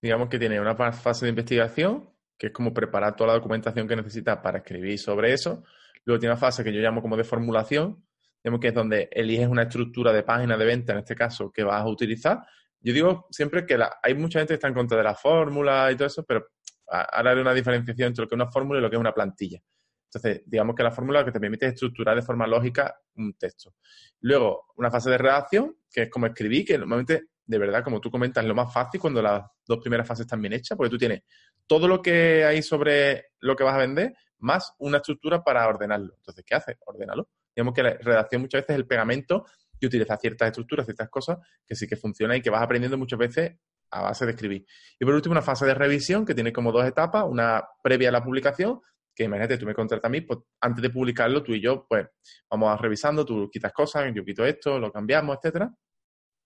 Digamos 0.00 0.28
que 0.28 0.38
tiene 0.38 0.60
una 0.60 0.74
fase 0.92 1.24
de 1.24 1.30
investigación, 1.30 2.10
que 2.36 2.48
es 2.48 2.52
como 2.52 2.72
preparar 2.72 3.16
toda 3.16 3.28
la 3.28 3.34
documentación 3.34 3.88
que 3.88 3.96
necesitas 3.96 4.38
para 4.38 4.58
escribir 4.58 4.98
sobre 4.98 5.32
eso. 5.32 5.64
Luego 6.04 6.20
tiene 6.20 6.32
una 6.32 6.40
fase 6.40 6.62
que 6.62 6.72
yo 6.72 6.80
llamo 6.80 7.02
como 7.02 7.16
de 7.16 7.24
formulación, 7.24 8.04
digamos 8.42 8.60
que 8.60 8.68
es 8.68 8.74
donde 8.74 9.08
eliges 9.12 9.48
una 9.48 9.62
estructura 9.62 10.12
de 10.12 10.22
página 10.22 10.56
de 10.56 10.64
venta, 10.64 10.92
en 10.92 11.00
este 11.00 11.14
caso, 11.14 11.50
que 11.50 11.64
vas 11.64 11.82
a 11.82 11.88
utilizar. 11.88 12.46
Yo 12.80 12.92
digo 12.92 13.26
siempre 13.30 13.66
que 13.66 13.78
hay 14.02 14.14
mucha 14.14 14.38
gente 14.38 14.52
que 14.52 14.54
está 14.54 14.68
en 14.68 14.74
contra 14.74 14.96
de 14.98 15.04
la 15.04 15.14
fórmula 15.14 15.90
y 15.90 15.96
todo 15.96 16.06
eso, 16.06 16.24
pero 16.24 16.46
ahora 16.86 17.32
hay 17.32 17.38
una 17.38 17.54
diferenciación 17.54 18.08
entre 18.08 18.22
lo 18.22 18.28
que 18.28 18.34
es 18.34 18.40
una 18.40 18.50
fórmula 18.50 18.78
y 18.78 18.82
lo 18.82 18.90
que 18.90 18.96
es 18.96 19.00
una 19.00 19.12
plantilla. 19.12 19.60
Entonces, 20.04 20.42
digamos 20.46 20.74
que 20.74 20.82
la 20.82 20.90
fórmula 20.90 21.24
que 21.24 21.32
te 21.32 21.40
permite 21.40 21.66
estructurar 21.66 22.16
de 22.16 22.22
forma 22.22 22.46
lógica 22.46 22.98
un 23.16 23.34
texto. 23.34 23.74
Luego, 24.20 24.66
una 24.76 24.90
fase 24.90 25.10
de 25.10 25.18
redacción, 25.18 25.76
que 25.90 26.02
es 26.02 26.10
como 26.10 26.26
escribir, 26.26 26.64
que 26.64 26.78
normalmente, 26.78 27.26
de 27.44 27.58
verdad, 27.58 27.84
como 27.84 28.00
tú 28.00 28.10
comentas, 28.10 28.42
es 28.42 28.48
lo 28.48 28.54
más 28.54 28.72
fácil 28.72 29.00
cuando 29.00 29.20
las 29.20 29.44
dos 29.66 29.78
primeras 29.80 30.06
fases 30.06 30.24
están 30.24 30.40
bien 30.40 30.54
hechas, 30.54 30.78
porque 30.78 30.90
tú 30.90 30.96
tienes 30.96 31.22
todo 31.66 31.86
lo 31.86 32.00
que 32.00 32.44
hay 32.44 32.62
sobre 32.62 33.26
lo 33.40 33.54
que 33.54 33.64
vas 33.64 33.74
a 33.74 33.78
vender, 33.78 34.14
más 34.38 34.72
una 34.78 34.96
estructura 34.96 35.44
para 35.44 35.68
ordenarlo. 35.68 36.14
Entonces, 36.16 36.42
¿qué 36.46 36.54
haces? 36.54 36.76
Ordenalo. 36.86 37.28
Digamos 37.54 37.74
que 37.74 37.82
la 37.82 37.90
redacción 37.90 38.40
muchas 38.40 38.62
veces 38.62 38.70
es 38.70 38.76
el 38.76 38.86
pegamento 38.86 39.44
que 39.78 39.86
utiliza 39.86 40.16
ciertas 40.16 40.48
estructuras, 40.48 40.86
ciertas 40.86 41.08
cosas 41.08 41.38
que 41.66 41.74
sí 41.74 41.86
que 41.86 41.96
funciona 41.96 42.36
y 42.36 42.42
que 42.42 42.50
vas 42.50 42.62
aprendiendo 42.62 42.98
muchas 42.98 43.18
veces 43.18 43.56
a 43.90 44.02
base 44.02 44.26
de 44.26 44.32
escribir. 44.32 44.66
Y 44.98 45.04
por 45.04 45.14
último, 45.14 45.32
una 45.32 45.42
fase 45.42 45.64
de 45.66 45.74
revisión 45.74 46.24
que 46.24 46.34
tiene 46.34 46.52
como 46.52 46.72
dos 46.72 46.84
etapas, 46.84 47.24
una 47.26 47.64
previa 47.82 48.10
a 48.10 48.12
la 48.12 48.22
publicación, 48.22 48.80
que 49.14 49.24
imagínate, 49.24 49.58
tú 49.58 49.66
me 49.66 49.74
contratas 49.74 50.04
a 50.04 50.10
mí, 50.10 50.20
pues 50.20 50.40
antes 50.60 50.82
de 50.82 50.90
publicarlo, 50.90 51.42
tú 51.42 51.52
y 51.52 51.60
yo, 51.60 51.86
pues 51.88 52.06
vamos 52.50 52.72
a 52.72 52.76
revisando, 52.80 53.24
tú 53.24 53.50
quitas 53.50 53.72
cosas, 53.72 54.12
yo 54.14 54.24
quito 54.24 54.44
esto, 54.44 54.78
lo 54.78 54.92
cambiamos, 54.92 55.36
etcétera. 55.36 55.74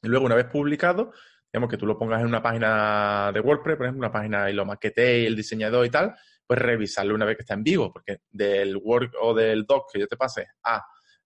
Y 0.02 0.08
luego, 0.08 0.26
una 0.26 0.34
vez 0.34 0.46
publicado, 0.46 1.12
digamos, 1.52 1.68
que 1.68 1.76
tú 1.76 1.86
lo 1.86 1.98
pongas 1.98 2.20
en 2.22 2.26
una 2.28 2.42
página 2.42 3.30
de 3.32 3.40
WordPress, 3.40 3.76
por 3.76 3.86
ejemplo, 3.86 4.06
una 4.06 4.12
página 4.12 4.50
y 4.50 4.54
lo 4.54 4.64
maquetees, 4.64 5.26
el 5.26 5.36
diseñador 5.36 5.84
y 5.84 5.90
tal, 5.90 6.14
pues 6.46 6.58
revisarlo 6.58 7.14
una 7.14 7.26
vez 7.26 7.36
que 7.36 7.42
está 7.42 7.54
en 7.54 7.62
vivo, 7.62 7.92
porque 7.92 8.20
del 8.30 8.76
Word 8.76 9.12
o 9.20 9.34
del 9.34 9.64
Doc 9.64 9.90
que 9.92 10.00
yo 10.00 10.06
te 10.06 10.16
pase 10.16 10.46
a 10.64 10.82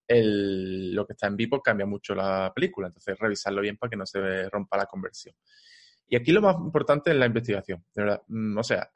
el, 0.07 0.93
lo 0.93 1.05
que 1.05 1.13
está 1.13 1.27
en 1.27 1.37
vivo 1.37 1.61
cambia 1.61 1.85
mucho 1.85 2.15
la 2.15 2.51
película, 2.55 2.87
entonces 2.87 3.17
revisarlo 3.17 3.61
bien 3.61 3.77
para 3.77 3.89
que 3.89 3.97
no 3.97 4.05
se 4.05 4.49
rompa 4.49 4.77
la 4.77 4.85
conversión. 4.85 5.35
Y 6.07 6.15
aquí 6.15 6.31
lo 6.31 6.41
más 6.41 6.55
importante 6.55 7.11
es 7.11 7.17
la 7.17 7.25
investigación, 7.25 7.83
de 7.93 8.03
verdad. 8.03 8.21
Mm, 8.27 8.57
o 8.57 8.63
sea, 8.63 8.89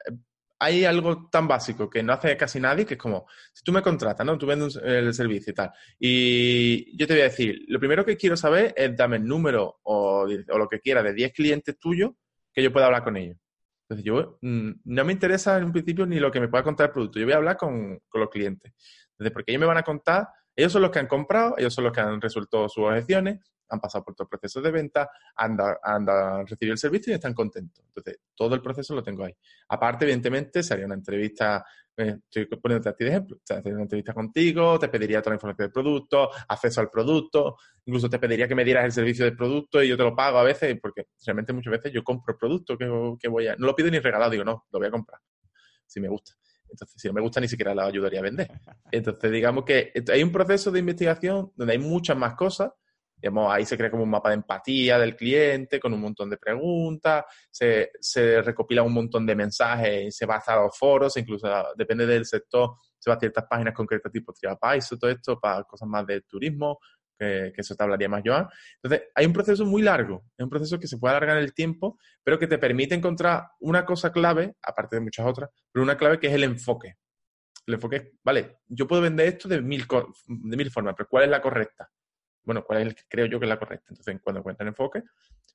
hay 0.62 0.84
algo 0.84 1.28
tan 1.28 1.48
básico 1.48 1.90
que 1.90 2.04
no 2.04 2.12
hace 2.12 2.36
casi 2.36 2.60
nadie, 2.60 2.86
que 2.86 2.94
es 2.94 3.00
como, 3.00 3.26
si 3.52 3.64
tú 3.64 3.72
me 3.72 3.82
contratas, 3.82 4.24
¿no? 4.24 4.38
Tú 4.38 4.46
vendes 4.46 4.76
el 4.76 5.12
servicio 5.12 5.50
y 5.50 5.54
tal. 5.54 5.72
Y 5.98 6.96
yo 6.96 7.04
te 7.08 7.14
voy 7.14 7.22
a 7.22 7.24
decir, 7.24 7.64
lo 7.66 7.80
primero 7.80 8.04
que 8.04 8.16
quiero 8.16 8.36
saber 8.36 8.72
es 8.76 8.96
dame 8.96 9.16
el 9.16 9.26
número 9.26 9.80
o, 9.82 10.24
lo 10.24 10.68
que 10.68 10.78
quiera 10.78 11.02
de 11.02 11.14
10 11.14 11.32
clientes 11.32 11.76
tuyos 11.80 12.12
que 12.52 12.62
yo 12.62 12.72
pueda 12.72 12.86
hablar 12.86 13.02
con 13.02 13.16
ellos. 13.16 13.38
Entonces 13.88 14.04
yo 14.04 14.38
mm, 14.40 14.70
no 14.84 15.04
me 15.04 15.12
interesa 15.12 15.58
en 15.58 15.64
un 15.64 15.72
principio 15.72 16.06
ni 16.06 16.20
lo 16.20 16.30
que 16.30 16.38
me 16.38 16.46
pueda 16.46 16.62
contar 16.62 16.86
el 16.86 16.92
producto, 16.92 17.18
yo 17.18 17.26
voy 17.26 17.34
a 17.34 17.38
hablar 17.38 17.56
con, 17.56 18.00
los 18.14 18.30
clientes. 18.30 18.72
Porque 19.32 19.50
ellos 19.50 19.60
me 19.60 19.66
van 19.66 19.78
a 19.78 19.82
contar, 19.82 20.28
ellos 20.54 20.72
son 20.72 20.82
los 20.82 20.90
que 20.90 20.98
han 20.98 21.06
comprado, 21.06 21.54
ellos 21.58 21.74
son 21.74 21.84
los 21.84 21.92
que 21.92 22.00
han 22.00 22.20
resuelto 22.20 22.68
sus 22.68 22.84
objeciones, 22.84 23.40
han 23.72 23.80
pasado 23.80 24.04
por 24.04 24.14
todo 24.14 24.24
el 24.24 24.28
proceso 24.28 24.60
de 24.60 24.70
venta, 24.70 25.10
han, 25.36 25.56
recibido 26.46 26.72
el 26.72 26.78
servicio 26.78 27.10
y 27.10 27.14
están 27.14 27.34
contentos. 27.34 27.84
Entonces, 27.88 28.20
todo 28.34 28.54
el 28.54 28.60
proceso 28.60 28.94
lo 28.94 29.02
tengo 29.02 29.24
ahí. 29.24 29.34
Aparte, 29.68 30.04
evidentemente, 30.04 30.62
sería 30.62 30.84
una 30.84 30.94
entrevista, 30.94 31.64
eh, 31.96 32.18
estoy 32.24 32.46
poniéndote 32.46 32.90
a 32.90 32.94
ti 32.94 33.04
de 33.04 33.10
ejemplo, 33.10 33.38
sería 33.42 33.72
una 33.72 33.82
entrevista 33.82 34.12
contigo, 34.12 34.78
te 34.78 34.88
pediría 34.88 35.20
toda 35.22 35.32
la 35.32 35.36
información 35.36 35.66
del 35.66 35.72
producto, 35.72 36.30
acceso 36.48 36.80
al 36.80 36.90
producto, 36.90 37.56
incluso 37.86 38.10
te 38.10 38.18
pediría 38.18 38.46
que 38.46 38.54
me 38.54 38.64
dieras 38.64 38.84
el 38.84 38.92
servicio 38.92 39.24
del 39.24 39.36
producto 39.36 39.82
y 39.82 39.88
yo 39.88 39.96
te 39.96 40.02
lo 40.02 40.14
pago 40.14 40.38
a 40.38 40.44
veces, 40.44 40.78
porque 40.80 41.06
realmente 41.24 41.52
muchas 41.52 41.72
veces 41.72 41.92
yo 41.92 42.04
compro 42.04 42.34
el 42.34 42.38
producto 42.38 42.76
que, 42.76 42.86
voy 43.28 43.46
a... 43.46 43.56
No 43.56 43.66
lo 43.66 43.74
pido 43.74 43.90
ni 43.90 43.98
regalado, 43.98 44.30
digo, 44.30 44.44
no, 44.44 44.66
lo 44.70 44.78
voy 44.78 44.88
a 44.88 44.90
comprar, 44.90 45.20
si 45.86 45.98
me 45.98 46.08
gusta. 46.08 46.32
Entonces, 46.72 47.00
si 47.00 47.08
no 47.08 47.14
me 47.14 47.20
gusta, 47.20 47.40
ni 47.40 47.48
siquiera 47.48 47.74
la 47.74 47.86
ayudaría 47.86 48.18
a 48.18 48.22
vender. 48.22 48.50
Entonces, 48.90 49.30
digamos 49.30 49.64
que 49.64 49.92
hay 50.12 50.22
un 50.22 50.32
proceso 50.32 50.70
de 50.70 50.80
investigación 50.80 51.52
donde 51.54 51.74
hay 51.74 51.78
muchas 51.78 52.16
más 52.16 52.34
cosas 52.34 52.70
ahí 53.50 53.64
se 53.64 53.76
crea 53.76 53.90
como 53.90 54.02
un 54.02 54.10
mapa 54.10 54.30
de 54.30 54.36
empatía 54.36 54.98
del 54.98 55.16
cliente 55.16 55.78
con 55.78 55.92
un 55.92 56.00
montón 56.00 56.30
de 56.30 56.36
preguntas, 56.36 57.24
se, 57.50 58.42
recopila 58.42 58.82
un 58.82 58.92
montón 58.92 59.26
de 59.26 59.36
mensajes, 59.36 60.16
se 60.16 60.26
va 60.26 60.42
a 60.44 60.56
los 60.56 60.76
foros, 60.76 61.16
incluso 61.16 61.48
depende 61.76 62.06
del 62.06 62.24
sector, 62.24 62.76
se 62.98 63.10
va 63.10 63.16
a 63.16 63.20
ciertas 63.20 63.44
páginas 63.48 63.74
concretas 63.74 64.10
tipo 64.10 64.32
TripAdvisor, 64.32 64.98
todo 64.98 65.10
esto 65.10 65.40
para 65.40 65.62
cosas 65.64 65.88
más 65.88 66.06
de 66.06 66.22
turismo, 66.22 66.78
que, 67.18 67.52
eso 67.56 67.74
te 67.74 67.82
hablaría 67.82 68.08
más 68.08 68.22
Joan. 68.24 68.48
Entonces, 68.82 69.08
hay 69.14 69.26
un 69.26 69.32
proceso 69.32 69.64
muy 69.64 69.82
largo, 69.82 70.24
es 70.36 70.44
un 70.44 70.50
proceso 70.50 70.78
que 70.78 70.86
se 70.86 70.98
puede 70.98 71.14
alargar 71.16 71.38
el 71.38 71.54
tiempo, 71.54 71.98
pero 72.22 72.38
que 72.38 72.46
te 72.46 72.58
permite 72.58 72.94
encontrar 72.94 73.48
una 73.60 73.84
cosa 73.84 74.12
clave, 74.12 74.54
aparte 74.62 74.96
de 74.96 75.00
muchas 75.02 75.26
otras, 75.26 75.50
pero 75.72 75.82
una 75.82 75.96
clave 75.96 76.18
que 76.18 76.28
es 76.28 76.34
el 76.34 76.44
enfoque. 76.44 76.96
El 77.66 77.74
enfoque 77.74 77.96
es, 77.96 78.10
vale, 78.24 78.58
yo 78.66 78.88
puedo 78.88 79.02
vender 79.02 79.28
esto 79.28 79.48
de 79.48 79.62
mil, 79.62 79.86
de 80.26 80.56
mil 80.56 80.70
formas, 80.70 80.94
pero 80.96 81.08
¿cuál 81.08 81.24
es 81.24 81.30
la 81.30 81.40
correcta? 81.40 81.88
bueno, 82.44 82.64
cuál 82.64 82.80
es 82.80 82.86
el 82.88 82.94
que 82.94 83.02
creo 83.08 83.26
yo 83.26 83.38
que 83.38 83.46
es 83.46 83.48
la 83.48 83.58
correcta. 83.58 83.86
Entonces, 83.90 84.20
cuando 84.22 84.40
encuentras 84.40 84.66
enfoque, 84.66 85.02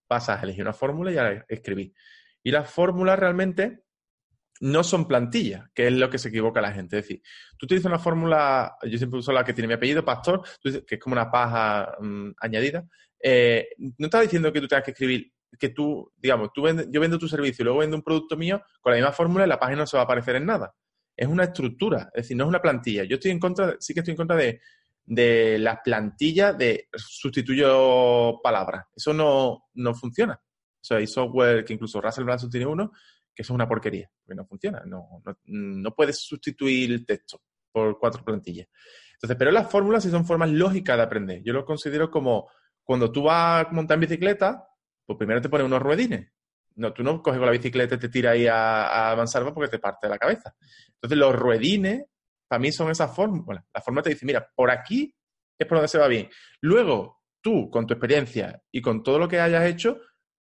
pasas 0.08 0.40
a 0.40 0.44
elegir 0.44 0.64
una 0.64 0.74
fórmula 0.74 1.12
y 1.12 1.18
a 1.18 1.46
escribir. 1.48 1.94
Y 2.44 2.52
las 2.52 2.70
fórmulas 2.70 3.20
realmente 3.20 3.84
no 4.62 4.84
son 4.84 5.08
plantillas, 5.08 5.70
que 5.74 5.88
es 5.88 5.94
lo 5.94 6.10
que 6.10 6.18
se 6.18 6.30
equivoca 6.30 6.62
la 6.62 6.72
gente. 6.72 6.98
Es 6.98 7.06
decir, 7.06 7.22
tú 7.58 7.66
utilizas 7.66 7.90
una 7.90 8.00
fórmula, 8.00 8.76
yo 8.84 8.98
siempre 8.98 9.20
uso 9.20 9.32
la 9.32 9.44
que 9.44 9.54
tiene 9.54 9.68
mi 9.68 9.74
apellido, 9.76 10.04
Pastor, 10.04 10.42
que 10.62 10.96
es 10.96 11.00
como 11.00 11.14
una 11.14 11.32
paja 11.32 11.96
mm, 12.00 12.32
añadida. 12.40 12.88
Eh, 13.22 13.70
no 13.98 14.06
estás 14.08 14.24
diciendo 14.24 14.52
que 14.52 14.62
tú 14.62 14.68
tengas 14.68 14.86
que 14.86 14.92
escribir, 14.92 15.32
que 15.60 15.70
tú, 15.70 16.12
digamos, 16.18 16.50
tú 16.54 16.64
yo 16.68 17.02
vendo 17.02 17.18
tu 17.18 17.28
servicio 17.28 17.64
y 17.64 17.66
luego 17.66 17.80
vendo 17.80 17.96
un 17.96 18.04
producto 18.04 18.38
mío 18.38 18.62
con 18.82 18.92
la 18.92 18.98
misma 18.98 19.12
fórmula 19.12 19.46
y 19.46 19.50
la 19.50 19.60
página 19.60 19.80
no 19.80 19.88
se 19.88 19.98
va 19.98 20.02
a 20.02 20.06
aparecer 20.06 20.36
en 20.36 20.46
nada. 20.46 20.74
Es 21.16 21.28
una 21.28 21.46
estructura, 21.46 22.10
es 22.14 22.24
decir, 22.24 22.38
no 22.38 22.44
es 22.44 22.50
una 22.50 22.62
plantilla. 22.62 23.04
Yo 23.04 23.16
estoy 23.16 23.32
en 23.32 23.40
contra, 23.40 23.76
sí 23.80 23.94
que 23.94 24.02
estoy 24.02 24.12
en 24.12 24.18
contra 24.18 24.36
de 24.36 24.60
de 25.08 25.58
las 25.58 25.80
plantillas 25.84 26.58
de 26.58 26.90
sustituyo 26.94 28.42
palabras. 28.44 28.86
Eso 28.94 29.14
no, 29.14 29.70
no 29.74 29.96
funciona. 29.96 30.34
O 30.34 30.84
sea, 30.88 30.98
hay 30.98 31.08
software 31.08 31.64
que 31.64 31.74
incluso 31.74 32.02
Russell 32.02 32.26
Branson 32.26 32.50
tiene 32.50 32.66
uno, 32.66 32.92
que 33.38 33.44
eso 33.44 33.54
es 33.54 33.56
una 33.56 33.68
porquería, 33.68 34.10
porque 34.26 34.36
no 34.36 34.48
funciona. 34.48 34.82
No, 34.84 35.22
no, 35.46 35.92
puedes 35.94 36.22
sustituir 36.22 36.92
el 36.92 37.06
texto 37.06 37.40
por 37.72 38.00
cuatro 38.00 38.26
plantillas. 38.26 38.68
Entonces, 39.14 39.38
pero 39.38 39.52
las 39.52 39.70
fórmulas 39.70 40.04
sí 40.04 40.10
son 40.10 40.26
formas 40.26 40.50
lógicas 40.50 40.98
de 40.98 41.04
aprender. 41.04 41.44
Yo 41.44 41.54
lo 41.54 41.64
considero 41.64 42.10
como 42.10 42.50
cuando 42.84 43.12
tú 43.12 43.22
vas 43.22 43.68
a 43.68 43.70
montar 43.72 43.98
en 43.98 44.02
bicicleta, 44.02 44.68
pues 45.06 45.20
primero 45.20 45.40
te 45.40 45.50
pones 45.50 45.68
unos 45.68 45.84
ruedines. 45.84 46.32
No, 46.78 46.92
tú 46.94 47.04
no 47.04 47.22
coges 47.22 47.38
con 47.38 47.46
la 47.46 47.52
bicicleta 47.52 47.94
y 47.94 48.00
te 48.00 48.10
tiras 48.10 48.34
ahí 48.34 48.48
a, 48.48 49.12
avanzar 49.12 49.54
porque 49.54 49.70
te 49.70 49.78
parte 49.78 50.10
la 50.10 50.18
cabeza. 50.18 50.56
Entonces, 50.96 51.20
los 51.20 51.36
ruedines 51.36 52.06
para 52.48 52.60
mí 52.60 52.72
son 52.72 52.90
esas 52.90 53.16
fórmulas. 53.16 53.64
La 53.72 53.82
fórmula 53.82 54.02
te 54.02 54.10
dice, 54.10 54.26
mira, 54.26 54.52
por 54.56 54.72
aquí 54.72 55.14
es 55.60 55.68
por 55.68 55.78
donde 55.78 55.90
se 55.90 56.00
va 56.00 56.08
bien. 56.08 56.28
Luego, 56.62 57.22
tú, 57.40 57.70
con 57.70 57.86
tu 57.86 57.94
experiencia 57.94 58.64
y 58.72 58.82
con 58.82 59.04
todo 59.04 59.20
lo 59.20 59.28
que 59.28 59.40
hayas 59.40 59.66
hecho, 59.66 60.00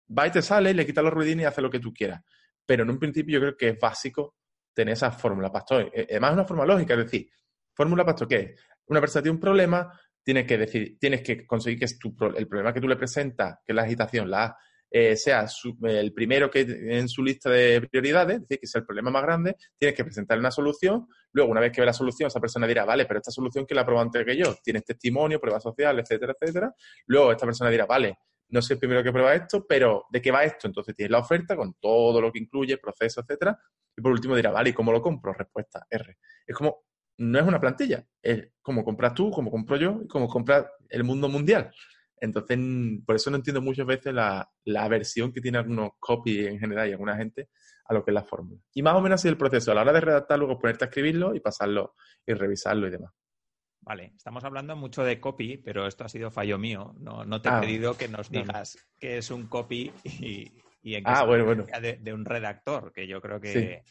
va 0.09 0.27
y 0.27 0.31
te 0.31 0.41
sale, 0.41 0.73
le 0.73 0.85
quitas 0.85 1.05
los 1.05 1.13
ruidines 1.13 1.43
y 1.43 1.45
haces 1.45 1.63
lo 1.63 1.69
que 1.69 1.79
tú 1.79 1.93
quieras. 1.93 2.21
Pero 2.65 2.83
en 2.83 2.89
un 2.89 2.99
principio 2.99 3.33
yo 3.33 3.39
creo 3.39 3.57
que 3.57 3.69
es 3.69 3.79
básico 3.79 4.35
tener 4.73 4.93
esa 4.93 5.11
fórmula, 5.11 5.51
pastor. 5.51 5.91
Eh, 5.93 6.07
además 6.09 6.31
es 6.31 6.35
una 6.35 6.45
forma 6.45 6.65
lógica, 6.65 6.93
es 6.93 7.05
decir, 7.05 7.29
fórmula 7.73 8.05
pastor, 8.05 8.27
¿qué 8.27 8.35
es? 8.35 8.61
Una 8.87 8.99
persona 8.99 9.23
tiene 9.23 9.35
un 9.35 9.41
problema, 9.41 9.99
tienes 10.23 10.45
que 10.45 10.57
decir, 10.57 10.97
tienes 10.99 11.21
que 11.21 11.45
conseguir 11.45 11.79
que 11.79 11.87
tu, 11.99 12.15
el 12.35 12.47
problema 12.47 12.73
que 12.73 12.81
tú 12.81 12.87
le 12.87 12.95
presentas, 12.95 13.59
que 13.65 13.71
es 13.71 13.75
la 13.75 13.83
agitación, 13.83 14.29
la 14.29 14.55
eh, 14.93 15.15
sea 15.15 15.45
el 15.83 16.13
primero 16.13 16.51
que 16.51 16.61
en 16.61 17.07
su 17.07 17.23
lista 17.23 17.49
de 17.49 17.87
prioridades, 17.89 18.35
es 18.35 18.41
decir, 18.41 18.59
que 18.59 18.67
sea 18.67 18.79
el 18.79 18.85
problema 18.85 19.09
más 19.09 19.23
grande, 19.23 19.55
tienes 19.77 19.95
que 19.95 20.03
presentar 20.03 20.37
una 20.37 20.51
solución. 20.51 21.07
Luego, 21.31 21.49
una 21.49 21.61
vez 21.61 21.71
que 21.71 21.79
ve 21.79 21.85
la 21.85 21.93
solución, 21.93 22.27
esa 22.27 22.41
persona 22.41 22.67
dirá, 22.67 22.83
vale, 22.83 23.05
pero 23.05 23.19
esta 23.19 23.31
solución 23.31 23.65
que 23.65 23.73
la 23.73 23.85
probado 23.85 24.05
antes 24.05 24.25
que 24.25 24.35
yo, 24.35 24.55
tienes 24.61 24.83
testimonio, 24.83 25.39
pruebas 25.39 25.63
sociales, 25.63 26.03
etcétera, 26.03 26.35
etcétera. 26.37 26.75
Luego, 27.05 27.31
esta 27.31 27.45
persona 27.45 27.69
dirá, 27.69 27.85
vale, 27.85 28.17
no 28.51 28.61
soy 28.61 28.75
el 28.75 28.79
primero 28.79 29.03
que 29.03 29.11
prueba 29.11 29.33
esto, 29.33 29.65
pero 29.67 30.05
¿de 30.09 30.21
qué 30.21 30.31
va 30.31 30.43
esto? 30.43 30.67
Entonces 30.67 30.95
tienes 30.95 31.11
la 31.11 31.19
oferta 31.19 31.55
con 31.55 31.73
todo 31.79 32.21
lo 32.21 32.31
que 32.31 32.39
incluye, 32.39 32.77
proceso, 32.77 33.21
etcétera. 33.21 33.57
Y 33.95 34.01
por 34.01 34.11
último 34.11 34.35
dirá, 34.35 34.51
vale, 34.51 34.69
¿y 34.69 34.73
cómo 34.73 34.91
lo 34.91 35.01
compro? 35.01 35.33
Respuesta 35.33 35.85
R. 35.89 36.17
Es 36.45 36.55
como, 36.55 36.83
no 37.17 37.39
es 37.39 37.45
una 37.45 37.59
plantilla, 37.59 38.05
es 38.21 38.49
como 38.61 38.83
compras 38.83 39.13
tú, 39.13 39.31
como 39.31 39.49
compro 39.49 39.77
yo 39.77 40.01
y 40.03 40.07
como 40.07 40.27
compra 40.27 40.69
el 40.89 41.03
mundo 41.03 41.29
mundial. 41.29 41.71
Entonces, 42.17 42.57
por 43.05 43.15
eso 43.15 43.31
no 43.31 43.37
entiendo 43.37 43.61
muchas 43.61 43.85
veces 43.85 44.13
la, 44.13 44.47
la 44.65 44.89
que 44.89 45.41
tiene 45.41 45.57
algunos 45.57 45.91
copy 45.97 46.45
en 46.45 46.59
general 46.59 46.87
y 46.87 46.91
alguna 46.91 47.17
gente 47.17 47.49
a 47.85 47.93
lo 47.93 48.03
que 48.03 48.11
es 48.11 48.15
la 48.15 48.23
fórmula. 48.23 48.61
Y 48.73 48.83
más 48.83 48.95
o 48.95 49.01
menos 49.01 49.19
así 49.19 49.27
el 49.27 49.37
proceso. 49.37 49.71
A 49.71 49.75
la 49.75 49.81
hora 49.81 49.93
de 49.93 50.01
redactar, 50.01 50.37
luego 50.37 50.59
ponerte 50.59 50.85
a 50.85 50.87
escribirlo 50.87 51.33
y 51.33 51.39
pasarlo 51.39 51.95
y 52.25 52.33
revisarlo 52.33 52.87
y 52.87 52.91
demás. 52.91 53.11
Vale, 53.81 54.13
estamos 54.15 54.43
hablando 54.43 54.75
mucho 54.75 55.03
de 55.03 55.19
copy, 55.19 55.57
pero 55.57 55.87
esto 55.87 56.03
ha 56.03 56.09
sido 56.09 56.29
fallo 56.29 56.57
mío. 56.57 56.93
No, 56.99 57.25
no 57.25 57.41
te 57.41 57.49
he 57.49 57.51
ah, 57.51 57.61
pedido 57.61 57.97
que 57.97 58.07
nos 58.07 58.29
digas 58.29 58.77
qué 58.99 59.17
es 59.17 59.31
un 59.31 59.47
copy 59.47 59.91
y, 60.03 60.51
en 60.83 61.03
qué 61.03 61.11
ah, 61.11 61.23
bueno, 61.23 61.45
bueno. 61.45 61.65
De, 61.65 62.13
un 62.13 62.23
redactor, 62.23 62.93
que 62.93 63.07
yo 63.07 63.19
creo 63.21 63.41
que, 63.41 63.83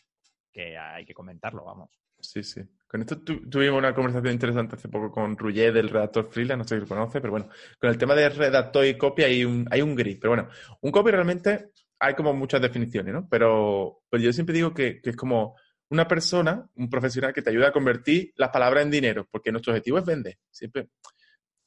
que 0.53 0.79
hay 0.79 1.05
que 1.05 1.15
comentarlo, 1.15 1.65
vamos. 1.65 1.91
Sí, 2.21 2.43
sí. 2.43 2.63
Con 2.87 3.01
esto 3.01 3.21
tuvimos 3.21 3.79
una 3.79 3.95
conversación 3.95 4.33
interesante 4.33 4.75
hace 4.75 4.89
poco 4.89 5.11
con 5.11 5.37
Rullet 5.37 5.73
del 5.73 5.89
redactor 5.89 6.29
freelance, 6.31 6.59
no 6.59 6.65
sé 6.65 6.75
si 6.75 6.81
lo 6.81 6.89
conoce, 6.89 7.21
pero 7.21 7.31
bueno, 7.31 7.49
con 7.81 7.91
el 7.91 7.99
tema 7.99 8.15
de 8.15 8.29
redactor 8.29 8.85
y 8.85 8.99
copia 8.99 9.27
hay 9.27 9.45
un, 9.45 9.67
hay 9.71 9.81
un 9.81 9.95
gris. 9.95 10.19
Pero 10.21 10.31
bueno, 10.33 10.49
un 10.81 10.91
copy 10.91 11.11
realmente 11.11 11.71
hay 12.01 12.15
como 12.15 12.33
muchas 12.35 12.61
definiciones, 12.61 13.15
¿no? 13.15 13.29
Pero, 13.29 14.03
pues 14.11 14.23
yo 14.23 14.33
siempre 14.33 14.55
digo 14.55 14.75
que, 14.75 15.01
es 15.03 15.17
como 15.17 15.57
una 15.91 16.07
persona, 16.07 16.69
un 16.77 16.89
profesional 16.89 17.33
que 17.33 17.43
te 17.43 17.51
ayuda 17.51 17.69
a 17.69 17.73
convertir 17.73 18.33
las 18.37 18.51
palabras 18.51 18.85
en 18.85 18.91
dinero, 18.91 19.27
porque 19.31 19.51
nuestro 19.51 19.73
objetivo 19.73 19.99
es 19.99 20.05
vender. 20.05 20.39
Siempre. 20.51 20.89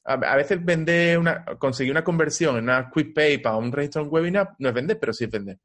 A, 0.06 0.36
veces 0.36 0.62
vender 0.62 1.18
una, 1.18 1.44
conseguir 1.58 1.90
una 1.90 2.04
conversión 2.04 2.56
en 2.58 2.64
una 2.64 2.90
quick 2.90 3.14
pay 3.14 3.38
para 3.38 3.56
un 3.56 3.72
registro 3.72 4.02
en 4.02 4.08
webinar 4.10 4.54
no 4.58 4.68
es 4.68 4.74
vender, 4.74 4.98
pero 4.98 5.12
sí 5.12 5.24
es 5.24 5.30
vender. 5.30 5.58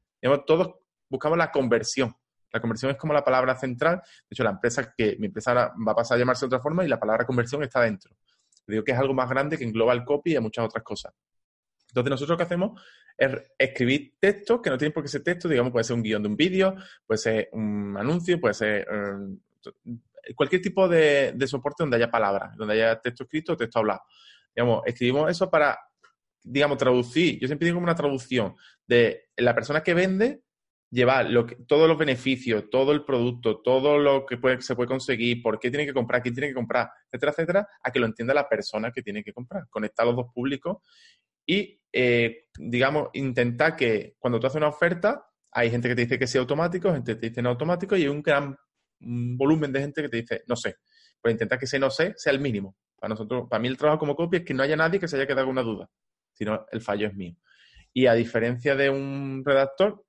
Todos 0.46 0.76
buscamos 1.08 1.36
la 1.36 1.50
conversión. 1.50 2.14
La 2.52 2.60
conversión 2.60 2.90
es 2.90 2.96
como 2.96 3.12
la 3.12 3.22
palabra 3.22 3.54
central. 3.56 3.96
De 3.96 4.34
hecho, 4.34 4.44
la 4.44 4.50
empresa 4.50 4.94
que 4.96 5.16
mi 5.18 5.26
empresa 5.26 5.52
va 5.54 5.92
a 5.92 5.94
pasar 5.94 6.16
a 6.16 6.18
llamarse 6.18 6.44
de 6.44 6.46
otra 6.46 6.60
forma 6.60 6.84
y 6.84 6.88
la 6.88 6.98
palabra 6.98 7.26
conversión 7.26 7.62
está 7.62 7.82
dentro. 7.82 8.14
Digo 8.66 8.84
que 8.84 8.92
es 8.92 8.98
algo 8.98 9.14
más 9.14 9.28
grande 9.28 9.58
que 9.58 9.64
engloba 9.64 9.92
el 9.92 10.04
copy 10.04 10.36
y 10.36 10.40
muchas 10.40 10.64
otras 10.64 10.84
cosas. 10.84 11.12
Entonces, 11.90 12.10
nosotros 12.10 12.34
lo 12.34 12.36
que 12.36 12.42
hacemos 12.44 12.80
es 13.16 13.30
escribir 13.58 14.14
textos 14.18 14.60
que 14.62 14.70
no 14.70 14.78
tienen 14.78 14.92
por 14.92 15.02
qué 15.02 15.08
ser 15.08 15.22
texto, 15.22 15.48
digamos, 15.48 15.72
puede 15.72 15.84
ser 15.84 15.96
un 15.96 16.02
guion 16.02 16.22
de 16.22 16.28
un 16.28 16.36
vídeo, 16.36 16.74
puede 17.06 17.18
ser 17.18 17.48
un 17.52 17.96
anuncio, 17.98 18.40
puede 18.40 18.54
ser 18.54 18.86
eh, 18.90 20.34
cualquier 20.34 20.62
tipo 20.62 20.88
de, 20.88 21.34
soporte 21.46 21.82
donde 21.82 21.96
haya 21.96 22.10
palabras, 22.10 22.56
donde 22.56 22.74
haya 22.74 23.00
texto 23.00 23.24
escrito 23.24 23.52
o 23.52 23.56
texto 23.56 23.78
hablado. 23.78 24.00
Digamos, 24.54 24.82
escribimos 24.86 25.30
eso 25.30 25.50
para, 25.50 25.78
digamos, 26.42 26.78
traducir. 26.78 27.38
Yo 27.38 27.46
siempre 27.46 27.66
digo 27.66 27.76
como 27.76 27.84
una 27.84 27.94
traducción 27.94 28.54
de 28.86 29.28
la 29.36 29.54
persona 29.54 29.82
que 29.82 29.94
vende 29.94 30.42
llevar 30.90 31.28
todos 31.68 31.88
los 31.88 31.96
beneficios, 31.96 32.68
todo 32.68 32.92
el 32.92 33.04
producto, 33.04 33.60
todo 33.62 33.98
lo 33.98 34.26
que 34.26 34.36
se 34.60 34.74
puede 34.74 34.88
conseguir, 34.88 35.40
por 35.40 35.60
qué 35.60 35.70
tiene 35.70 35.86
que 35.86 35.94
comprar, 35.94 36.20
quién 36.20 36.34
tiene 36.34 36.48
que 36.48 36.54
comprar, 36.54 36.90
etcétera, 37.10 37.32
etcétera, 37.32 37.68
a 37.82 37.90
que 37.92 38.00
lo 38.00 38.06
entienda 38.06 38.34
la 38.34 38.48
persona 38.48 38.90
que 38.90 39.02
tiene 39.02 39.22
que 39.22 39.32
comprar. 39.32 39.68
Conectar 39.70 40.04
los 40.06 40.16
dos 40.16 40.26
públicos 40.34 40.78
y, 41.46 41.79
eh, 41.92 42.46
digamos, 42.58 43.08
intentar 43.14 43.76
que 43.76 44.16
cuando 44.18 44.38
tú 44.38 44.46
haces 44.46 44.56
una 44.56 44.68
oferta, 44.68 45.26
hay 45.52 45.70
gente 45.70 45.88
que 45.88 45.94
te 45.94 46.02
dice 46.02 46.18
que 46.18 46.26
sea 46.26 46.40
automático, 46.40 46.92
gente 46.92 47.14
que 47.14 47.20
te 47.20 47.28
dice 47.28 47.42
no 47.42 47.50
automático 47.50 47.96
y 47.96 48.02
hay 48.02 48.08
un 48.08 48.22
gran 48.22 48.56
volumen 49.00 49.72
de 49.72 49.80
gente 49.80 50.02
que 50.02 50.08
te 50.08 50.16
dice 50.18 50.42
no 50.46 50.56
sé. 50.56 50.76
Pues 51.20 51.32
intentar 51.32 51.58
que 51.58 51.64
ese 51.64 51.78
no 51.78 51.90
sé 51.90 52.14
sea 52.16 52.32
el 52.32 52.40
mínimo. 52.40 52.76
Para 52.98 53.10
nosotros, 53.10 53.46
para 53.48 53.60
mí 53.60 53.68
el 53.68 53.76
trabajo 53.76 53.98
como 53.98 54.14
copia 54.14 54.38
es 54.38 54.44
que 54.44 54.54
no 54.54 54.62
haya 54.62 54.76
nadie 54.76 55.00
que 55.00 55.08
se 55.08 55.16
haya 55.16 55.26
quedado 55.26 55.46
con 55.46 55.52
una 55.52 55.62
duda, 55.62 55.90
sino 56.32 56.66
el 56.70 56.80
fallo 56.80 57.08
es 57.08 57.14
mío. 57.14 57.34
Y 57.92 58.06
a 58.06 58.14
diferencia 58.14 58.76
de 58.76 58.90
un 58.90 59.42
redactor, 59.44 60.04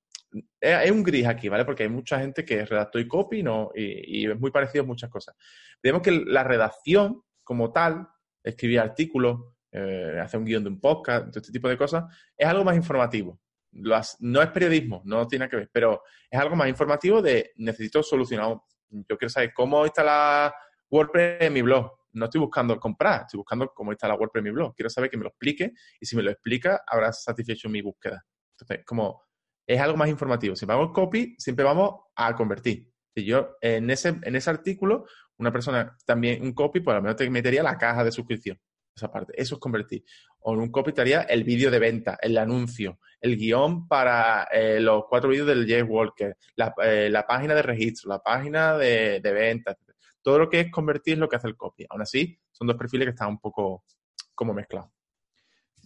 es 0.60 0.92
un 0.92 1.04
gris 1.04 1.26
aquí, 1.26 1.50
¿vale? 1.50 1.66
Porque 1.66 1.84
hay 1.84 1.90
mucha 1.90 2.20
gente 2.20 2.46
que 2.46 2.66
redactó 2.66 3.00
y 3.00 3.08
copy 3.08 3.44
¿no? 3.44 3.72
y, 3.76 4.30
es 4.30 4.40
muy 4.40 4.52
parecido 4.52 4.84
en 4.84 4.88
muchas 4.88 5.10
cosas. 5.10 5.36
Vemos 5.82 6.02
que 6.02 6.12
la 6.12 6.44
redacción 6.44 7.22
como 7.44 7.72
tal, 7.72 8.08
escribir 8.44 8.80
artículos, 8.80 9.40
eh, 9.72 10.20
hacer 10.22 10.40
un 10.40 10.46
guion 10.46 10.64
de 10.64 10.70
un 10.70 10.80
podcast, 10.80 11.28
todo 11.28 11.40
este 11.40 11.52
tipo 11.52 11.70
de 11.70 11.78
cosas, 11.78 12.06
es 12.38 12.48
algo 12.48 12.64
más 12.64 12.76
informativo. 12.76 13.40
no 13.72 14.42
es 14.42 14.50
periodismo, 14.50 15.02
no 15.06 15.28
tiene 15.28 15.48
que 15.48 15.56
ver, 15.56 15.70
pero 15.72 16.04
es 16.30 16.40
algo 16.40 16.56
más 16.56 16.68
informativo 16.68 17.22
de 17.22 17.52
necesito 17.58 18.04
solucionar. 18.04 18.58
Yo 18.90 19.18
quiero 19.18 19.30
saber 19.30 19.54
cómo 19.54 19.86
está 19.86 20.04
la 20.04 20.54
WordPress 20.90 21.42
en 21.42 21.54
mi 21.54 21.62
blog. 21.62 21.92
No 22.14 22.26
estoy 22.26 22.42
buscando 22.42 22.78
comprar, 22.78 23.22
estoy 23.22 23.38
buscando 23.38 23.72
cómo 23.74 23.94
está 23.94 24.08
la 24.08 24.16
WordPress 24.16 24.42
en 24.42 24.44
mi 24.44 24.52
blog. 24.52 24.76
Quiero 24.76 24.90
saber 24.90 25.10
que 25.10 25.18
me 25.18 25.24
lo 25.24 25.30
explique 25.30 25.72
y 26.00 26.06
si 26.06 26.16
me 26.16 26.24
lo 26.24 26.32
explica, 26.32 26.84
habrá 26.86 27.14
satisfecho 27.14 27.70
mi 27.70 27.82
búsqueda. 27.82 28.26
Entonces, 28.58 28.86
como 28.86 29.22
es 29.66 29.80
algo 29.80 29.98
más 29.98 30.10
informativo. 30.10 30.56
Si 30.56 30.66
vamos 30.66 30.92
copy, 30.92 31.36
siempre 31.38 31.64
vamos 31.64 31.94
a 32.16 32.36
convertir. 32.36 32.92
Si 33.16 33.26
yo 33.26 33.58
en 33.62 33.90
ese, 33.90 34.20
en 34.22 34.36
ese 34.36 34.50
artículo, 34.50 35.06
una 35.38 35.52
persona 35.52 35.98
también, 36.06 36.42
un 36.44 36.54
copy, 36.54 36.80
por 36.82 36.96
lo 36.96 37.02
menos 37.02 37.16
te 37.16 37.30
metería 37.30 37.64
la 37.64 37.78
caja 37.78 38.04
de 38.04 38.12
suscripción. 38.12 38.60
Esa 38.96 39.12
parte. 39.12 39.34
Eso 39.36 39.56
es 39.56 39.62
convertir. 39.62 40.04
O 40.42 40.54
en 40.54 40.60
un 40.60 40.72
copy 40.72 40.92
te 40.92 41.02
haría 41.02 41.22
el 41.22 41.44
vídeo 41.44 41.72
de 41.72 41.80
venta, 41.80 42.18
el 42.22 42.38
anuncio, 42.38 43.00
el 43.20 43.38
guion 43.38 43.88
para 43.88 44.44
eh, 44.52 44.80
los 44.80 45.06
cuatro 45.08 45.30
vídeos 45.30 45.48
del 45.48 45.68
Jay 45.68 45.82
Walker, 45.82 46.36
eh, 46.84 47.10
la, 47.10 47.26
página 47.26 47.56
de 47.56 47.62
registro, 47.62 48.10
la 48.10 48.20
página 48.20 48.78
de, 48.78 49.20
de 49.22 49.32
venta. 49.32 49.78
Todo 50.22 50.40
lo 50.40 50.50
que 50.50 50.60
es 50.60 50.72
convertir 50.72 51.14
es 51.14 51.20
lo 51.20 51.30
que 51.30 51.38
hace 51.38 51.48
el 51.48 51.56
copy. 51.56 51.86
Aún 51.90 52.02
así, 52.02 52.38
son 52.52 52.68
dos 52.68 52.78
perfiles 52.78 53.06
que 53.06 53.12
están 53.12 53.30
un 53.30 53.40
poco 53.40 53.86
como 54.36 54.54
mezclados. 54.54 54.92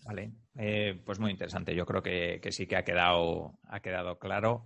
Vale, 0.05 0.33
eh, 0.57 1.01
pues 1.03 1.19
muy 1.19 1.31
interesante. 1.31 1.73
Yo 1.73 1.85
creo 1.85 2.03
que, 2.03 2.39
sí 2.51 2.67
que 2.67 2.75
ha 2.75 2.83
quedado, 2.83 3.57
ha 3.67 3.79
quedado 3.79 4.19
claro. 4.19 4.65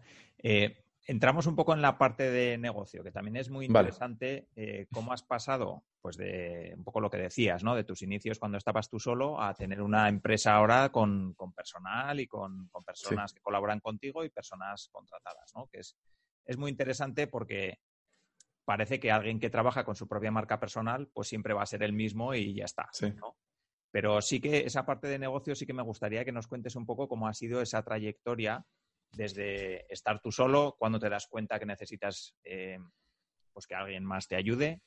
Entramos 1.09 1.47
un 1.47 1.55
poco 1.55 1.73
en 1.73 1.81
la 1.81 1.97
parte 1.97 2.29
de 2.29 2.59
negocio, 2.59 3.03
que 3.03 3.11
también 3.11 3.35
es 3.37 3.49
muy 3.49 3.65
interesante 3.65 4.47
eh, 4.55 4.85
cómo 4.93 5.11
has 5.11 5.23
pasado, 5.23 5.83
pues 6.01 6.17
de 6.17 6.71
un 6.77 6.83
poco 6.83 7.01
lo 7.01 7.09
que 7.09 7.17
decías, 7.17 7.63
¿no? 7.63 7.73
De 7.73 7.83
tus 7.83 8.03
inicios 8.03 8.37
cuando 8.37 8.59
estabas 8.59 8.91
tú 8.91 8.99
solo 8.99 9.41
a 9.41 9.55
tener 9.55 9.81
una 9.81 10.07
empresa 10.07 10.53
ahora 10.53 10.89
con, 10.89 11.35
personal 11.55 12.19
y 12.19 12.27
con, 12.27 12.69
personas 12.85 13.33
que 13.33 13.41
colaboran 13.41 13.79
contigo 13.79 14.23
y 14.23 14.29
personas 14.29 14.87
contratadas, 14.91 15.51
¿no? 15.55 15.65
Que 15.65 15.79
es, 15.79 15.97
es 16.45 16.57
muy 16.57 16.69
interesante 16.69 17.25
porque 17.25 17.79
parece 18.63 18.99
que 18.99 19.11
alguien 19.11 19.39
que 19.39 19.49
trabaja 19.49 19.83
con 19.83 19.95
su 19.95 20.07
propia 20.07 20.29
marca 20.29 20.59
personal, 20.59 21.09
pues 21.11 21.27
siempre 21.27 21.55
va 21.55 21.63
a 21.63 21.65
ser 21.65 21.81
el 21.81 21.91
mismo 21.91 22.35
y 22.35 22.53
ya 22.53 22.65
está. 22.65 22.87
¿no? 23.15 23.35
Pero 23.89 24.21
sí 24.21 24.39
que 24.39 24.59
esa 24.59 24.85
parte 24.85 25.07
de 25.07 25.17
negocio 25.17 25.55
sí 25.55 25.65
que 25.65 25.73
me 25.73 25.81
gustaría 25.81 26.23
que 26.23 26.31
nos 26.31 26.45
cuentes 26.45 26.75
un 26.75 26.85
poco 26.85 27.07
cómo 27.07 27.27
ha 27.27 27.33
sido 27.33 27.63
esa 27.63 27.81
trayectoria 27.81 28.63
desde 29.11 29.91
estar 29.91 30.21
tú 30.21 30.31
solo, 30.31 30.75
cuando 30.77 30.99
te 30.99 31.09
das 31.09 31.27
cuenta 31.27 31.59
que 31.59 31.65
necesitas 31.65 32.35
eh, 32.43 32.79
pues 33.53 33.67
que 33.67 33.75
alguien 33.75 34.05
más 34.05 34.27
te 34.27 34.35
ayude, 34.35 34.81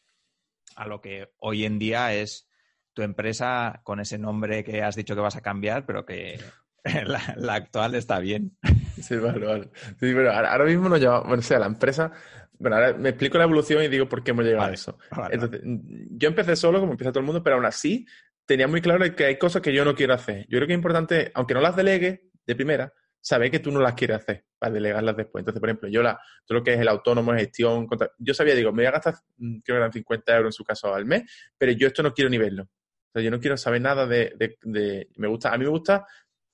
a 0.77 0.87
lo 0.87 1.01
que 1.01 1.33
hoy 1.39 1.65
en 1.65 1.79
día 1.79 2.15
es 2.15 2.49
tu 2.93 3.03
empresa 3.03 3.81
con 3.85 4.01
ese 4.01 4.19
nombre 4.19 4.65
que 4.65 4.83
has 4.83 4.97
dicho 4.97 5.15
que 5.15 5.21
vas 5.21 5.37
a 5.37 5.41
cambiar, 5.41 5.87
pero 5.87 6.05
que 6.05 6.39
la, 7.37 7.55
actual 7.55 7.95
está 7.95 8.19
bien. 8.19 8.57
Sí, 9.03 9.17
vale, 9.17 9.45
vale. 9.45 9.71
Sí, 9.99 10.13
pero 10.15 10.31
ahora, 10.31 10.65
mismo 10.65 10.89
no 10.89 10.97
lleva, 10.97 11.21
bueno, 11.21 11.41
o 11.41 11.43
sea, 11.43 11.59
la 11.59 11.67
empresa, 11.67 12.13
bueno, 12.57 12.77
ahora 12.77 12.93
me 12.93 13.09
explico 13.09 13.37
la 13.37 13.45
evolución 13.45 13.83
y 13.83 13.89
digo 13.89 14.09
por 14.09 14.23
qué 14.23 14.31
hemos 14.31 14.45
llegado 14.45 14.71
a 14.71 14.73
eso. 14.73 14.97
Entonces, 15.31 15.61
yo 15.65 16.29
empecé 16.29 16.55
solo, 16.55 16.79
como 16.79 16.93
empieza 16.93 17.11
todo 17.11 17.19
el 17.19 17.27
mundo, 17.27 17.43
pero 17.43 17.57
aún 17.57 17.65
así 17.65 18.07
tenía 18.47 18.69
muy 18.69 18.81
claro 18.81 19.17
que 19.17 19.25
hay 19.25 19.39
cosas 19.39 19.61
que 19.61 19.73
yo 19.73 19.85
no 19.85 19.97
quiero 19.97 20.15
hacer. 20.15 20.43
Yo 20.43 20.59
creo 20.59 20.67
que 20.69 20.75
es 20.75 20.79
importante, 20.79 21.33
aunque 21.35 21.55
no 21.55 21.61
las 21.61 21.75
delegue 21.75 22.31
de 22.47 22.55
primera, 22.55 22.93
saber 23.23 23.51
que 23.51 23.61
tú 23.61 23.71
no 23.71 23.81
las 23.81 23.95
quieres 23.95 24.19
hacer 24.19 24.45
para 24.59 24.75
delegarlas 24.75 25.17
después. 25.17 25.41
Entonces, 25.41 25.61
por 25.61 25.69
ejemplo, 25.71 25.89
yo 25.89 26.03
la, 26.03 26.21
todo 26.45 26.59
lo 26.59 26.65
que 26.65 26.75
es 26.75 26.81
el 26.81 26.89
autónomo, 26.89 27.33
gestión, 27.33 27.89
yo 28.19 28.35
sabía, 28.35 28.55
digo, 28.55 28.73
me 28.73 28.83
voy 28.83 28.87
a 28.87 28.91
gastar, 28.91 29.15
mm, 29.39 29.61
creo 29.61 29.77
que 29.77 29.79
eran 29.79 29.93
50 29.93 30.37
euros 30.37 30.49
en 30.49 30.53
su 30.53 30.65
caso 30.65 30.93
al 30.93 31.07
mes, 31.07 31.23
pero 31.57 31.73
yo 31.73 31.87
esto 31.87 32.03
no 32.03 32.13
quiero 32.13 32.29
ni 32.29 32.37
verlo. 32.37 32.65
O 32.65 33.13
sea, 33.13 33.23
yo 33.23 33.31
no 33.31 33.41
quiero 33.41 33.57
saber 33.57 33.81
nada 33.81 34.07
de, 34.07 34.35
de, 34.63 35.09
me 35.17 35.29
gusta, 35.29 35.53
a 35.53 35.57
mí 35.57 35.65
me 35.65 35.71
gusta 35.71 36.07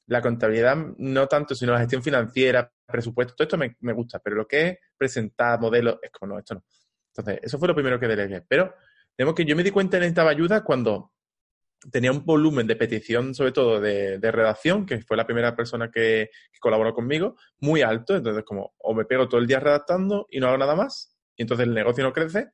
la 0.06 0.20
contabilidad, 0.20 0.76
no 0.98 1.26
tanto, 1.26 1.54
sino 1.54 1.72
la 1.72 1.80
gestión 1.80 2.02
financiera, 2.02 2.70
presupuesto, 2.86 3.34
todo 3.34 3.44
esto 3.44 3.58
me, 3.58 3.76
me 3.80 3.92
gusta, 3.92 4.18
pero 4.18 4.36
lo 4.36 4.46
que 4.46 4.68
es 4.68 4.78
presentar 4.96 5.58
modelos, 5.60 5.98
es 6.02 6.10
como, 6.10 6.34
no, 6.34 6.38
esto 6.38 6.54
no. 6.54 6.64
Entonces, 7.14 7.40
eso 7.42 7.58
fue 7.58 7.68
lo 7.68 7.74
primero 7.74 7.98
que 7.98 8.06
delegué. 8.06 8.42
Pero, 8.42 8.74
tenemos 9.16 9.34
que 9.34 9.44
yo 9.44 9.56
me 9.56 9.64
di 9.64 9.70
cuenta 9.70 9.96
que 9.96 10.02
necesitaba 10.02 10.30
ayuda 10.30 10.62
cuando 10.62 11.12
tenía 11.90 12.12
un 12.12 12.24
volumen 12.24 12.66
de 12.66 12.76
petición, 12.76 13.34
sobre 13.34 13.52
todo 13.52 13.80
de, 13.80 14.18
redacción, 14.20 14.84
que 14.84 15.00
fue 15.02 15.16
la 15.16 15.26
primera 15.26 15.54
persona 15.54 15.90
que, 15.90 16.30
colaboró 16.60 16.92
conmigo, 16.92 17.36
muy 17.60 17.82
alto. 17.82 18.16
Entonces, 18.16 18.44
como 18.44 18.74
o 18.78 18.94
me 18.94 19.04
pego 19.04 19.28
todo 19.28 19.40
el 19.40 19.46
día 19.46 19.60
redactando 19.60 20.26
y 20.30 20.40
no 20.40 20.48
hago 20.48 20.58
nada 20.58 20.74
más, 20.74 21.16
y 21.36 21.42
entonces 21.42 21.66
el 21.66 21.74
negocio 21.74 22.02
no 22.02 22.12
crece, 22.12 22.48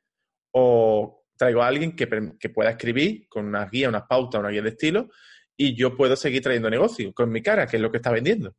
o 0.52 1.24
traigo 1.36 1.62
a 1.62 1.68
alguien 1.68 1.96
que, 1.96 2.06
pueda 2.50 2.70
escribir 2.70 3.26
con 3.28 3.46
unas 3.46 3.70
guías, 3.70 3.88
unas 3.88 4.06
pautas, 4.06 4.40
una 4.40 4.50
guía 4.50 4.62
de 4.62 4.70
estilo, 4.70 5.08
y 5.56 5.74
yo 5.74 5.96
puedo 5.96 6.16
seguir 6.16 6.42
trayendo 6.42 6.68
negocio 6.68 7.12
con 7.14 7.30
mi 7.30 7.42
cara, 7.42 7.66
que 7.66 7.76
es 7.76 7.82
lo 7.82 7.90
que 7.90 7.98
está 7.98 8.10
vendiendo. 8.10 8.54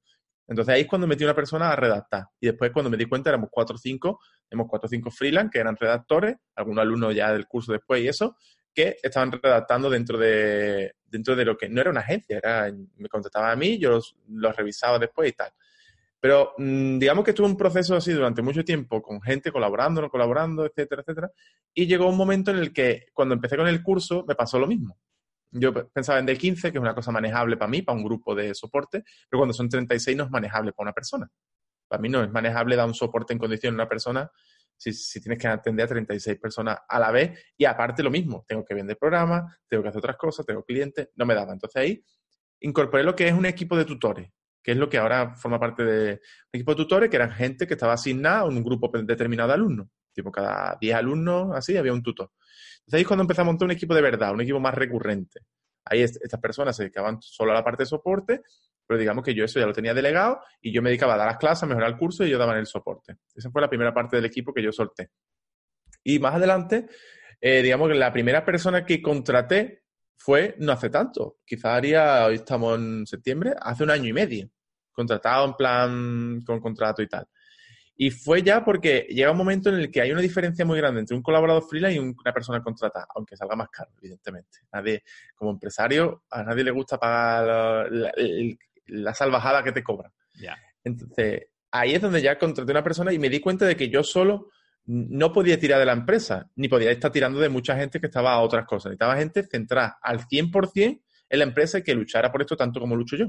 Entonces 0.47 0.73
ahí 0.73 0.81
es 0.81 0.87
cuando 0.87 1.07
metí 1.07 1.23
una 1.23 1.35
persona 1.35 1.71
a 1.71 1.75
redactar. 1.75 2.25
Y 2.39 2.47
después 2.47 2.71
cuando 2.71 2.89
me 2.89 2.97
di 2.97 3.05
cuenta 3.05 3.29
éramos 3.29 3.49
cuatro 3.51 3.75
o 3.75 3.79
cinco, 3.79 4.19
hemos 4.49 4.67
cuatro 4.67 4.87
o 4.87 4.89
cinco 4.89 5.09
freelance 5.09 5.49
que 5.51 5.59
eran 5.59 5.75
redactores, 5.75 6.35
algunos 6.55 6.83
alumnos 6.83 7.15
ya 7.15 7.33
del 7.33 7.47
curso 7.47 7.71
después 7.71 8.03
y 8.03 8.07
eso, 8.07 8.35
que 8.75 8.97
estaban 9.01 9.31
redactando 9.31 9.89
dentro 9.89 10.17
de, 10.17 10.95
dentro 11.05 11.35
de 11.35 11.45
lo 11.45 11.57
que 11.57 11.69
no 11.69 11.81
era 11.81 11.89
una 11.89 12.01
agencia, 12.01 12.37
era, 12.37 12.71
me 12.97 13.09
contrataban 13.09 13.51
a 13.51 13.55
mí, 13.55 13.79
yo 13.79 13.89
los, 13.89 14.15
los 14.27 14.55
revisaba 14.55 14.99
después 14.99 15.29
y 15.29 15.33
tal. 15.33 15.51
Pero 16.19 16.53
mm, 16.57 16.99
digamos 16.99 17.23
que 17.23 17.33
tuve 17.33 17.47
un 17.47 17.57
proceso 17.57 17.95
así 17.95 18.11
durante 18.11 18.41
mucho 18.41 18.63
tiempo 18.63 19.01
con 19.01 19.21
gente 19.21 19.51
colaborando, 19.51 20.01
no 20.01 20.09
colaborando, 20.09 20.65
etcétera, 20.65 21.01
etcétera. 21.01 21.31
Y 21.73 21.87
llegó 21.87 22.09
un 22.09 22.17
momento 22.17 22.51
en 22.51 22.57
el 22.57 22.73
que 22.73 23.07
cuando 23.13 23.35
empecé 23.35 23.55
con 23.55 23.67
el 23.67 23.81
curso 23.81 24.25
me 24.27 24.35
pasó 24.35 24.59
lo 24.59 24.67
mismo. 24.67 24.97
Yo 25.51 25.71
pensaba 25.71 26.19
en 26.19 26.27
D15, 26.27 26.63
que 26.63 26.77
es 26.77 26.81
una 26.81 26.95
cosa 26.95 27.11
manejable 27.11 27.55
para 27.55 27.69
mí, 27.69 27.81
para 27.81 27.97
un 27.97 28.03
grupo 28.03 28.35
de 28.35 28.53
soporte, 28.53 29.03
pero 29.29 29.39
cuando 29.39 29.53
son 29.53 29.69
36 29.69 30.17
no 30.17 30.25
es 30.25 30.31
manejable 30.31 30.73
para 30.73 30.85
una 30.87 30.93
persona. 30.93 31.29
Para 31.87 32.01
mí 32.01 32.09
no 32.09 32.23
es 32.23 32.31
manejable 32.31 32.75
dar 32.75 32.87
un 32.87 32.93
soporte 32.93 33.31
en 33.31 33.39
condición 33.39 33.75
a 33.75 33.75
una 33.75 33.87
persona 33.87 34.29
si, 34.77 35.21
tienes 35.21 35.39
que 35.39 35.47
atender 35.47 35.85
a 35.85 35.89
36 35.89 36.39
personas 36.39 36.77
a 36.87 36.99
la 36.99 37.11
vez 37.11 37.39
y 37.57 37.65
aparte 37.65 38.03
lo 38.03 38.11
mismo, 38.11 38.45
tengo 38.47 38.63
que 38.63 38.73
vender 38.73 38.97
programas, 38.97 39.57
tengo 39.67 39.83
que 39.83 39.89
hacer 39.89 39.99
otras 39.99 40.17
cosas, 40.17 40.45
tengo 40.45 40.63
clientes, 40.63 41.09
no 41.15 41.25
me 41.25 41.33
daba. 41.33 41.53
Entonces 41.53 41.81
ahí 41.81 42.03
incorporé 42.61 43.03
lo 43.03 43.15
que 43.15 43.27
es 43.27 43.33
un 43.33 43.45
equipo 43.45 43.77
de 43.77 43.85
tutores, 43.85 44.29
que 44.61 44.71
es 44.71 44.77
lo 44.77 44.89
que 44.89 44.97
ahora 44.97 45.35
forma 45.35 45.59
parte 45.59 45.83
de 45.83 46.11
un 46.13 46.49
equipo 46.53 46.71
de 46.71 46.77
tutores, 46.77 47.09
que 47.09 47.15
eran 47.15 47.31
gente 47.31 47.67
que 47.67 47.73
estaba 47.73 47.93
asignada 47.93 48.39
a 48.39 48.45
un 48.45 48.63
grupo 48.63 48.91
determinado 49.03 49.49
de 49.49 49.55
alumnos. 49.55 49.87
Tipo, 50.13 50.31
cada 50.31 50.77
10 50.79 50.95
alumnos, 50.95 51.55
así, 51.55 51.75
había 51.75 51.91
un 51.91 52.01
tutor. 52.01 52.31
Entonces 52.79 52.93
ahí 52.93 53.01
es 53.01 53.07
cuando 53.07 53.23
empecé 53.23 53.41
a 53.41 53.45
montar 53.45 53.65
un 53.65 53.71
equipo 53.71 53.93
de 53.93 54.01
verdad, 54.01 54.33
un 54.33 54.41
equipo 54.41 54.59
más 54.59 54.73
recurrente. 54.73 55.41
Ahí 55.83 56.01
estas 56.01 56.39
personas 56.39 56.75
se 56.75 56.83
dedicaban 56.83 57.21
solo 57.21 57.51
a 57.51 57.55
la 57.55 57.63
parte 57.63 57.83
de 57.83 57.87
soporte, 57.87 58.41
pero 58.87 58.99
digamos 58.99 59.23
que 59.23 59.33
yo 59.33 59.45
eso 59.45 59.59
ya 59.59 59.65
lo 59.65 59.73
tenía 59.73 59.93
delegado 59.93 60.39
y 60.61 60.71
yo 60.71 60.81
me 60.81 60.89
dedicaba 60.89 61.15
a 61.15 61.17
dar 61.17 61.27
las 61.27 61.37
clases, 61.37 61.63
a 61.63 61.67
mejorar 61.67 61.89
el 61.89 61.97
curso 61.97 62.25
y 62.25 62.29
yo 62.29 62.37
daba 62.37 62.57
el 62.57 62.65
soporte. 62.65 63.17
Esa 63.35 63.49
fue 63.49 63.61
la 63.61 63.69
primera 63.69 63.93
parte 63.93 64.15
del 64.15 64.25
equipo 64.25 64.53
que 64.53 64.63
yo 64.63 64.71
solté. 64.71 65.09
Y 66.03 66.19
más 66.19 66.35
adelante, 66.35 66.87
eh, 67.41 67.61
digamos 67.61 67.89
que 67.89 67.95
la 67.95 68.13
primera 68.13 68.45
persona 68.45 68.85
que 68.85 69.01
contraté 69.01 69.83
fue 70.15 70.55
no 70.59 70.71
hace 70.71 70.89
tanto. 70.89 71.37
Quizá 71.45 71.75
haría, 71.75 72.25
hoy 72.25 72.35
estamos 72.35 72.77
en 72.77 73.05
septiembre, 73.05 73.53
hace 73.59 73.83
un 73.83 73.91
año 73.91 74.09
y 74.09 74.13
medio 74.13 74.49
contratado 74.95 75.45
en 75.45 75.53
plan 75.53 76.41
con 76.45 76.59
contrato 76.59 77.01
y 77.01 77.07
tal. 77.07 77.27
Y 77.97 78.11
fue 78.11 78.41
ya 78.41 78.63
porque 78.63 79.07
llega 79.09 79.31
un 79.31 79.37
momento 79.37 79.69
en 79.69 79.75
el 79.75 79.91
que 79.91 80.01
hay 80.01 80.11
una 80.11 80.21
diferencia 80.21 80.65
muy 80.65 80.77
grande 80.77 81.01
entre 81.01 81.15
un 81.15 81.21
colaborador 81.21 81.63
freelance 81.63 81.95
y 81.95 81.99
una 81.99 82.33
persona 82.33 82.61
contratada, 82.61 83.07
aunque 83.15 83.37
salga 83.37 83.55
más 83.55 83.69
caro, 83.69 83.91
evidentemente. 83.97 84.59
Nadie, 84.73 85.03
como 85.33 85.51
empresario, 85.51 86.23
a 86.29 86.43
nadie 86.43 86.63
le 86.63 86.71
gusta 86.71 86.97
pagar 86.97 87.89
la, 88.87 89.13
salvajada 89.13 89.63
que 89.63 89.71
te 89.71 89.83
cobran. 89.83 90.11
Entonces, 90.83 91.47
ahí 91.71 91.93
es 91.93 92.01
donde 92.01 92.21
ya 92.21 92.37
contraté 92.37 92.71
a 92.71 92.73
una 92.73 92.83
persona 92.83 93.11
y 93.11 93.19
me 93.19 93.29
di 93.29 93.39
cuenta 93.39 93.65
de 93.65 93.75
que 93.75 93.89
yo 93.89 94.03
solo 94.03 94.49
no 94.85 95.33
podía 95.33 95.59
tirar 95.59 95.79
de 95.79 95.85
la 95.85 95.93
empresa, 95.93 96.49
ni 96.55 96.67
podía 96.67 96.91
estar 96.91 97.11
tirando 97.11 97.39
de 97.39 97.49
mucha 97.49 97.75
gente 97.75 97.99
que 97.99 98.05
estaba 98.05 98.33
a 98.33 98.41
otras 98.41 98.65
cosas. 98.65 98.91
Necesitaba 98.91 99.17
gente 99.17 99.43
centrada 99.43 99.97
al 100.01 100.19
100% 100.19 101.01
en 101.29 101.39
la 101.39 101.45
empresa 101.45 101.79
y 101.79 101.83
que 101.83 101.95
luchara 101.95 102.31
por 102.31 102.41
esto 102.41 102.55
tanto 102.55 102.79
como 102.79 102.95
lucho 102.95 103.15
yo. 103.15 103.25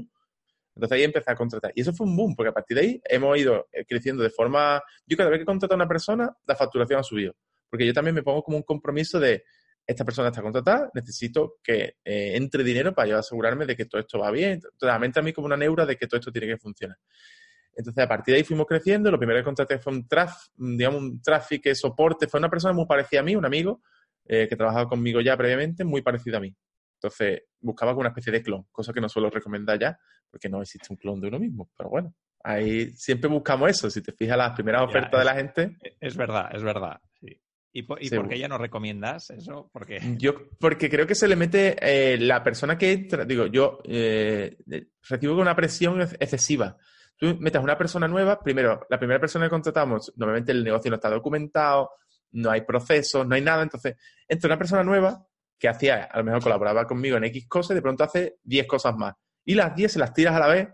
Entonces 0.75 0.95
ahí 0.95 1.03
empecé 1.03 1.31
a 1.31 1.35
contratar. 1.35 1.71
Y 1.73 1.81
eso 1.81 1.91
fue 1.93 2.05
un 2.05 2.15
boom, 2.15 2.35
porque 2.35 2.49
a 2.49 2.53
partir 2.53 2.77
de 2.77 2.83
ahí 2.83 3.01
hemos 3.05 3.35
ido 3.37 3.67
eh, 3.71 3.83
creciendo 3.85 4.21
de 4.21 4.29
forma... 4.29 4.81
Yo 5.07 5.17
cada 5.17 5.31
vez 5.31 5.39
que 5.39 5.45
contrato 5.45 5.73
a 5.73 5.77
una 5.77 5.87
persona, 5.87 6.31
la 6.45 6.55
facturación 6.55 6.99
ha 6.99 7.03
subido. 7.03 7.33
Porque 7.67 7.87
yo 7.87 7.93
también 7.93 8.13
me 8.13 8.21
pongo 8.21 8.43
como 8.43 8.57
un 8.57 8.63
compromiso 8.63 9.19
de, 9.19 9.43
esta 9.87 10.03
persona 10.03 10.27
está 10.27 10.41
contratada, 10.41 10.91
necesito 10.93 11.55
que 11.63 11.95
eh, 12.03 12.35
entre 12.35 12.61
dinero 12.61 12.93
para 12.93 13.07
yo 13.07 13.17
asegurarme 13.17 13.65
de 13.65 13.75
que 13.75 13.85
todo 13.85 14.01
esto 14.01 14.19
va 14.19 14.29
bien. 14.31 14.59
Entonces, 14.63 14.99
mente 14.99 15.19
a 15.19 15.23
mí 15.23 15.31
como 15.31 15.47
una 15.47 15.55
neura 15.55 15.85
de 15.85 15.95
que 15.95 16.07
todo 16.07 16.19
esto 16.19 16.31
tiene 16.31 16.47
que 16.47 16.57
funcionar. 16.57 16.97
Entonces, 17.73 18.03
a 18.03 18.07
partir 18.07 18.33
de 18.33 18.39
ahí 18.39 18.43
fuimos 18.43 18.65
creciendo. 18.65 19.09
Lo 19.09 19.17
primero 19.17 19.39
que 19.39 19.45
contraté 19.45 19.79
fue 19.79 19.93
un 19.93 20.05
traf, 20.05 20.33
digamos, 20.57 21.01
un 21.01 21.21
tráfico, 21.21 21.73
soporte. 21.73 22.27
Fue 22.27 22.39
una 22.39 22.49
persona 22.49 22.73
muy 22.73 22.85
parecida 22.85 23.21
a 23.21 23.23
mí, 23.23 23.35
un 23.35 23.45
amigo, 23.45 23.81
eh, 24.25 24.47
que 24.49 24.57
trabajaba 24.57 24.89
conmigo 24.89 25.21
ya 25.21 25.37
previamente, 25.37 25.85
muy 25.85 26.01
parecido 26.01 26.37
a 26.37 26.41
mí. 26.41 26.53
Entonces, 26.95 27.43
buscaba 27.61 27.93
una 27.93 28.09
especie 28.09 28.33
de 28.33 28.41
clon, 28.41 28.65
cosa 28.71 28.91
que 28.91 28.99
no 28.99 29.07
suelo 29.07 29.29
recomendar 29.29 29.79
ya, 29.79 29.97
porque 30.29 30.49
no 30.49 30.61
existe 30.61 30.87
un 30.89 30.97
clon 30.97 31.21
de 31.21 31.27
uno 31.29 31.39
mismo. 31.39 31.69
Pero 31.77 31.89
bueno, 31.89 32.13
ahí 32.43 32.89
siempre 32.91 33.29
buscamos 33.29 33.69
eso. 33.69 33.89
Si 33.89 34.01
te 34.01 34.11
fijas 34.11 34.37
las 34.37 34.51
primeras 34.51 34.81
ofertas 34.81 35.19
de 35.19 35.25
la 35.25 35.35
gente. 35.35 35.77
E, 35.81 35.95
es 36.01 36.17
verdad, 36.17 36.49
es 36.53 36.63
verdad. 36.63 36.99
¿Y, 37.77 37.83
por, 37.83 38.27
qué 38.27 38.39
ya 38.39 38.47
no 38.47 38.57
recomiendas 38.57 39.29
eso? 39.29 39.69
Porque... 39.71 39.99
Yo, 40.17 40.49
porque 40.59 40.89
creo 40.89 41.05
que 41.05 41.13
se 41.13 41.27
le 41.27 41.35
mete 41.35 41.75
eh, 41.79 42.17
la 42.17 42.43
persona 42.43 42.75
que 42.75 42.91
entra, 42.91 43.23
digo, 43.23 43.45
yo 43.45 43.81
eh, 43.83 44.57
recibo 45.07 45.39
una 45.39 45.55
presión 45.55 46.01
excesiva. 46.01 46.75
Tú 47.17 47.37
metes 47.39 47.61
una 47.61 47.77
persona 47.77 48.07
nueva, 48.07 48.41
primero, 48.41 48.87
la 48.89 48.97
primera 48.97 49.19
persona 49.19 49.45
que 49.45 49.51
contratamos, 49.51 50.11
normalmente 50.15 50.53
el 50.53 50.63
negocio 50.63 50.89
no 50.89 50.95
está 50.95 51.11
documentado, 51.11 51.91
no 52.31 52.49
hay 52.49 52.61
procesos, 52.61 53.27
no 53.27 53.35
hay 53.35 53.41
nada, 53.41 53.61
entonces 53.61 53.95
entra 54.27 54.47
una 54.47 54.57
persona 54.57 54.83
nueva 54.83 55.27
que 55.59 55.69
hacía, 55.69 56.05
a 56.05 56.17
lo 56.17 56.23
mejor 56.23 56.41
colaboraba 56.41 56.87
conmigo 56.87 57.17
en 57.17 57.25
X 57.25 57.47
cosas 57.47 57.71
y 57.71 57.75
de 57.75 57.81
pronto 57.83 58.03
hace 58.03 58.37
10 58.43 58.65
cosas 58.65 58.95
más. 58.95 59.13
Y 59.45 59.53
las 59.53 59.75
10 59.75 59.91
se 59.91 59.99
las 59.99 60.15
tiras 60.15 60.33
a 60.33 60.39
la 60.39 60.47
vez, 60.47 60.67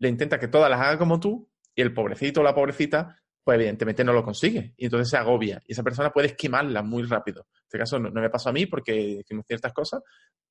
le 0.00 0.08
intenta 0.10 0.38
que 0.38 0.48
todas 0.48 0.70
las 0.70 0.80
haga 0.82 0.98
como 0.98 1.18
tú 1.18 1.50
y 1.74 1.80
el 1.80 1.94
pobrecito 1.94 2.42
o 2.42 2.44
la 2.44 2.54
pobrecita, 2.54 3.22
pues 3.46 3.60
evidentemente 3.60 4.02
no 4.02 4.12
lo 4.12 4.24
consigue 4.24 4.74
y 4.76 4.86
entonces 4.86 5.08
se 5.08 5.16
agobia 5.16 5.62
y 5.68 5.70
esa 5.70 5.84
persona 5.84 6.10
puede 6.10 6.26
esquimarla 6.26 6.82
muy 6.82 7.04
rápido. 7.04 7.46
En 7.52 7.62
este 7.62 7.78
caso 7.78 7.96
no, 7.96 8.10
me 8.10 8.28
pasó 8.28 8.48
a 8.48 8.52
mí 8.52 8.66
porque 8.66 8.92
hicimos 9.20 9.46
ciertas 9.46 9.72
cosas, 9.72 10.02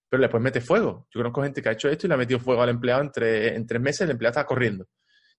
pero 0.08 0.22
después 0.22 0.42
mete 0.42 0.62
fuego. 0.62 1.06
Yo 1.14 1.20
conozco 1.20 1.44
gente 1.44 1.62
que 1.62 1.68
ha 1.68 1.74
hecho 1.74 1.90
esto 1.90 2.08
y 2.08 2.08
le 2.08 2.14
ha 2.14 2.18
metido 2.18 2.40
fuego 2.40 2.62
al 2.62 2.70
empleado 2.70 3.02
entre, 3.02 3.54
en 3.54 3.68
tres 3.68 3.82
meses, 3.82 4.00
el 4.04 4.12
empleado 4.12 4.32
está 4.32 4.46
corriendo. 4.46 4.88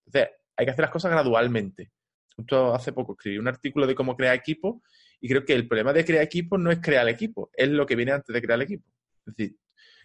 Entonces 0.04 0.36
hay 0.54 0.66
que 0.66 0.70
hacer 0.70 0.82
las 0.82 0.90
cosas 0.90 1.10
gradualmente. 1.10 1.92
Justo 2.36 2.74
hace 2.74 2.92
poco 2.92 3.14
escribí 3.14 3.38
un 3.38 3.48
artículo 3.48 3.86
de 3.86 3.94
cómo 3.94 4.14
crear 4.18 4.34
equipo 4.34 4.82
y 5.18 5.26
creo 5.26 5.42
que 5.42 5.54
el 5.54 5.66
problema 5.66 5.94
de 5.94 6.04
crear 6.04 6.24
equipo 6.24 6.58
no 6.58 6.70
es 6.70 6.78
crear 6.82 7.08
equipo, 7.08 7.48
es 7.54 7.70
lo 7.70 7.86
que 7.86 7.96
viene 7.96 8.12
antes 8.12 8.34
de 8.34 8.42
crear 8.42 8.60
equipo. 8.60 8.84
Es 9.24 9.34
decir, 9.34 9.56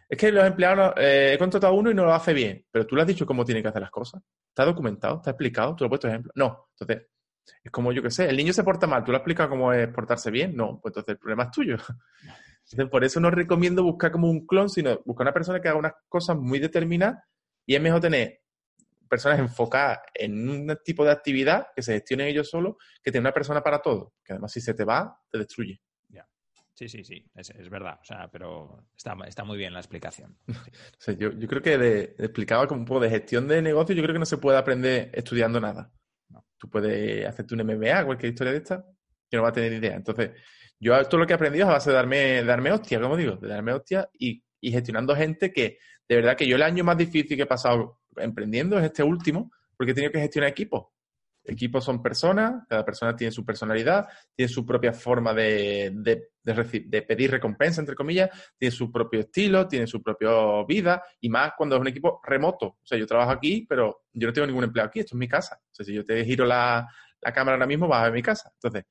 es 0.07 0.17
que 0.17 0.31
los 0.31 0.45
empleados, 0.45 0.93
eh, 0.95 1.33
he 1.33 1.37
contratado 1.37 1.73
a 1.73 1.75
uno 1.75 1.91
y 1.91 1.93
no 1.93 2.05
lo 2.05 2.13
hace 2.13 2.33
bien, 2.33 2.65
pero 2.71 2.87
tú 2.87 2.95
le 2.95 3.01
has 3.01 3.07
dicho 3.09 3.25
cómo 3.25 3.43
tiene 3.43 3.61
que 3.61 3.67
hacer 3.67 3.81
las 3.81 3.91
cosas. 3.91 4.23
¿Está 4.47 4.63
documentado? 4.63 5.17
¿Está 5.17 5.31
explicado? 5.31 5.75
¿Tú 5.75 5.83
lo 5.83 5.87
has 5.87 5.89
puesto 5.89 6.07
ejemplo? 6.07 6.31
No. 6.35 6.69
Entonces, 6.71 7.09
es 7.63 7.71
como 7.71 7.91
yo 7.91 8.01
que 8.01 8.11
sé, 8.11 8.29
el 8.29 8.37
niño 8.37 8.53
se 8.53 8.63
porta 8.63 8.87
mal, 8.87 9.03
¿tú 9.03 9.11
le 9.11 9.17
has 9.17 9.21
explicado 9.21 9.49
cómo 9.49 9.73
es 9.73 9.87
portarse 9.89 10.31
bien? 10.31 10.55
No, 10.55 10.79
pues 10.81 10.91
entonces 10.91 11.13
el 11.13 11.19
problema 11.19 11.43
es 11.43 11.51
tuyo. 11.51 11.77
Entonces, 12.63 12.89
por 12.89 13.03
eso 13.03 13.19
no 13.19 13.31
recomiendo 13.31 13.83
buscar 13.83 14.11
como 14.11 14.29
un 14.29 14.45
clon, 14.45 14.69
sino 14.69 15.01
buscar 15.03 15.25
una 15.25 15.33
persona 15.33 15.59
que 15.59 15.67
haga 15.67 15.79
unas 15.79 15.93
cosas 16.07 16.37
muy 16.37 16.59
determinadas 16.59 17.21
y 17.65 17.75
es 17.75 17.81
mejor 17.81 17.99
tener 17.99 18.41
personas 19.09 19.39
enfocadas 19.39 19.99
en 20.13 20.47
un 20.47 20.77
tipo 20.85 21.03
de 21.03 21.11
actividad 21.11 21.67
que 21.75 21.81
se 21.81 21.93
gestionen 21.93 22.27
ellos 22.27 22.49
solos 22.49 22.75
que 23.03 23.11
tener 23.11 23.23
una 23.23 23.33
persona 23.33 23.61
para 23.61 23.81
todo, 23.81 24.13
que 24.23 24.31
además 24.31 24.53
si 24.53 24.61
se 24.61 24.73
te 24.73 24.85
va, 24.85 25.19
te 25.29 25.37
destruye. 25.37 25.81
Ya. 26.07 26.25
Sí, 26.73 26.87
sí, 26.87 27.03
sí, 27.03 27.29
es, 27.35 27.69
verdad, 27.69 27.99
o 28.01 28.05
sea, 28.05 28.29
pero 28.31 28.87
está, 28.95 29.17
está 29.27 29.43
muy 29.43 29.57
bien 29.57 29.73
la 29.73 29.79
explicación. 29.79 30.37
yo, 31.19 31.31
yo, 31.31 31.47
creo 31.49 31.61
que 31.61 31.77
de, 31.77 32.15
explicaba 32.19 32.67
como 32.67 32.81
un 32.81 32.85
poco 32.85 33.01
de 33.01 33.09
gestión 33.09 33.49
de 33.49 33.61
negocio, 33.61 33.93
yo 33.93 34.01
creo 34.01 34.13
que 34.13 34.19
no 34.19 34.25
se 34.25 34.37
puede 34.37 34.57
aprender 34.57 35.11
estudiando 35.13 35.59
nada. 35.59 35.91
Tú 36.61 36.69
puedes 36.69 37.25
hacerte 37.25 37.55
un 37.55 37.65
MBA, 37.65 38.05
cualquier 38.05 38.33
historia 38.33 38.53
de 38.53 38.59
esta, 38.59 38.85
que 39.27 39.35
no 39.35 39.41
va 39.41 39.49
a 39.49 39.51
tener 39.51 39.73
idea. 39.73 39.95
Entonces, 39.95 40.29
yo 40.79 41.03
todo 41.05 41.21
lo 41.21 41.25
que 41.25 41.33
he 41.33 41.35
aprendido 41.35 41.65
es 41.65 41.69
a 41.71 41.73
base 41.73 41.89
de 41.89 41.95
darme, 41.95 42.43
darme 42.43 42.71
hostia, 42.71 43.01
como 43.01 43.17
digo, 43.17 43.35
de 43.37 43.47
darme 43.47 43.73
hostia 43.73 44.07
y, 44.13 44.43
y 44.59 44.71
gestionando 44.71 45.15
gente 45.15 45.51
que, 45.51 45.79
de 46.07 46.15
verdad 46.17 46.37
que 46.37 46.45
yo 46.45 46.57
el 46.57 46.61
año 46.61 46.83
más 46.83 46.97
difícil 46.97 47.35
que 47.35 47.43
he 47.43 47.47
pasado 47.47 48.01
emprendiendo 48.15 48.77
es 48.77 48.85
este 48.85 49.01
último, 49.01 49.51
porque 49.75 49.93
he 49.93 49.95
tenido 49.95 50.11
que 50.11 50.19
gestionar 50.19 50.51
equipos. 50.51 50.85
Equipos 51.43 51.83
son 51.83 52.03
personas, 52.03 52.65
cada 52.69 52.85
persona 52.85 53.15
tiene 53.15 53.31
su 53.31 53.43
personalidad, 53.43 54.07
tiene 54.35 54.47
su 54.47 54.63
propia 54.65 54.93
forma 54.93 55.33
de, 55.33 56.29
pedir 57.07 57.31
recompensa, 57.31 57.81
entre 57.81 57.95
comillas, 57.95 58.29
tiene 58.57 58.71
su 58.71 58.91
propio 58.91 59.21
estilo, 59.21 59.67
tiene 59.67 59.87
su 59.87 60.03
propia 60.03 60.29
vida, 60.67 61.03
y 61.19 61.29
más 61.29 61.53
cuando 61.57 61.75
es 61.75 61.81
un 61.81 61.87
equipo 61.87 62.21
remoto. 62.23 62.65
O 62.67 62.85
sea, 62.85 62.97
yo 62.97 63.07
trabajo 63.07 63.31
aquí, 63.31 63.65
pero 63.67 64.03
yo 64.13 64.27
no 64.27 64.33
tengo 64.33 64.47
ningún 64.47 64.65
empleado 64.65 64.89
aquí, 64.89 64.99
esto 64.99 65.15
es 65.15 65.19
mi 65.19 65.27
casa. 65.27 65.59
O 65.59 65.73
sea, 65.73 65.85
si 65.85 65.93
yo 65.93 66.05
te 66.05 66.23
giro 66.23 66.45
la, 66.45 66.87
cámara 67.33 67.55
ahora 67.55 67.67
mismo, 67.67 67.87
vas 67.87 68.01
a 68.01 68.03
ver 68.05 68.13
mi 68.13 68.21
casa. 68.21 68.51
Entonces, 68.53 68.85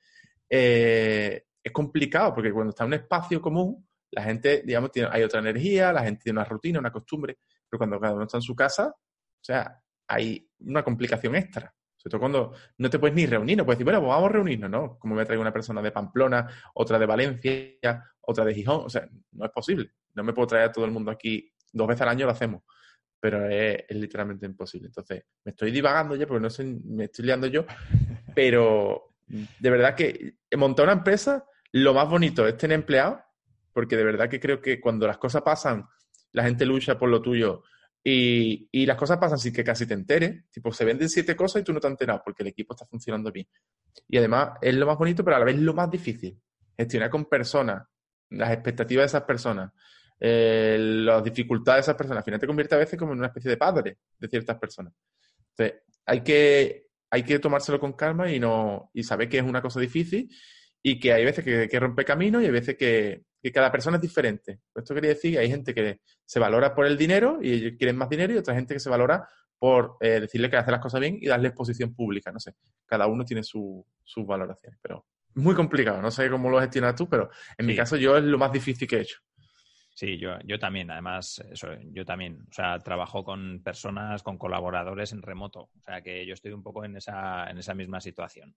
eh, 0.48 1.44
es 1.62 1.72
complicado, 1.72 2.34
porque 2.34 2.52
cuando 2.52 2.70
está 2.70 2.82
en 2.84 2.88
un 2.88 2.94
espacio 2.94 3.40
común, 3.40 3.86
la 4.10 4.24
gente, 4.24 4.62
digamos, 4.64 4.90
tiene, 4.90 5.08
hay 5.12 5.22
otra 5.22 5.40
energía, 5.40 5.92
la 5.92 6.02
gente 6.02 6.24
tiene 6.24 6.40
una 6.40 6.48
rutina, 6.48 6.80
una 6.80 6.90
costumbre, 6.90 7.38
pero 7.68 7.78
cuando 7.78 8.00
cada 8.00 8.14
uno 8.14 8.24
está 8.24 8.38
en 8.38 8.42
su 8.42 8.56
casa, 8.56 8.88
o 8.88 9.44
sea, 9.44 9.80
hay 10.08 10.50
una 10.60 10.82
complicación 10.82 11.36
extra. 11.36 11.72
Sobre 12.00 12.12
todo 12.12 12.20
cuando 12.20 12.52
no 12.78 12.88
te 12.88 12.98
puedes 12.98 13.14
ni 13.14 13.26
reunir, 13.26 13.58
no 13.58 13.66
puedes 13.66 13.76
decir, 13.76 13.84
bueno, 13.84 14.00
pues 14.00 14.08
vamos 14.08 14.30
a 14.30 14.32
reunirnos, 14.32 14.70
¿no? 14.70 14.98
Como 14.98 15.14
me 15.14 15.26
traigo 15.26 15.42
una 15.42 15.52
persona 15.52 15.82
de 15.82 15.92
Pamplona, 15.92 16.48
otra 16.72 16.98
de 16.98 17.04
Valencia, 17.04 18.04
otra 18.22 18.42
de 18.46 18.54
Gijón. 18.54 18.86
O 18.86 18.88
sea, 18.88 19.06
no 19.32 19.44
es 19.44 19.50
posible. 19.50 19.90
No 20.14 20.24
me 20.24 20.32
puedo 20.32 20.46
traer 20.46 20.70
a 20.70 20.72
todo 20.72 20.86
el 20.86 20.92
mundo 20.92 21.10
aquí 21.10 21.52
dos 21.70 21.86
veces 21.86 22.00
al 22.00 22.08
año, 22.08 22.24
lo 22.24 22.32
hacemos. 22.32 22.62
Pero 23.20 23.46
es, 23.50 23.84
literalmente 23.90 24.46
imposible. 24.46 24.86
Entonces, 24.86 25.24
me 25.44 25.50
estoy 25.50 25.70
divagando 25.72 26.16
ya 26.16 26.26
porque 26.26 26.40
no 26.40 26.48
sé, 26.48 26.64
me 26.64 27.04
estoy 27.04 27.26
liando 27.26 27.48
yo. 27.48 27.66
Pero 28.34 29.12
de 29.26 29.70
verdad 29.70 29.94
que 29.94 30.36
montar 30.56 30.86
una 30.86 30.94
empresa, 30.94 31.44
lo 31.72 31.92
más 31.92 32.08
bonito 32.08 32.48
es 32.48 32.56
tener 32.56 32.76
empleados, 32.76 33.20
porque 33.74 33.98
de 33.98 34.04
verdad 34.04 34.30
que 34.30 34.40
creo 34.40 34.62
que 34.62 34.80
cuando 34.80 35.06
las 35.06 35.18
cosas 35.18 35.42
pasan, 35.42 35.86
la 36.32 36.44
gente 36.44 36.64
lucha 36.64 36.98
por 36.98 37.10
lo 37.10 37.20
tuyo 37.20 37.62
Y, 38.02 38.86
las 38.86 38.96
cosas 38.96 39.18
pasan 39.18 39.38
sin 39.38 39.52
que 39.52 39.64
casi 39.64 39.86
te 39.86 39.94
enteres. 39.94 40.44
Tipo, 40.50 40.72
se 40.72 40.84
venden 40.84 41.08
siete 41.08 41.36
cosas 41.36 41.62
y 41.62 41.64
tú 41.64 41.72
no 41.72 41.80
te 41.80 41.86
has 41.86 41.92
enterado 41.92 42.22
porque 42.24 42.42
el 42.42 42.48
equipo 42.48 42.74
está 42.74 42.86
funcionando 42.86 43.30
bien. 43.30 43.46
Y 44.08 44.18
además 44.18 44.52
es 44.60 44.74
lo 44.74 44.86
más 44.86 44.96
bonito, 44.96 45.24
pero 45.24 45.36
a 45.36 45.40
la 45.40 45.44
vez 45.44 45.58
lo 45.58 45.74
más 45.74 45.90
difícil. 45.90 46.38
Gestionar 46.76 47.10
con 47.10 47.26
personas, 47.26 47.86
las 48.30 48.52
expectativas 48.52 49.02
de 49.02 49.06
esas 49.06 49.22
personas, 49.24 49.72
eh, 50.18 50.76
las 50.80 51.22
dificultades 51.22 51.78
de 51.78 51.90
esas 51.90 51.96
personas. 51.96 52.18
Al 52.18 52.24
final 52.24 52.40
te 52.40 52.46
convierte 52.46 52.74
a 52.74 52.78
veces 52.78 52.98
como 52.98 53.12
en 53.12 53.18
una 53.18 53.28
especie 53.28 53.50
de 53.50 53.56
padre 53.56 53.98
de 54.18 54.28
ciertas 54.28 54.58
personas. 54.58 54.94
Entonces, 55.50 55.82
hay 56.06 56.22
que, 56.22 56.86
hay 57.10 57.22
que 57.22 57.38
tomárselo 57.38 57.78
con 57.78 57.92
calma 57.92 58.30
y, 58.32 58.40
no, 58.40 58.90
y 58.94 59.02
saber 59.02 59.28
que 59.28 59.38
es 59.38 59.44
una 59.44 59.60
cosa 59.60 59.78
difícil 59.78 60.34
y 60.82 60.98
que 60.98 61.12
hay 61.12 61.24
veces 61.24 61.44
que 61.44 61.80
rompe 61.80 62.04
camino 62.04 62.40
y 62.40 62.46
hay 62.46 62.50
veces 62.50 62.76
que, 62.76 63.24
que 63.42 63.52
cada 63.52 63.70
persona 63.72 63.96
es 63.96 64.02
diferente. 64.02 64.60
Esto 64.74 64.94
quería 64.94 65.10
decir 65.10 65.32
que 65.32 65.38
hay 65.38 65.50
gente 65.50 65.74
que 65.74 66.00
se 66.24 66.38
valora 66.38 66.74
por 66.74 66.86
el 66.86 66.96
dinero 66.96 67.38
y 67.42 67.52
ellos 67.52 67.72
quieren 67.78 67.96
más 67.96 68.08
dinero 68.08 68.32
y 68.32 68.36
otra 68.36 68.54
gente 68.54 68.74
que 68.74 68.80
se 68.80 68.90
valora 68.90 69.26
por 69.58 69.96
eh, 70.00 70.20
decirle 70.20 70.48
que 70.48 70.56
hace 70.56 70.70
las 70.70 70.80
cosas 70.80 71.00
bien 71.00 71.18
y 71.20 71.26
darle 71.26 71.48
exposición 71.48 71.94
pública. 71.94 72.32
No 72.32 72.40
sé, 72.40 72.54
cada 72.86 73.06
uno 73.06 73.24
tiene 73.24 73.42
sus 73.42 73.84
valoraciones, 74.26 74.78
pero 74.82 75.06
muy 75.34 75.54
complicado. 75.54 76.00
No 76.00 76.10
sé 76.10 76.28
cómo 76.30 76.50
lo 76.50 76.60
gestionas 76.60 76.94
tú, 76.94 77.08
pero 77.08 77.30
en 77.56 77.66
mi 77.66 77.76
caso 77.76 77.96
yo 77.96 78.16
es 78.16 78.24
lo 78.24 78.38
más 78.38 78.52
difícil 78.52 78.88
que 78.88 78.96
he 78.96 79.00
hecho. 79.02 79.18
Sí, 79.94 80.18
yo, 80.18 80.38
yo 80.44 80.58
también, 80.58 80.90
además, 80.90 81.42
yo 81.92 82.06
también, 82.06 82.46
o 82.48 82.52
sea, 82.52 82.78
trabajo 82.78 83.22
con 83.22 83.62
personas, 83.62 84.22
con 84.22 84.38
colaboradores 84.38 85.12
en 85.12 85.20
remoto, 85.20 85.60
o 85.60 85.82
sea, 85.84 86.00
que 86.00 86.24
yo 86.24 86.32
estoy 86.32 86.52
un 86.52 86.62
poco 86.62 86.84
en 86.84 86.96
esa, 86.96 87.50
en 87.50 87.58
esa 87.58 87.74
misma 87.74 88.00
situación. 88.00 88.54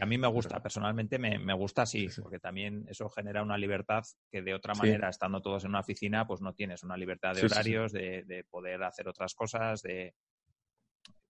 A 0.00 0.06
mí 0.06 0.16
me 0.16 0.28
gusta, 0.28 0.62
personalmente 0.62 1.18
me, 1.18 1.38
me 1.38 1.52
gusta 1.52 1.82
así, 1.82 2.08
porque 2.22 2.38
también 2.38 2.86
eso 2.88 3.08
genera 3.10 3.42
una 3.42 3.58
libertad 3.58 4.02
que 4.30 4.42
de 4.42 4.54
otra 4.54 4.74
manera, 4.74 5.08
estando 5.08 5.42
todos 5.42 5.64
en 5.64 5.70
una 5.70 5.80
oficina, 5.80 6.26
pues 6.26 6.40
no 6.40 6.54
tienes 6.54 6.82
una 6.82 6.96
libertad 6.96 7.34
de 7.34 7.44
horarios, 7.44 7.92
de, 7.92 8.24
de, 8.24 8.44
poder 8.44 8.82
hacer 8.84 9.06
otras 9.08 9.34
cosas, 9.34 9.82
de 9.82 10.14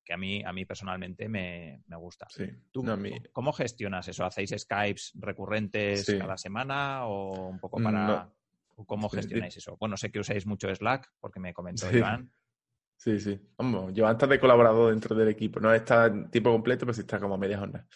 que 0.04 0.12
a 0.12 0.16
mí, 0.16 0.42
a 0.44 0.52
mí 0.52 0.64
personalmente 0.64 1.28
me, 1.28 1.82
me 1.86 1.96
gusta. 1.96 2.26
¿Tú 2.70 2.84
cómo 3.32 3.52
gestionas 3.52 4.06
eso? 4.08 4.24
¿Hacéis 4.24 4.54
Skypes 4.56 5.12
recurrentes 5.14 6.06
cada 6.18 6.36
semana 6.36 7.06
o 7.06 7.48
un 7.48 7.58
poco 7.58 7.82
para... 7.82 8.30
¿Cómo 8.86 9.08
gestionáis 9.08 9.56
eso? 9.56 9.76
Bueno, 9.78 9.96
sé 9.96 10.10
que 10.10 10.18
usáis 10.18 10.46
mucho 10.46 10.74
Slack, 10.74 11.12
porque 11.20 11.38
me 11.38 11.52
comentó 11.52 11.94
Iván. 11.94 12.32
Sí, 12.96 13.20
sí. 13.20 13.38
Vamos, 13.56 13.92
yo 13.92 14.06
antes 14.06 14.28
de 14.28 14.40
colaborado 14.40 14.88
dentro 14.88 15.14
del 15.14 15.28
equipo. 15.28 15.60
No 15.60 15.72
está 15.74 16.06
en 16.06 16.30
tipo 16.30 16.50
completo, 16.50 16.86
pero 16.86 16.94
sí 16.94 17.02
está 17.02 17.20
como 17.20 17.34
a 17.34 17.38
media 17.38 17.58
jornada 17.58 17.86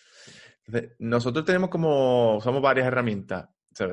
nosotros 0.99 1.45
tenemos 1.45 1.71
como, 1.71 2.37
usamos 2.37 2.63
varias 2.63 2.87
herramientas. 2.87 3.49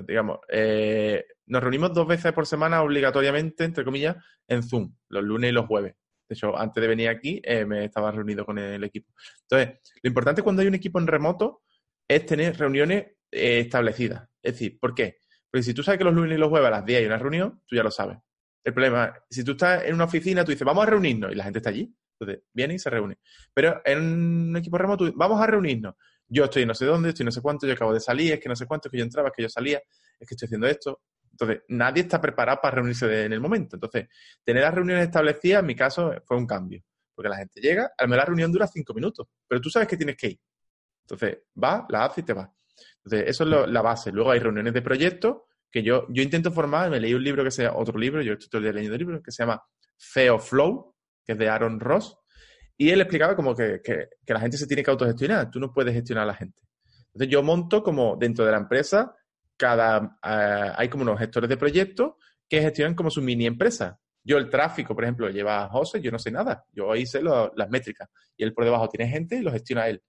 Digamos, 0.07 0.39
eh, 0.49 1.25
nos 1.47 1.61
reunimos 1.61 1.93
dos 1.93 2.07
veces 2.07 2.31
por 2.31 2.45
semana 2.45 2.81
obligatoriamente, 2.81 3.65
entre 3.65 3.83
comillas, 3.83 4.15
en 4.47 4.63
Zoom, 4.63 4.95
los 5.09 5.23
lunes 5.23 5.49
y 5.49 5.53
los 5.53 5.65
jueves. 5.65 5.95
De 6.27 6.35
hecho, 6.35 6.57
antes 6.57 6.81
de 6.81 6.87
venir 6.87 7.09
aquí 7.09 7.41
eh, 7.43 7.65
me 7.65 7.85
estaba 7.85 8.11
reunido 8.11 8.45
con 8.45 8.57
el 8.57 8.83
equipo. 8.83 9.11
Entonces, 9.41 9.79
lo 10.01 10.07
importante 10.07 10.41
cuando 10.41 10.61
hay 10.61 10.69
un 10.69 10.75
equipo 10.75 10.99
en 10.99 11.07
remoto 11.07 11.63
es 12.07 12.25
tener 12.25 12.57
reuniones 12.57 13.07
eh, 13.29 13.59
establecidas. 13.59 14.29
Es 14.41 14.53
decir, 14.53 14.79
¿por 14.79 14.95
qué? 14.95 15.17
Porque 15.51 15.63
si 15.63 15.73
tú 15.73 15.83
sabes 15.83 15.97
que 15.97 16.05
los 16.05 16.13
lunes 16.13 16.37
y 16.37 16.39
los 16.39 16.49
jueves 16.49 16.67
a 16.67 16.71
las 16.71 16.85
10 16.85 16.99
hay 16.99 17.05
una 17.05 17.17
reunión, 17.17 17.61
tú 17.67 17.75
ya 17.75 17.83
lo 17.83 17.91
sabes. 17.91 18.17
El 18.63 18.73
problema, 18.73 19.13
si 19.29 19.43
tú 19.43 19.51
estás 19.51 19.83
en 19.83 19.95
una 19.95 20.05
oficina, 20.05 20.45
tú 20.45 20.51
dices, 20.51 20.65
vamos 20.65 20.83
a 20.83 20.89
reunirnos, 20.89 21.31
y 21.31 21.35
la 21.35 21.43
gente 21.43 21.59
está 21.59 21.69
allí, 21.69 21.93
entonces 22.17 22.45
viene 22.53 22.75
y 22.75 22.79
se 22.79 22.89
reúne. 22.89 23.17
Pero 23.53 23.81
en 23.83 23.99
un 23.99 24.57
equipo 24.57 24.77
remoto, 24.77 25.11
vamos 25.13 25.41
a 25.41 25.47
reunirnos 25.47 25.95
yo 26.33 26.45
estoy 26.45 26.65
no 26.65 26.73
sé 26.73 26.85
dónde, 26.85 27.09
estoy 27.09 27.25
no 27.25 27.31
sé 27.31 27.41
cuánto, 27.41 27.67
yo 27.67 27.73
acabo 27.73 27.93
de 27.93 27.99
salir, 27.99 28.33
es 28.33 28.39
que 28.39 28.49
no 28.49 28.55
sé 28.55 28.65
cuánto, 28.65 28.87
es 28.87 28.91
que 28.91 28.97
yo 28.97 29.03
entraba, 29.03 29.29
es 29.29 29.33
que 29.35 29.43
yo 29.43 29.49
salía, 29.49 29.81
es 30.19 30.27
que 30.27 30.33
estoy 30.33 30.47
haciendo 30.47 30.67
esto. 30.67 31.01
Entonces, 31.31 31.61
nadie 31.69 32.03
está 32.03 32.21
preparado 32.21 32.59
para 32.61 32.75
reunirse 32.75 33.25
en 33.25 33.33
el 33.33 33.39
momento. 33.39 33.75
Entonces, 33.75 34.07
tener 34.43 34.63
las 34.63 34.73
reuniones 34.73 35.05
establecidas, 35.05 35.61
en 35.61 35.65
mi 35.65 35.75
caso, 35.75 36.13
fue 36.25 36.37
un 36.37 36.45
cambio. 36.45 36.83
Porque 37.15 37.29
la 37.29 37.37
gente 37.37 37.59
llega, 37.59 37.91
al 37.97 38.07
menos 38.07 38.21
la 38.21 38.25
reunión 38.25 38.51
dura 38.51 38.67
cinco 38.67 38.93
minutos, 38.93 39.27
pero 39.47 39.61
tú 39.61 39.69
sabes 39.69 39.87
que 39.87 39.97
tienes 39.97 40.15
que 40.15 40.27
ir. 40.27 40.39
Entonces, 41.01 41.39
va, 41.61 41.85
la 41.89 42.05
haces 42.05 42.19
y 42.19 42.23
te 42.23 42.33
vas. 42.33 42.49
Entonces, 43.03 43.29
eso 43.29 43.43
es 43.43 43.69
la 43.69 43.81
base. 43.81 44.11
Luego 44.11 44.31
hay 44.31 44.39
reuniones 44.39 44.73
de 44.73 44.81
proyectos 44.81 45.37
que 45.71 45.81
yo, 45.81 46.05
yo 46.09 46.21
intento 46.21 46.51
formar, 46.51 46.89
me 46.91 46.99
leí 46.99 47.15
un 47.15 47.23
libro 47.23 47.43
que 47.43 47.51
sea 47.51 47.73
otro 47.75 47.97
libro, 47.97 48.21
yo 48.21 48.33
estoy 48.33 48.47
todo 48.47 48.59
el 48.59 48.65
día 48.65 48.73
leyendo 48.73 48.97
libros, 48.97 49.21
que 49.23 49.31
se 49.31 49.41
llama 49.41 49.61
Feo 49.97 50.37
Flow, 50.37 50.95
que 51.25 51.31
es 51.31 51.37
de 51.37 51.49
Aaron 51.49 51.79
Ross, 51.79 52.15
y 52.77 52.89
él 52.89 53.01
explicaba 53.01 53.35
como 53.35 53.55
que, 53.55 53.81
que, 53.83 54.07
la 54.33 54.39
gente 54.39 54.57
se 54.57 54.67
tiene 54.67 54.83
que 54.83 54.91
autogestionar, 54.91 55.51
tú 55.51 55.59
no 55.59 55.71
puedes 55.71 55.93
gestionar 55.93 56.23
a 56.23 56.27
la 56.27 56.35
gente. 56.35 56.59
Entonces 57.13 57.29
yo 57.29 57.43
monto 57.43 57.83
como 57.83 58.15
dentro 58.15 58.45
de 58.45 58.51
la 58.51 58.57
empresa, 58.57 59.15
cada 59.55 60.17
eh, 60.23 60.71
hay 60.75 60.89
como 60.89 61.03
unos 61.03 61.19
gestores 61.19 61.49
de 61.49 61.57
proyectos 61.57 62.13
que 62.49 62.61
gestionan 62.61 62.95
como 62.95 63.11
su 63.11 63.21
mini 63.21 63.45
empresa. 63.45 63.99
Yo 64.23 64.37
el 64.37 64.49
tráfico, 64.49 64.95
por 64.95 65.03
ejemplo, 65.03 65.29
lleva 65.29 65.63
a 65.63 65.69
José, 65.69 66.01
yo 66.01 66.09
no 66.09 66.17
sé 66.17 66.31
nada, 66.31 66.65
yo 66.71 66.95
hice 66.95 67.21
las 67.21 67.69
métricas 67.69 68.09
y 68.37 68.43
él 68.43 68.53
por 68.53 68.63
debajo 68.63 68.87
tiene 68.87 69.11
gente 69.11 69.37
y 69.37 69.41
lo 69.41 69.51
gestiona 69.51 69.87
él. 69.87 70.01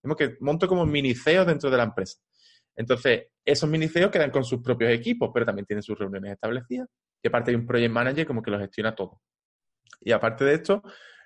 Tenemos 0.00 0.16
que 0.16 0.36
monto 0.40 0.68
como 0.68 0.84
mini 0.84 1.14
CEOs 1.14 1.46
dentro 1.46 1.70
de 1.70 1.76
la 1.76 1.84
empresa. 1.84 2.18
Entonces, 2.76 3.28
esos 3.44 3.68
mini 3.68 3.88
CEOs 3.88 4.10
quedan 4.10 4.30
con 4.30 4.44
sus 4.44 4.60
propios 4.60 4.90
equipos, 4.90 5.30
pero 5.32 5.46
también 5.46 5.66
tienen 5.66 5.82
sus 5.82 5.98
reuniones 5.98 6.32
establecidas. 6.32 6.88
Y 7.22 7.28
aparte 7.28 7.50
hay 7.50 7.56
un 7.56 7.66
project 7.66 7.92
manager 7.92 8.26
como 8.26 8.42
que 8.42 8.50
lo 8.50 8.58
gestiona 8.58 8.94
todo. 8.94 9.20
Y 10.00 10.12
aparte 10.12 10.44
de 10.44 10.54
esto, 10.54 10.82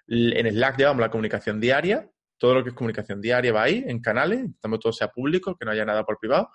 en 0.09 0.50
Slack 0.50 0.78
llevamos 0.78 1.00
la 1.00 1.11
comunicación 1.11 1.61
diaria, 1.61 2.09
todo 2.38 2.54
lo 2.54 2.62
que 2.62 2.70
es 2.70 2.74
comunicación 2.74 3.20
diaria 3.20 3.52
va 3.52 3.62
ahí, 3.62 3.84
en 3.86 4.00
canales, 4.00 4.44
estamos 4.54 4.78
todo 4.80 4.92
sea 4.92 5.09
público, 5.09 5.57
que 5.57 5.64
no 5.64 5.70
haya 5.72 5.84
nada 5.84 6.04
por 6.04 6.18
privado, 6.18 6.50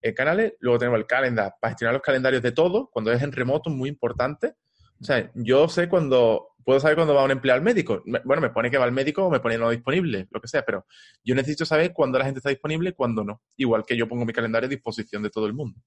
en 0.00 0.14
canales. 0.14 0.54
Luego 0.60 0.78
tenemos 0.78 0.98
el 0.98 1.06
calendar 1.06 1.54
para 1.60 1.72
gestionar 1.72 1.94
los 1.94 2.02
calendarios 2.02 2.42
de 2.42 2.52
todo, 2.52 2.90
cuando 2.92 3.12
es 3.12 3.22
en 3.22 3.32
remoto, 3.32 3.70
muy 3.70 3.88
importante. 3.88 4.54
O 5.00 5.04
sea, 5.04 5.30
yo 5.34 5.68
sé 5.68 5.88
cuando, 5.88 6.54
puedo 6.64 6.78
saber 6.80 6.96
cuándo 6.96 7.14
va 7.14 7.24
un 7.24 7.30
empleado 7.30 7.58
al 7.58 7.64
médico. 7.64 8.02
Bueno, 8.24 8.42
me 8.42 8.50
pone 8.50 8.70
que 8.70 8.78
va 8.78 8.84
al 8.84 8.92
médico 8.92 9.26
o 9.26 9.30
me 9.30 9.40
pone 9.40 9.58
no 9.58 9.70
disponible, 9.70 10.28
lo 10.30 10.40
que 10.40 10.48
sea, 10.48 10.62
pero 10.62 10.86
yo 11.24 11.34
necesito 11.34 11.64
saber 11.64 11.92
cuándo 11.92 12.18
la 12.18 12.24
gente 12.24 12.38
está 12.38 12.50
disponible 12.50 12.90
y 12.90 12.92
cuándo 12.92 13.24
no. 13.24 13.42
Igual 13.56 13.84
que 13.84 13.96
yo 13.96 14.08
pongo 14.08 14.24
mi 14.24 14.32
calendario 14.32 14.66
a 14.66 14.70
disposición 14.70 15.22
de 15.22 15.30
todo 15.30 15.46
el 15.46 15.54
mundo. 15.54 15.80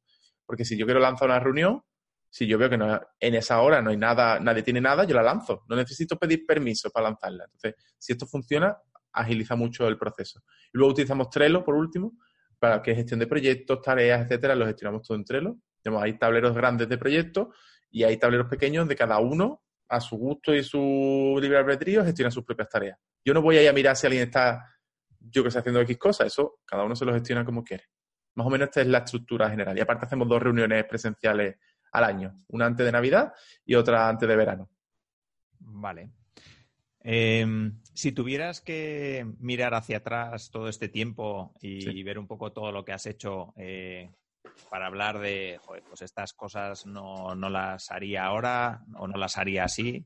Porque 0.45 0.66
si 0.66 0.78
yo 0.78 0.86
quiero 0.86 0.99
lanzar 0.99 1.30
una 1.30 1.39
reunión, 1.39 1.82
si 2.36 2.46
yo 2.46 2.58
veo 2.58 2.70
que 2.70 2.76
en 2.76 3.36
esa 3.36 3.62
hora 3.62 3.82
no 3.82 3.92
hay 3.92 3.96
nada, 3.96 4.42
nadie 4.42 4.62
tiene 4.62 4.82
nada, 4.82 5.06
yo 5.06 5.16
la 5.16 5.24
lanzo. 5.24 5.64
No 5.70 5.76
necesito 5.78 6.18
pedir 6.18 6.46
permiso 6.46 6.90
para 6.90 7.08
lanzarla. 7.08 7.46
Entonces, 7.46 7.76
si 7.98 8.12
esto 8.12 8.28
funciona, 8.28 8.78
agiliza 9.14 9.56
mucho 9.56 9.88
el 9.88 9.98
proceso. 9.98 10.42
Y 10.66 10.78
luego 10.78 10.92
utilizamos 10.92 11.30
Trello, 11.30 11.64
por 11.64 11.76
último, 11.76 12.18
para 12.60 12.82
que 12.82 12.94
gestión 12.94 13.22
de 13.22 13.28
proyectos, 13.28 13.82
tareas, 13.82 14.24
etcétera, 14.24 14.54
lo 14.54 14.66
gestionamos 14.66 15.08
todo 15.08 15.18
en 15.18 15.24
Trello. 15.24 15.56
Tenemos 15.82 16.04
ahí 16.04 16.18
tableros 16.18 16.54
grandes 16.54 16.90
de 16.90 16.98
proyectos 16.98 17.56
y 17.90 18.04
hay 18.04 18.18
tableros 18.18 18.50
pequeños 18.50 18.86
de 18.90 18.98
cada 18.98 19.18
uno, 19.20 19.64
a 19.88 20.02
su 20.02 20.18
gusto 20.18 20.54
y 20.54 20.62
su 20.62 21.38
libre 21.42 21.60
albedrío, 21.60 22.04
gestiona 22.04 22.32
sus 22.32 22.44
propias 22.44 22.68
tareas. 22.68 23.00
Yo 23.24 23.34
no 23.34 23.42
voy 23.42 23.60
a 23.60 23.64
ir 23.64 23.70
a 23.70 23.72
mirar 23.72 23.96
si 23.96 24.08
alguien 24.08 24.24
está, 24.24 24.62
yo 25.22 25.42
que 25.42 25.52
sé, 25.52 25.60
haciendo 25.60 25.80
X 25.80 25.98
cosas. 25.98 26.28
Eso, 26.28 26.60
cada 26.66 26.84
uno 26.84 26.98
se 26.98 27.06
lo 27.06 27.14
gestiona 27.14 27.46
como 27.46 27.64
quiere. 27.64 27.86
Más 28.34 28.46
o 28.46 28.50
menos 28.50 28.68
esta 28.68 28.82
es 28.82 28.88
la 28.88 28.98
estructura 28.98 29.50
general. 29.50 29.78
Y 29.78 29.80
aparte 29.80 30.06
hacemos 30.06 30.28
dos 30.28 30.44
reuniones 30.44 30.84
presenciales 30.84 31.56
al 31.98 32.04
año, 32.04 32.43
una 32.50 32.66
antes 32.66 32.86
de 32.86 32.91
Navidad 32.91 33.34
y 33.66 33.76
otra 33.76 34.08
antes 34.08 34.28
de 34.28 34.36
verano. 34.36 34.70
Vale. 35.60 36.12
Em, 37.00 37.80
si 37.93 38.12
tuvieras 38.12 38.62
que 38.62 39.26
mirar 39.39 39.76
hacia 39.76 39.98
atrás 39.98 40.50
todo 40.50 40.70
este 40.70 40.89
tiempo 40.89 41.54
y 41.62 42.02
ver 42.04 42.18
un 42.18 42.28
poco 42.28 42.52
todo 42.52 42.72
lo 42.72 42.84
que 42.84 42.93
has 42.93 43.06
hecho 43.06 43.54
eh, 43.58 44.10
para 44.70 44.88
hablar 44.88 45.20
de, 45.20 45.60
joder, 45.62 45.84
pues 45.84 46.02
estas 46.02 46.34
cosas 46.34 46.86
no, 46.86 47.36
las 47.36 47.91
haría 47.91 48.26
ahora 48.26 48.84
o 48.98 49.08
no 49.08 49.18
las 49.18 49.38
haría 49.38 49.66
así, 49.66 50.06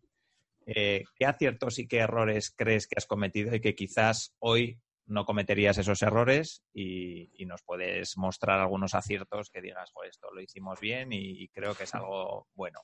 eh, 0.65 1.03
¿qué 1.15 1.25
aciertos 1.25 1.79
y 1.79 1.87
qué 1.87 1.99
errores 1.99 2.53
crees 2.55 2.87
que 2.87 2.95
has 2.97 3.05
cometido 3.05 3.55
y 3.55 3.61
que 3.61 3.75
quizás 3.75 4.35
hoy 4.39 4.79
no 5.09 5.25
cometerías 5.25 5.77
esos 5.77 6.01
errores 6.01 6.63
y, 6.73 7.29
nos 7.45 7.63
puedes 7.63 8.15
mostrar 8.17 8.59
algunos 8.59 8.93
aciertos 8.93 9.49
que 9.49 9.61
digas, 9.61 9.89
pues 9.93 10.11
esto 10.11 10.27
lo 10.31 10.39
hicimos 10.39 10.79
bien 10.79 11.09
y, 11.11 11.47
creo 11.49 11.73
que 11.73 11.83
es 11.83 11.95
algo 11.95 12.47
bueno. 12.53 12.79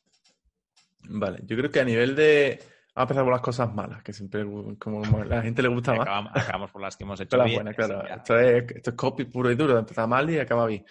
Vale, 1.07 1.39
yo 1.43 1.55
creo 1.55 1.69
que 1.69 1.79
a 1.79 1.85
nivel 1.85 2.15
de... 2.15 2.59
Vamos 2.95 2.95
a 2.95 3.01
empezar 3.01 3.23
por 3.25 3.33
las 3.33 3.41
cosas 3.41 3.73
malas, 3.73 4.01
que 4.01 4.13
siempre 4.13 4.45
como 4.79 5.03
a 5.21 5.25
la 5.25 5.41
gente 5.41 5.61
le 5.61 5.67
gusta 5.67 5.93
más. 5.95 6.07
Acabamos, 6.33 6.71
por 6.71 6.81
las 6.81 6.95
que 6.95 7.03
hemos 7.03 7.19
hecho 7.19 7.43
bien. 7.43 7.65
claro. 7.73 8.07
Esto 8.07 8.39
es, 8.39 8.63
copy 8.95 9.25
puro 9.25 9.51
y 9.51 9.55
duro, 9.55 9.77
empezar 9.77 10.07
mal 10.07 10.29
y 10.29 10.39
acaba 10.39 10.65
bien. 10.65 10.85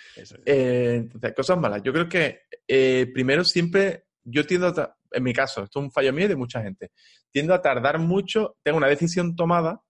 Eh, 0.45 0.97
entonces, 0.97 1.33
cosas 1.35 1.59
malas. 1.59 1.83
Yo 1.83 1.93
creo 1.93 2.09
que 2.09 2.43
eh, 2.69 3.11
primero 3.13 3.43
siempre, 3.43 4.05
yo 4.23 4.45
tiendo 4.45 4.69
a, 4.69 4.97
en 5.11 5.23
mi 5.23 5.33
caso, 5.33 5.63
esto 5.63 5.81
es 5.81 5.85
un 5.87 5.91
fallo 5.91 6.13
mío 6.13 6.27
y 6.27 6.29
de 6.29 6.37
mucha 6.37 6.63
gente, 6.63 6.91
tiendo 7.31 7.55
a 7.55 7.63
tardar 7.63 7.99
mucho, 7.99 8.57
tengo 8.63 8.77
una 8.79 8.89
decisión 8.89 9.35
tomada 9.35 9.81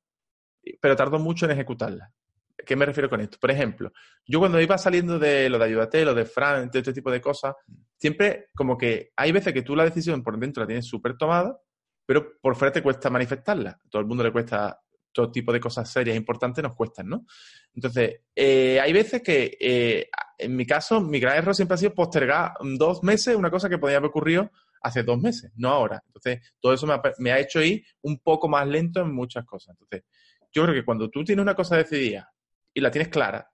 pero 0.80 0.96
tardó 0.96 1.18
mucho 1.18 1.46
en 1.46 1.52
ejecutarla. 1.52 2.12
¿Qué 2.64 2.76
me 2.76 2.86
refiero 2.86 3.10
con 3.10 3.20
esto? 3.20 3.38
Por 3.40 3.50
ejemplo, 3.50 3.92
yo 4.26 4.38
cuando 4.38 4.60
iba 4.60 4.78
saliendo 4.78 5.18
de 5.18 5.48
lo 5.50 5.58
de 5.58 5.64
Ayúdate, 5.64 6.04
lo 6.04 6.14
de 6.14 6.24
Fran, 6.24 6.70
de 6.70 6.78
este 6.78 6.92
tipo 6.92 7.10
de 7.10 7.20
cosas, 7.20 7.54
siempre 7.96 8.48
como 8.54 8.78
que 8.78 9.10
hay 9.16 9.32
veces 9.32 9.52
que 9.52 9.62
tú 9.62 9.76
la 9.76 9.84
decisión 9.84 10.22
por 10.22 10.38
dentro 10.38 10.62
la 10.62 10.66
tienes 10.66 10.86
súper 10.86 11.16
tomada, 11.16 11.58
pero 12.06 12.38
por 12.40 12.56
fuera 12.56 12.72
te 12.72 12.82
cuesta 12.82 13.10
manifestarla. 13.10 13.78
todo 13.90 14.00
el 14.00 14.06
mundo 14.06 14.22
le 14.22 14.32
cuesta 14.32 14.78
todo 15.14 15.30
tipo 15.30 15.52
de 15.52 15.60
cosas 15.60 15.90
serias 15.90 16.14
e 16.14 16.18
importantes, 16.18 16.62
nos 16.62 16.74
cuestan, 16.74 17.08
¿no? 17.08 17.24
Entonces, 17.72 18.20
eh, 18.34 18.80
hay 18.80 18.92
veces 18.92 19.22
que, 19.22 19.56
eh, 19.60 20.08
en 20.36 20.56
mi 20.56 20.66
caso, 20.66 21.00
mi 21.00 21.20
gran 21.20 21.38
error 21.38 21.54
siempre 21.54 21.76
ha 21.76 21.78
sido 21.78 21.94
postergar 21.94 22.52
dos 22.76 23.02
meses 23.02 23.36
una 23.36 23.50
cosa 23.50 23.68
que 23.68 23.78
podía 23.78 23.98
haber 23.98 24.10
ocurrido 24.10 24.50
hace 24.82 25.02
dos 25.02 25.18
meses, 25.20 25.52
no 25.56 25.70
ahora. 25.70 26.02
Entonces, 26.06 26.54
todo 26.60 26.74
eso 26.74 26.86
me 27.18 27.32
ha, 27.32 27.38
hecho 27.38 27.62
ir 27.62 27.84
un 28.02 28.18
poco 28.18 28.48
más 28.48 28.66
lento 28.66 29.00
en 29.00 29.14
muchas 29.14 29.46
cosas. 29.46 29.76
Entonces, 29.78 30.04
yo 30.54 30.62
creo 30.62 30.74
que 30.74 30.84
cuando 30.84 31.10
tú 31.10 31.24
tienes 31.24 31.42
una 31.42 31.54
cosa 31.54 31.76
decidida 31.76 32.32
y 32.72 32.80
la 32.80 32.90
tienes 32.90 33.08
clara, 33.08 33.50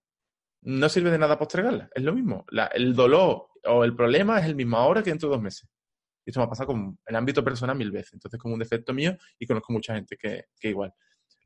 no 0.62 0.88
sirve 0.88 1.10
de 1.10 1.18
nada 1.18 1.38
postergarla. 1.38 1.88
Es 1.94 2.02
lo 2.02 2.12
mismo. 2.12 2.44
el 2.74 2.94
dolor 2.94 3.48
o 3.64 3.84
el 3.84 3.96
problema 3.96 4.38
es 4.38 4.46
el 4.46 4.54
mismo 4.54 4.76
ahora 4.76 5.02
que 5.02 5.10
dentro 5.10 5.28
de 5.28 5.36
dos 5.36 5.42
meses. 5.42 5.68
Y 6.24 6.30
esto 6.30 6.40
me 6.40 6.44
ha 6.44 6.48
pasado 6.48 6.68
con, 6.68 6.98
en 7.06 7.16
ámbito 7.16 7.42
personal 7.42 7.76
mil 7.76 7.90
veces. 7.90 8.12
Entonces, 8.12 8.38
como 8.38 8.54
un 8.54 8.60
defecto 8.60 8.92
mío 8.92 9.16
y 9.38 9.46
conozco 9.46 9.72
mucha 9.72 9.94
gente 9.94 10.16
que, 10.18 10.44
que 10.60 10.68
igual. 10.68 10.92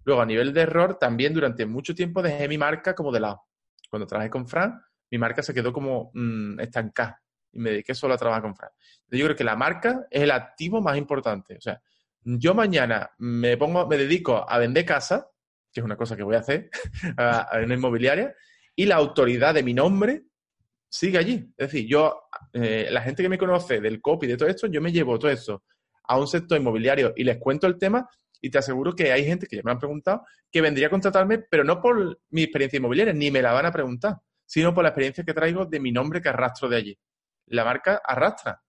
Luego, 0.05 0.21
a 0.21 0.27
nivel 0.27 0.53
de 0.53 0.63
error, 0.63 0.99
también 0.99 1.33
durante 1.33 1.65
mucho 1.65 1.95
tiempo 1.95 2.21
dejé 2.21 2.49
mi 2.49 2.59
marca 2.59 2.95
como 2.95 3.13
de 3.13 3.21
lado. 3.21 3.43
Cuando 3.89 4.07
trabajé 4.07 4.31
con 4.31 4.49
Fran, 4.49 4.83
mi 5.11 5.19
marca 5.19 5.43
se 5.43 5.55
quedó 5.55 5.73
como 5.73 6.11
mm, 6.15 6.59
estancada 6.59 7.23
y 7.53 7.61
me 7.61 7.71
dediqué 7.71 7.95
solo 7.95 8.15
a 8.15 8.19
trabajar 8.19 8.43
con 8.43 8.57
Fran. 8.57 8.71
Yo 9.09 9.25
creo 9.25 9.37
que 9.37 9.45
la 9.45 9.55
marca 9.55 10.07
es 10.11 10.23
el 10.23 10.33
activo 10.33 10.83
más 10.83 10.97
importante. 10.97 11.57
O 11.57 11.61
sea, 11.61 11.81
yo 12.25 12.55
mañana 12.55 13.11
me 13.19 13.57
pongo, 13.57 13.87
me 13.87 13.97
dedico 13.97 14.45
a 14.49 14.59
vender 14.59 14.85
casa, 14.85 15.31
que 15.75 15.81
es 15.81 15.85
una 15.85 15.97
cosa 15.97 16.17
que 16.17 16.23
voy 16.23 16.37
a 16.37 16.39
hacer 16.39 16.71
en 17.53 17.65
una 17.65 17.75
inmobiliaria, 17.75 18.35
y 18.77 18.87
la 18.87 18.97
autoridad 18.97 19.55
de 19.55 19.63
mi 19.63 19.75
nombre 19.75 20.23
sigue 20.89 21.19
allí. 21.19 21.53
Es 21.57 21.73
decir, 21.73 21.87
yo, 21.89 22.29
eh, 22.53 22.89
la 22.91 23.03
gente 23.03 23.23
que 23.23 23.29
me 23.29 23.39
conoce 23.39 23.81
del 23.81 24.01
copy, 24.01 24.29
de 24.29 24.37
todo 24.37 24.49
esto, 24.49 24.69
yo 24.69 24.81
me 24.81 24.93
llevo 24.93 25.19
todo 25.19 25.31
eso 25.31 25.65
a 26.05 26.19
un 26.19 26.29
sector 26.29 26.59
inmobiliario 26.59 27.13
y 27.17 27.25
les 27.25 27.39
cuento 27.39 27.67
el 27.67 27.79
tema 27.79 28.09
y 28.41 28.51
te 28.51 28.59
aseguro 28.59 28.95
que 28.95 29.11
hay 29.11 29.25
gente 29.25 29.47
que 29.47 29.57
ya 29.57 29.63
me 29.65 29.73
han 29.73 29.79
preguntado 29.79 30.23
que 30.51 30.61
vendría 30.61 30.87
a 30.87 30.91
contratarme, 30.91 31.39
pero 31.39 31.65
no 31.65 31.81
por 31.81 32.21
mi 32.31 32.43
experiencia 32.43 32.77
inmobiliaria, 32.77 33.13
ni 33.13 33.31
me 33.31 33.43
la 33.43 33.53
van 33.53 33.67
a 33.67 33.73
preguntar, 33.73 34.19
sino 34.47 34.73
por 34.73 34.85
la 34.85 34.91
experiencia 34.91 35.25
que 35.25 35.35
traigo 35.35 35.65
de 35.67 35.81
mi 35.81 35.91
nombre 35.91 36.21
que 36.21 36.29
arrastro 36.29 36.69
de 36.69 36.77
allí. 36.77 36.99
La 37.47 37.65
marca 37.65 38.01
arrastra. 38.05 38.63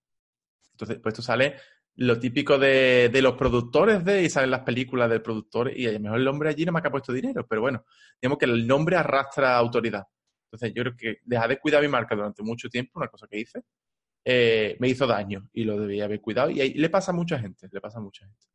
Entonces, 0.72 1.00
pues 1.02 1.14
esto 1.14 1.22
sale 1.22 1.56
lo 1.98 2.20
típico 2.20 2.58
de, 2.58 3.10
los 3.22 3.36
productores 3.36 4.04
de, 4.04 4.24
y 4.24 4.30
salen 4.30 4.52
las 4.52 4.62
películas 4.62 5.10
del 5.10 5.22
productor, 5.22 5.72
y 5.76 5.88
a 5.88 5.92
lo 5.94 6.00
mejor 6.00 6.20
el 6.20 6.26
nombre 6.26 6.50
allí 6.50 6.66
no 6.66 6.72
me 6.72 6.80
ha 6.80 6.92
puesto 6.92 7.14
dinero, 7.14 7.46
pero 7.48 7.62
bueno, 7.62 7.86
digamos 8.22 8.38
que 8.38 8.46
el 8.46 8.68
nombre 8.68 8.98
arrastra 8.98 9.56
autoridad. 9.56 10.04
Entonces, 10.46 10.74
yo 10.76 10.84
creo 10.84 10.96
que 10.96 11.18
dejar 11.24 11.50
de 11.50 11.60
cuidar 11.60 11.82
mi 11.82 11.88
marca 11.88 12.16
durante 12.16 12.44
mucho 12.44 12.70
tiempo, 12.70 13.00
una 13.00 13.08
cosa 13.08 13.28
que 13.28 13.40
hice, 13.40 13.64
eh, 14.24 14.76
me 14.80 14.90
hizo 14.90 15.06
daño 15.06 15.50
y 15.54 15.64
lo 15.64 15.80
debía 15.80 16.06
haber 16.06 16.20
cuidado. 16.20 16.50
Y 16.50 16.60
ahí 16.60 16.74
le 16.74 16.90
pasa 16.90 17.12
a 17.12 17.16
mucha 17.16 17.40
gente, 17.40 17.68
le 17.72 17.80
pasa 17.80 18.00
a 18.00 18.02
mucha 18.02 18.26
gente. 18.26 18.48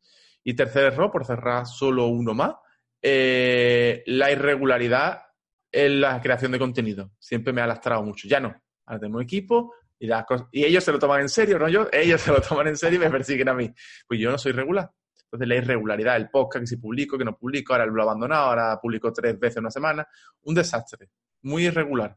Y 0.42 0.54
tercer 0.54 0.92
error, 0.92 1.10
por 1.10 1.24
cerrar 1.24 1.66
solo 1.66 2.06
uno 2.06 2.34
más, 2.34 2.54
eh, 3.02 4.02
la 4.06 4.30
irregularidad 4.30 5.22
en 5.72 6.00
la 6.00 6.20
creación 6.20 6.52
de 6.52 6.58
contenido. 6.58 7.12
Siempre 7.18 7.52
me 7.52 7.60
ha 7.60 7.66
lastrado 7.66 8.02
mucho. 8.02 8.28
Ya 8.28 8.40
no. 8.40 8.54
Ahora 8.86 9.00
tengo 9.00 9.20
equipo 9.20 9.72
y, 10.00 10.64
ellos 10.64 10.82
se 10.82 10.92
lo 10.92 10.98
toman 10.98 11.20
en 11.20 11.28
serio, 11.28 11.58
¿no? 11.58 11.68
Yo, 11.68 11.88
ellos 11.92 12.20
se 12.22 12.32
lo 12.32 12.40
toman 12.40 12.68
en 12.68 12.76
serio 12.76 12.98
y 12.98 13.04
me 13.04 13.10
persiguen 13.10 13.48
a 13.48 13.54
mí. 13.54 13.72
Pues 14.08 14.18
yo 14.18 14.30
no 14.30 14.38
soy 14.38 14.52
regular. 14.52 14.90
Entonces 15.24 15.46
la 15.46 15.54
irregularidad, 15.54 16.16
el 16.16 16.28
podcast, 16.28 16.62
que 16.62 16.66
si 16.66 16.76
publico, 16.76 17.16
que 17.16 17.24
no 17.24 17.36
publico, 17.36 17.72
ahora 17.72 17.86
lo 17.86 17.96
he 17.98 18.02
abandonado, 18.02 18.46
ahora 18.46 18.80
publico 18.80 19.12
tres 19.12 19.38
veces 19.38 19.58
una 19.58 19.70
semana. 19.70 20.06
Un 20.42 20.54
desastre. 20.54 21.10
Muy 21.42 21.66
irregular. 21.66 22.16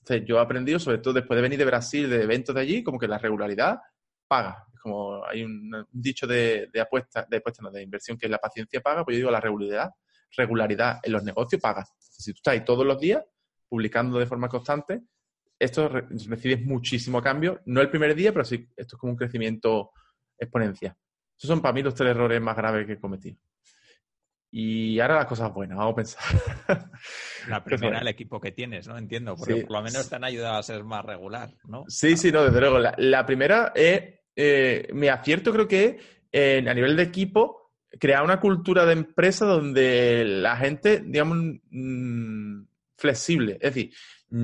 Entonces 0.00 0.26
yo 0.26 0.36
he 0.36 0.40
aprendido, 0.40 0.78
sobre 0.78 0.98
todo 0.98 1.14
después 1.14 1.36
de 1.36 1.42
venir 1.42 1.58
de 1.58 1.64
Brasil, 1.64 2.08
de 2.08 2.22
eventos 2.22 2.54
de 2.54 2.60
allí, 2.60 2.84
como 2.84 2.98
que 2.98 3.08
la 3.08 3.18
regularidad 3.18 3.80
paga 4.28 4.66
como 4.82 5.24
hay 5.24 5.44
un, 5.44 5.86
dicho 5.90 6.26
de, 6.26 6.68
de 6.72 6.80
apuesta, 6.80 7.24
de 7.30 7.36
apuesta, 7.36 7.62
no, 7.62 7.70
de 7.70 7.82
inversión 7.82 8.18
que 8.18 8.26
es 8.26 8.30
la 8.30 8.38
paciencia 8.38 8.80
paga, 8.80 9.04
pues 9.04 9.14
yo 9.14 9.18
digo 9.18 9.30
la 9.30 9.40
regularidad, 9.40 9.90
regularidad 10.36 10.98
en 11.02 11.12
los 11.12 11.22
negocios 11.22 11.62
paga. 11.62 11.86
Si 11.98 12.32
tú 12.32 12.38
estás 12.38 12.52
ahí 12.52 12.64
todos 12.64 12.84
los 12.84 12.98
días 12.98 13.22
publicando 13.68 14.18
de 14.18 14.26
forma 14.26 14.48
constante, 14.48 15.02
esto 15.62 15.88
recibes 15.88 16.64
muchísimo 16.64 17.22
cambio, 17.22 17.60
no 17.66 17.80
el 17.80 17.90
primer 17.90 18.14
día, 18.14 18.32
pero 18.32 18.44
sí, 18.44 18.68
esto 18.76 18.96
es 18.96 19.00
como 19.00 19.12
un 19.12 19.18
crecimiento 19.18 19.92
exponencial. 20.38 20.94
Esos 21.36 21.48
son 21.48 21.60
para 21.60 21.72
mí 21.72 21.82
los 21.82 21.94
tres 21.94 22.10
errores 22.10 22.40
más 22.40 22.56
graves 22.56 22.86
que 22.86 22.92
he 22.94 23.00
cometido. 23.00 23.36
Y 24.50 25.00
ahora 25.00 25.16
las 25.16 25.26
cosas 25.26 25.52
buenas, 25.52 25.78
vamos 25.78 25.92
a 25.92 25.96
pensar. 25.96 26.22
La 27.48 27.64
primera, 27.64 28.00
el 28.00 28.08
equipo 28.08 28.38
que 28.38 28.52
tienes, 28.52 28.86
¿no? 28.86 28.98
Entiendo, 28.98 29.34
porque 29.34 29.62
por 29.62 29.72
lo 29.72 29.82
menos 29.82 30.08
te 30.10 30.16
han 30.16 30.24
ayudado 30.24 30.58
a 30.58 30.62
ser 30.62 30.84
más 30.84 31.04
regular, 31.04 31.50
¿no? 31.64 31.84
Sí, 31.88 32.18
sí, 32.18 32.30
no, 32.30 32.44
desde 32.44 32.60
luego. 32.60 32.78
la 32.78 33.24
primera 33.24 33.72
es 33.74 34.20
eh, 34.36 34.88
mi 34.92 35.08
acierto 35.08 35.52
creo 35.52 35.68
que 35.68 35.98
a 36.34 36.74
nivel 36.74 36.96
de 36.96 37.02
equipo, 37.02 37.72
crear 37.98 38.22
una 38.22 38.40
cultura 38.40 38.86
de 38.86 38.94
empresa 38.94 39.44
donde 39.44 40.24
la 40.24 40.56
gente, 40.56 41.02
digamos, 41.04 41.38
mm, 41.70 42.62
flexible. 42.96 43.58
Es 43.60 43.74
decir, 43.74 43.92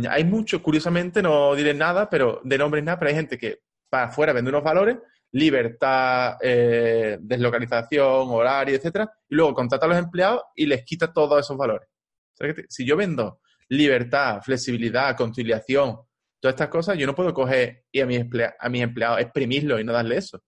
hay 0.09 0.25
mucho, 0.25 0.63
curiosamente, 0.63 1.23
no 1.23 1.55
diré 1.55 1.75
nada, 1.75 2.11
pero 2.11 2.41
de 2.45 2.59
nombres 2.59 2.85
nada, 2.85 2.99
pero 2.99 3.09
hay 3.11 3.15
gente 3.15 3.39
que 3.39 3.61
para 3.89 4.09
afuera 4.09 4.33
vende 4.33 4.51
unos 4.51 4.63
valores, 4.63 4.99
libertad, 5.33 6.37
eh, 6.43 7.19
deslocalización, 7.21 8.29
horario, 8.29 8.77
etcétera, 8.77 9.11
y 9.29 9.35
luego 9.35 9.55
contrata 9.55 9.87
a 9.87 9.89
los 9.89 9.99
empleados 9.99 10.43
y 10.55 10.67
les 10.67 10.85
quita 10.85 11.13
todos 11.13 11.41
esos 11.41 11.57
valores. 11.57 11.89
si 12.69 12.87
yo 12.87 12.97
vendo 12.97 13.41
libertad, 13.69 14.41
flexibilidad, 14.43 15.17
conciliación, 15.17 15.99
todas 16.41 16.55
estas 16.55 16.69
cosas, 16.69 16.97
yo 16.97 17.07
no 17.07 17.15
puedo 17.15 17.35
coger 17.35 17.85
y 17.91 18.01
a 18.01 18.07
mis, 18.07 18.25
a 18.59 18.69
mis 18.69 18.83
empleados 18.83 19.21
exprimirlo 19.21 19.79
y 19.79 19.85
no 19.85 19.93
darle 19.93 20.17
eso. 20.17 20.43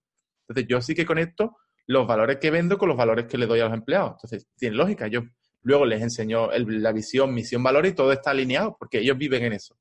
Entonces, 0.49 0.68
yo 0.68 0.80
sí 0.80 0.95
que 0.95 1.07
conecto 1.07 1.57
los 1.86 2.07
valores 2.07 2.38
que 2.38 2.51
vendo 2.51 2.78
con 2.78 2.88
los 2.88 2.97
valores 2.97 3.26
que 3.26 3.38
le 3.38 3.47
doy 3.47 3.61
a 3.61 3.64
los 3.64 3.74
empleados. 3.74 4.12
Entonces, 4.12 4.49
tiene 4.57 4.76
lógica. 4.76 5.09
Yo 5.09 5.22
luego 5.62 5.84
les 5.84 6.02
enseño 6.02 6.50
la 6.50 6.92
visión, 6.92 7.34
misión, 7.34 7.62
valor 7.62 7.86
y 7.86 7.92
todo 7.92 8.12
está 8.12 8.30
alineado 8.30 8.76
porque 8.78 8.98
ellos 8.98 9.16
viven 9.16 9.44
en 9.44 9.52
eso. 9.54 9.76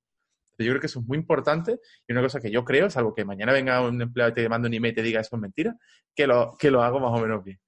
Entonces, 0.51 0.65
yo 0.65 0.71
creo 0.73 0.82
que 0.82 0.88
eso 0.88 0.99
es 0.99 1.05
muy 1.05 1.17
importante 1.17 1.80
y 2.07 2.11
una 2.11 2.21
cosa 2.21 2.39
que 2.39 2.51
yo 2.51 2.65
creo, 2.65 2.89
salvo 2.89 3.13
que 3.13 3.23
mañana 3.23 3.53
venga 3.53 3.82
un 3.82 4.01
empleado 4.01 4.32
y 4.32 4.34
te 4.34 4.49
mande 4.49 4.67
un 4.67 4.73
email 4.73 4.91
y 4.91 4.95
te 4.95 5.01
diga 5.01 5.21
eso 5.21 5.36
es 5.36 5.41
mentira, 5.41 5.75
que 6.13 6.27
lo, 6.27 6.55
que 6.57 6.69
lo 6.69 6.84
hago 6.84 6.99
más 6.99 7.17
o 7.17 7.21
menos 7.21 7.43
bien. 7.43 7.59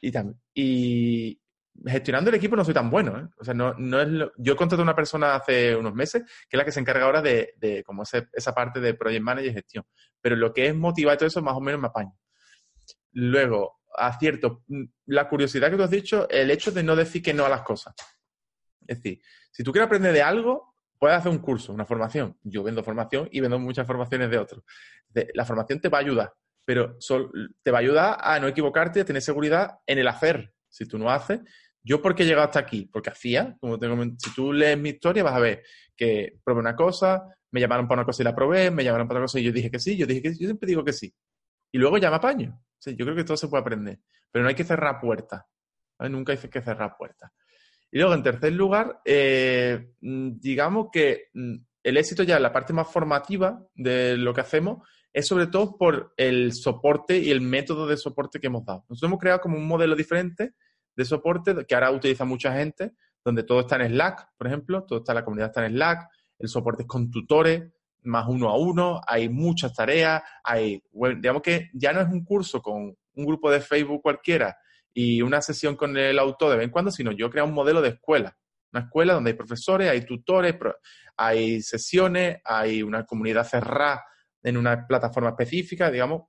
Y, 0.00 0.10
también, 0.10 0.40
y, 0.54 1.38
gestionando 1.86 2.30
el 2.30 2.36
equipo 2.36 2.56
no 2.56 2.64
soy 2.64 2.74
tan 2.74 2.90
bueno. 2.90 3.18
¿eh? 3.18 3.28
O 3.38 3.44
sea, 3.44 3.52
no, 3.52 3.74
no 3.74 4.00
es 4.00 4.08
lo... 4.08 4.32
Yo 4.38 4.56
contraté 4.56 4.80
a 4.80 4.84
una 4.84 4.96
persona 4.96 5.34
hace 5.34 5.76
unos 5.76 5.94
meses 5.94 6.22
que 6.48 6.56
es 6.56 6.58
la 6.58 6.64
que 6.64 6.72
se 6.72 6.80
encarga 6.80 7.04
ahora 7.04 7.20
de, 7.20 7.54
de 7.58 7.84
como 7.84 8.04
esa 8.04 8.54
parte 8.54 8.80
de 8.80 8.94
project 8.94 9.22
manager 9.22 9.50
y 9.50 9.54
gestión. 9.54 9.84
Pero 10.20 10.36
lo 10.36 10.52
que 10.52 10.68
es 10.68 10.74
motivar 10.74 11.14
y 11.14 11.18
todo 11.18 11.28
eso, 11.28 11.42
más 11.42 11.54
o 11.54 11.60
menos 11.60 11.80
me 11.80 11.88
apaño. 11.88 12.16
Luego, 13.12 13.79
acierto, 13.96 14.62
mm, 14.68 14.84
la 15.06 15.28
curiosidad 15.28 15.70
que 15.70 15.76
tú 15.76 15.82
has 15.82 15.90
dicho, 15.90 16.28
el 16.28 16.50
hecho 16.50 16.70
de 16.70 16.82
no 16.82 16.96
decir 16.96 17.22
que 17.22 17.34
no 17.34 17.44
a 17.44 17.48
las 17.48 17.62
cosas. 17.62 17.94
Es 18.86 19.02
decir, 19.02 19.20
si 19.50 19.62
tú 19.62 19.72
quieres 19.72 19.86
aprender 19.86 20.12
de 20.12 20.22
algo, 20.22 20.74
puedes 20.98 21.16
hacer 21.16 21.30
un 21.30 21.38
curso, 21.38 21.72
una 21.72 21.86
formación. 21.86 22.36
Yo 22.42 22.62
vendo 22.62 22.82
formación 22.82 23.28
y 23.30 23.40
vendo 23.40 23.58
muchas 23.58 23.86
formaciones 23.86 24.30
de 24.30 24.38
otros. 24.38 24.64
La 25.34 25.44
formación 25.44 25.80
te 25.80 25.88
va 25.88 25.98
a 25.98 26.02
ayudar, 26.02 26.32
pero 26.64 26.98
te 27.62 27.70
va 27.70 27.78
a 27.78 27.80
ayudar 27.80 28.18
a 28.20 28.38
no 28.38 28.48
equivocarte, 28.48 29.00
a 29.00 29.04
tener 29.04 29.22
seguridad 29.22 29.78
en 29.86 29.98
el 29.98 30.08
hacer. 30.08 30.52
Si 30.68 30.86
tú 30.86 30.98
no 30.98 31.10
haces, 31.10 31.40
¿Yo 31.82 32.02
por 32.02 32.14
qué 32.14 32.22
he 32.22 32.26
llegado 32.26 32.46
hasta 32.46 32.60
aquí? 32.60 32.88
Porque 32.92 33.10
hacía, 33.10 33.56
como 33.60 33.78
te 33.78 33.88
si 34.18 34.34
tú 34.34 34.52
lees 34.52 34.78
mi 34.78 34.90
historia 34.90 35.22
vas 35.22 35.34
a 35.34 35.40
ver 35.40 35.62
que 35.96 36.38
probé 36.44 36.60
una 36.60 36.76
cosa, 36.76 37.24
me 37.50 37.60
llamaron 37.60 37.88
para 37.88 38.00
una 38.00 38.06
cosa 38.06 38.22
y 38.22 38.24
la 38.24 38.34
probé, 38.34 38.70
me 38.70 38.84
llamaron 38.84 39.08
para 39.08 39.20
otra 39.20 39.24
cosa 39.24 39.40
y 39.40 39.44
yo 39.44 39.52
dije 39.52 39.70
que 39.70 39.78
sí, 39.78 39.96
yo 39.96 40.06
dije 40.06 40.22
que 40.22 40.30
yo 40.30 40.46
siempre 40.46 40.66
digo 40.66 40.84
que 40.84 40.92
sí. 40.92 41.12
Y 41.72 41.78
luego 41.78 41.98
ya 41.98 42.10
me 42.10 42.16
apaño. 42.16 42.60
yo 42.84 43.04
creo 43.04 43.14
que 43.14 43.24
todo 43.24 43.36
se 43.36 43.48
puede 43.48 43.62
aprender, 43.62 44.00
pero 44.30 44.42
no 44.42 44.48
hay 44.48 44.54
que 44.54 44.64
cerrar 44.64 45.00
puertas. 45.00 45.44
Nunca 45.98 46.32
hay 46.32 46.38
que 46.38 46.62
cerrar 46.62 46.96
puertas. 46.96 47.30
Y 47.92 47.98
luego, 47.98 48.14
en 48.14 48.22
tercer 48.22 48.52
lugar, 48.52 49.00
eh, 49.04 49.92
mm, 50.00 50.38
digamos 50.38 50.88
que 50.92 51.28
mm, 51.34 51.56
el 51.82 51.96
éxito 51.96 52.22
ya 52.22 52.38
la 52.38 52.52
parte 52.52 52.72
más 52.72 52.90
formativa 52.90 53.62
de 53.74 54.16
lo 54.16 54.32
que 54.32 54.42
hacemos 54.42 54.86
es 55.12 55.26
sobre 55.26 55.48
todo 55.48 55.76
por 55.76 56.14
el 56.16 56.52
soporte 56.52 57.18
y 57.18 57.30
el 57.30 57.40
método 57.40 57.86
de 57.86 57.96
soporte 57.96 58.38
que 58.38 58.46
hemos 58.46 58.64
dado. 58.64 58.84
Nosotros 58.88 59.08
hemos 59.08 59.20
creado 59.20 59.40
como 59.40 59.56
un 59.56 59.66
modelo 59.66 59.96
diferente 59.96 60.54
de 60.94 61.04
soporte 61.04 61.66
que 61.66 61.74
ahora 61.74 61.90
utiliza 61.90 62.24
mucha 62.24 62.52
gente, 62.54 62.92
donde 63.24 63.42
todo 63.42 63.60
está 63.60 63.76
en 63.76 63.90
Slack, 63.90 64.28
por 64.36 64.46
ejemplo, 64.46 64.84
todo 64.84 65.00
está 65.00 65.12
la 65.12 65.24
comunidad 65.24 65.48
está 65.48 65.66
en 65.66 65.72
Slack, 65.72 66.08
el 66.38 66.48
soporte 66.48 66.82
es 66.82 66.88
con 66.88 67.10
tutores, 67.10 67.72
más 68.02 68.26
uno 68.28 68.48
a 68.48 68.58
uno, 68.58 69.00
hay 69.06 69.28
muchas 69.28 69.74
tareas, 69.74 70.22
hay, 70.42 70.82
digamos 70.92 71.42
que 71.42 71.70
ya 71.74 71.92
no 71.92 72.00
es 72.00 72.08
un 72.08 72.24
curso 72.24 72.62
con 72.62 72.96
un 73.14 73.26
grupo 73.26 73.50
de 73.50 73.60
Facebook 73.60 74.02
cualquiera 74.02 74.56
y 74.92 75.22
una 75.22 75.40
sesión 75.42 75.76
con 75.76 75.96
el 75.96 76.18
autor 76.18 76.50
de 76.50 76.56
vez 76.56 76.64
en 76.64 76.70
cuando, 76.70 76.90
sino 76.90 77.12
yo 77.12 77.30
creo 77.30 77.44
un 77.44 77.54
modelo 77.54 77.82
de 77.82 77.90
escuela, 77.90 78.36
una 78.72 78.84
escuela 78.84 79.14
donde 79.14 79.30
hay 79.30 79.36
profesores, 79.36 79.90
hay 79.90 80.04
tutores, 80.04 80.56
hay 81.16 81.60
sesiones, 81.62 82.38
hay 82.44 82.82
una 82.82 83.04
comunidad 83.04 83.46
cerrada 83.46 84.04
en 84.42 84.56
una 84.56 84.86
plataforma 84.86 85.30
específica, 85.30 85.90
digamos, 85.90 86.22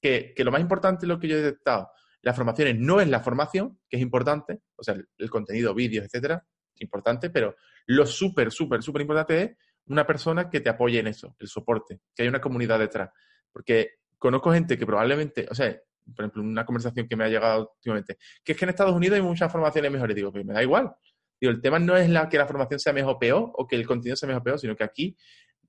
que, 0.00 0.32
que 0.34 0.44
lo 0.44 0.52
más 0.52 0.60
importante 0.60 1.04
es 1.04 1.08
lo 1.08 1.18
que 1.18 1.28
yo 1.28 1.36
he 1.36 1.42
detectado, 1.42 1.90
las 2.22 2.36
formaciones 2.36 2.76
no 2.78 3.00
es 3.00 3.08
la 3.08 3.20
formación, 3.20 3.78
que 3.88 3.96
es 3.96 4.02
importante, 4.02 4.60
o 4.76 4.82
sea, 4.82 4.94
el, 4.94 5.30
contenido, 5.30 5.74
vídeos, 5.74 6.04
etcétera, 6.04 6.44
importante, 6.76 7.30
pero 7.30 7.56
lo 7.86 8.06
súper, 8.06 8.50
súper, 8.50 8.82
súper 8.82 9.02
importante 9.02 9.42
es 9.42 9.56
una 9.88 10.06
persona 10.06 10.48
que 10.50 10.60
te 10.60 10.70
apoye 10.70 10.98
en 10.98 11.06
eso, 11.06 11.34
el 11.38 11.48
soporte, 11.48 12.00
que 12.14 12.22
haya 12.22 12.30
una 12.30 12.40
comunidad 12.40 12.78
detrás. 12.78 13.10
Porque 13.52 13.98
conozco 14.18 14.52
gente 14.52 14.76
que 14.78 14.86
probablemente, 14.86 15.46
o 15.50 15.54
sea, 15.54 15.76
por 16.14 16.24
ejemplo, 16.24 16.42
una 16.42 16.64
conversación 16.64 17.06
que 17.06 17.16
me 17.16 17.24
ha 17.24 17.28
llegado 17.28 17.72
últimamente, 17.76 18.18
que 18.44 18.52
es 18.52 18.58
que 18.58 18.64
en 18.64 18.70
Estados 18.70 18.94
Unidos 18.94 19.16
hay 19.16 19.22
muchas 19.22 19.50
formaciones 19.50 19.90
mejores. 19.90 20.16
Digo, 20.16 20.32
pues 20.32 20.44
me 20.44 20.54
da 20.54 20.62
igual. 20.62 20.94
Digo, 21.40 21.52
el 21.52 21.60
tema 21.60 21.78
no 21.78 21.96
es 21.96 22.08
la, 22.08 22.28
que 22.28 22.38
la 22.38 22.46
formación 22.46 22.80
sea 22.80 22.92
mejor 22.92 23.16
o 23.16 23.18
peor 23.18 23.50
o 23.54 23.66
que 23.66 23.76
el 23.76 23.86
contenido 23.86 24.16
sea 24.16 24.26
mejor 24.26 24.40
o 24.40 24.44
peor, 24.44 24.58
sino 24.58 24.76
que 24.76 24.84
aquí 24.84 25.16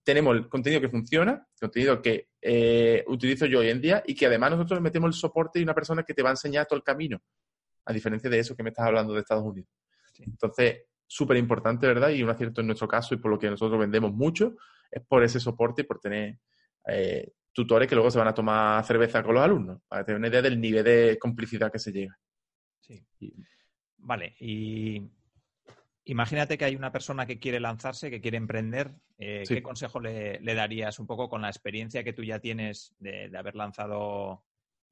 tenemos 0.03 0.35
el 0.35 0.49
contenido 0.49 0.81
que 0.81 0.89
funciona, 0.89 1.47
contenido 1.59 2.01
que 2.01 2.29
eh, 2.41 3.03
utilizo 3.07 3.45
yo 3.45 3.59
hoy 3.59 3.69
en 3.69 3.81
día 3.81 4.01
y 4.05 4.15
que 4.15 4.25
además 4.25 4.51
nosotros 4.51 4.81
metemos 4.81 5.09
el 5.09 5.13
soporte 5.13 5.59
y 5.59 5.63
una 5.63 5.75
persona 5.75 6.03
que 6.03 6.13
te 6.13 6.23
va 6.23 6.29
a 6.29 6.33
enseñar 6.33 6.65
todo 6.65 6.77
el 6.77 6.83
camino, 6.83 7.21
a 7.85 7.93
diferencia 7.93 8.29
de 8.29 8.39
eso 8.39 8.55
que 8.55 8.63
me 8.63 8.69
estás 8.69 8.87
hablando 8.87 9.13
de 9.13 9.19
Estados 9.19 9.43
Unidos. 9.43 9.69
Entonces, 10.17 10.83
súper 11.09 11.37
importante, 11.37 11.87
¿verdad? 11.87 12.09
Y 12.09 12.21
un 12.21 12.29
acierto 12.29 12.61
en 12.61 12.67
nuestro 12.67 12.87
caso 12.87 13.15
y 13.15 13.17
por 13.17 13.31
lo 13.31 13.39
que 13.39 13.49
nosotros 13.49 13.79
vendemos 13.79 14.13
mucho 14.13 14.55
es 14.91 15.03
por 15.05 15.23
ese 15.23 15.39
soporte 15.39 15.81
y 15.81 15.85
por 15.85 15.99
tener 15.99 16.37
eh, 16.87 17.33
tutores 17.51 17.87
que 17.87 17.95
luego 17.95 18.11
se 18.11 18.19
van 18.19 18.27
a 18.27 18.33
tomar 18.33 18.83
cerveza 18.85 19.23
con 19.23 19.33
los 19.33 19.43
alumnos, 19.43 19.81
para 19.87 20.05
tener 20.05 20.19
una 20.19 20.27
idea 20.27 20.43
del 20.43 20.61
nivel 20.61 20.83
de 20.83 21.17
complicidad 21.19 21.71
que 21.71 21.79
se 21.79 21.91
llega. 21.91 22.17
Sí. 22.79 23.03
Vale, 23.97 24.35
y 24.39 25.01
imagínate 26.05 26.57
que 26.57 26.65
hay 26.65 26.75
una 26.75 26.91
persona 26.91 27.25
que 27.25 27.39
quiere 27.39 27.59
lanzarse, 27.59 28.11
que 28.11 28.21
quiere 28.21 28.37
emprender. 28.37 28.93
Eh, 29.17 29.43
¿Qué 29.47 29.63
consejo 29.63 29.99
le, 29.99 30.39
darías 30.41 30.99
un 30.99 31.07
poco 31.07 31.27
con 31.27 31.41
la 31.41 31.49
experiencia 31.49 32.03
que 32.03 32.13
tú 32.13 32.23
ya 32.23 32.39
tienes 32.39 32.95
de, 32.99 33.35
haber 33.35 33.55
lanzado 33.55 34.43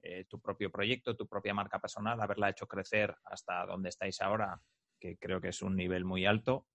eh, 0.01 0.25
tu 0.27 0.41
propio 0.41 0.71
proyecto, 0.71 1.15
tu 1.15 1.27
propia 1.27 1.53
marca 1.53 1.79
personal, 1.79 2.19
haberla 2.19 2.49
hecho 2.49 2.67
crecer 2.67 3.15
hasta 3.23 3.65
donde 3.67 3.89
estáis 3.89 4.19
ahora, 4.19 4.59
que 4.99 5.17
creo 5.17 5.41
que 5.41 5.49
es 5.49 5.61
un 5.61 5.75
nivel 5.75 6.05
muy 6.05 6.25
alto? 6.25 6.67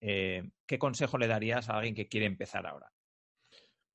Eh, 0.00 0.50
¿Qué 0.66 0.78
consejo 0.78 1.18
le 1.18 1.26
darías 1.26 1.68
a 1.68 1.76
alguien 1.76 1.94
que 1.94 2.08
quiere 2.08 2.26
empezar 2.26 2.66
ahora? 2.66 2.90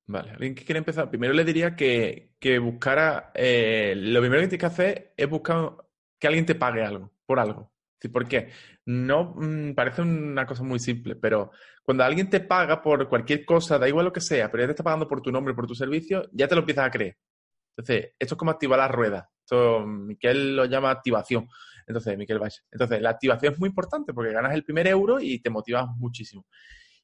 Vale, 0.06 0.32
alguien 0.32 0.54
que 0.54 0.64
quiere 0.64 0.78
empezar, 0.78 1.08
primero 1.08 1.32
le 1.32 1.44
diría 1.44 1.74
que, 1.74 2.30
buscara, 2.60 3.32
lo 3.34 4.20
primero 4.20 4.42
que 4.42 4.48
tienes 4.48 4.58
que 4.58 4.66
hacer 4.66 5.14
es 5.16 5.28
buscar 5.30 5.76
que 6.18 6.26
alguien 6.26 6.44
te 6.44 6.54
pague 6.54 6.84
algo, 6.84 7.12
por 7.24 7.38
algo. 7.38 7.74
¿Por 8.08 8.28
qué? 8.28 8.50
No 8.86 9.34
mm, 9.36 9.74
parece 9.74 10.02
una 10.02 10.46
cosa 10.46 10.62
muy 10.62 10.78
simple, 10.78 11.16
pero 11.16 11.50
cuando 11.82 12.04
alguien 12.04 12.28
te 12.28 12.40
paga 12.40 12.82
por 12.82 13.08
cualquier 13.08 13.44
cosa, 13.44 13.78
da 13.78 13.88
igual 13.88 14.06
lo 14.06 14.12
que 14.12 14.20
sea, 14.20 14.50
pero 14.50 14.62
ya 14.62 14.68
te 14.68 14.72
está 14.72 14.84
pagando 14.84 15.08
por 15.08 15.22
tu 15.22 15.30
nombre, 15.30 15.54
por 15.54 15.66
tu 15.66 15.74
servicio, 15.74 16.28
ya 16.32 16.48
te 16.48 16.54
lo 16.54 16.60
empiezas 16.60 16.86
a 16.86 16.90
creer. 16.90 17.16
Entonces, 17.76 18.12
esto 18.18 18.34
es 18.34 18.38
como 18.38 18.50
activar 18.50 18.78
la 18.78 18.88
rueda. 18.88 19.30
Esto 19.40 19.84
Miquel 19.86 20.54
lo 20.56 20.64
llama 20.66 20.90
activación. 20.90 21.48
Entonces, 21.86 22.16
Miquel 22.16 22.38
Valle. 22.38 22.60
Entonces, 22.70 23.00
la 23.00 23.10
activación 23.10 23.54
es 23.54 23.58
muy 23.58 23.68
importante 23.68 24.12
porque 24.12 24.32
ganas 24.32 24.54
el 24.54 24.64
primer 24.64 24.86
euro 24.86 25.20
y 25.20 25.40
te 25.40 25.50
motivas 25.50 25.86
muchísimo. 25.96 26.46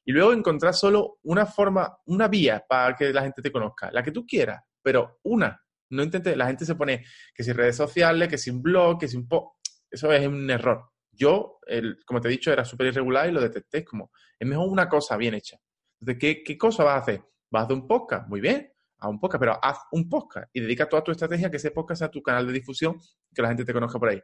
Y 0.03 0.11
luego 0.11 0.33
encontrar 0.33 0.73
solo 0.73 1.19
una 1.23 1.45
forma, 1.45 1.97
una 2.05 2.27
vía 2.27 2.63
para 2.67 2.95
que 2.95 3.13
la 3.13 3.21
gente 3.21 3.41
te 3.41 3.51
conozca, 3.51 3.91
la 3.91 4.01
que 4.01 4.11
tú 4.11 4.25
quieras, 4.25 4.61
pero 4.81 5.19
una. 5.23 5.61
No 5.91 6.03
intentes, 6.03 6.35
la 6.37 6.47
gente 6.47 6.65
se 6.65 6.75
pone 6.75 7.03
que 7.35 7.43
si 7.43 7.51
redes 7.51 7.75
sociales, 7.75 8.29
que 8.29 8.37
sin 8.37 8.61
blog, 8.61 8.99
que 8.99 9.07
sin 9.07 9.27
po 9.27 9.57
eso 9.91 10.11
es 10.13 10.25
un 10.25 10.49
error. 10.49 10.89
Yo, 11.11 11.59
como 12.05 12.21
te 12.21 12.29
he 12.29 12.31
dicho, 12.31 12.51
era 12.51 12.63
súper 12.63 12.87
irregular 12.87 13.29
y 13.29 13.33
lo 13.33 13.41
detecté 13.41 13.83
como, 13.83 14.11
es 14.39 14.47
mejor 14.47 14.69
una 14.69 14.87
cosa 14.87 15.17
bien 15.17 15.33
hecha. 15.33 15.57
Entonces, 15.99 16.39
¿qué, 16.45 16.57
cosa 16.57 16.85
vas 16.85 16.95
a 16.95 17.01
hacer? 17.01 17.21
¿Vas 17.51 17.63
a 17.63 17.65
hacer 17.65 17.75
un 17.75 17.87
podcast? 17.87 18.27
Muy 18.29 18.39
bien, 18.39 18.71
haz 18.97 19.09
un 19.09 19.19
podcast, 19.19 19.39
pero 19.39 19.59
haz 19.61 19.79
un 19.91 20.07
podcast 20.07 20.49
y 20.53 20.61
dedica 20.61 20.87
toda 20.87 21.03
tu 21.03 21.11
estrategia 21.11 21.47
a 21.47 21.51
que 21.51 21.57
ese 21.57 21.71
podcast 21.71 21.99
sea 21.99 22.09
tu 22.09 22.23
canal 22.23 22.47
de 22.47 22.53
difusión, 22.53 22.97
que 23.35 23.41
la 23.41 23.49
gente 23.49 23.65
te 23.65 23.73
conozca 23.73 23.99
por 23.99 24.09
ahí. 24.09 24.21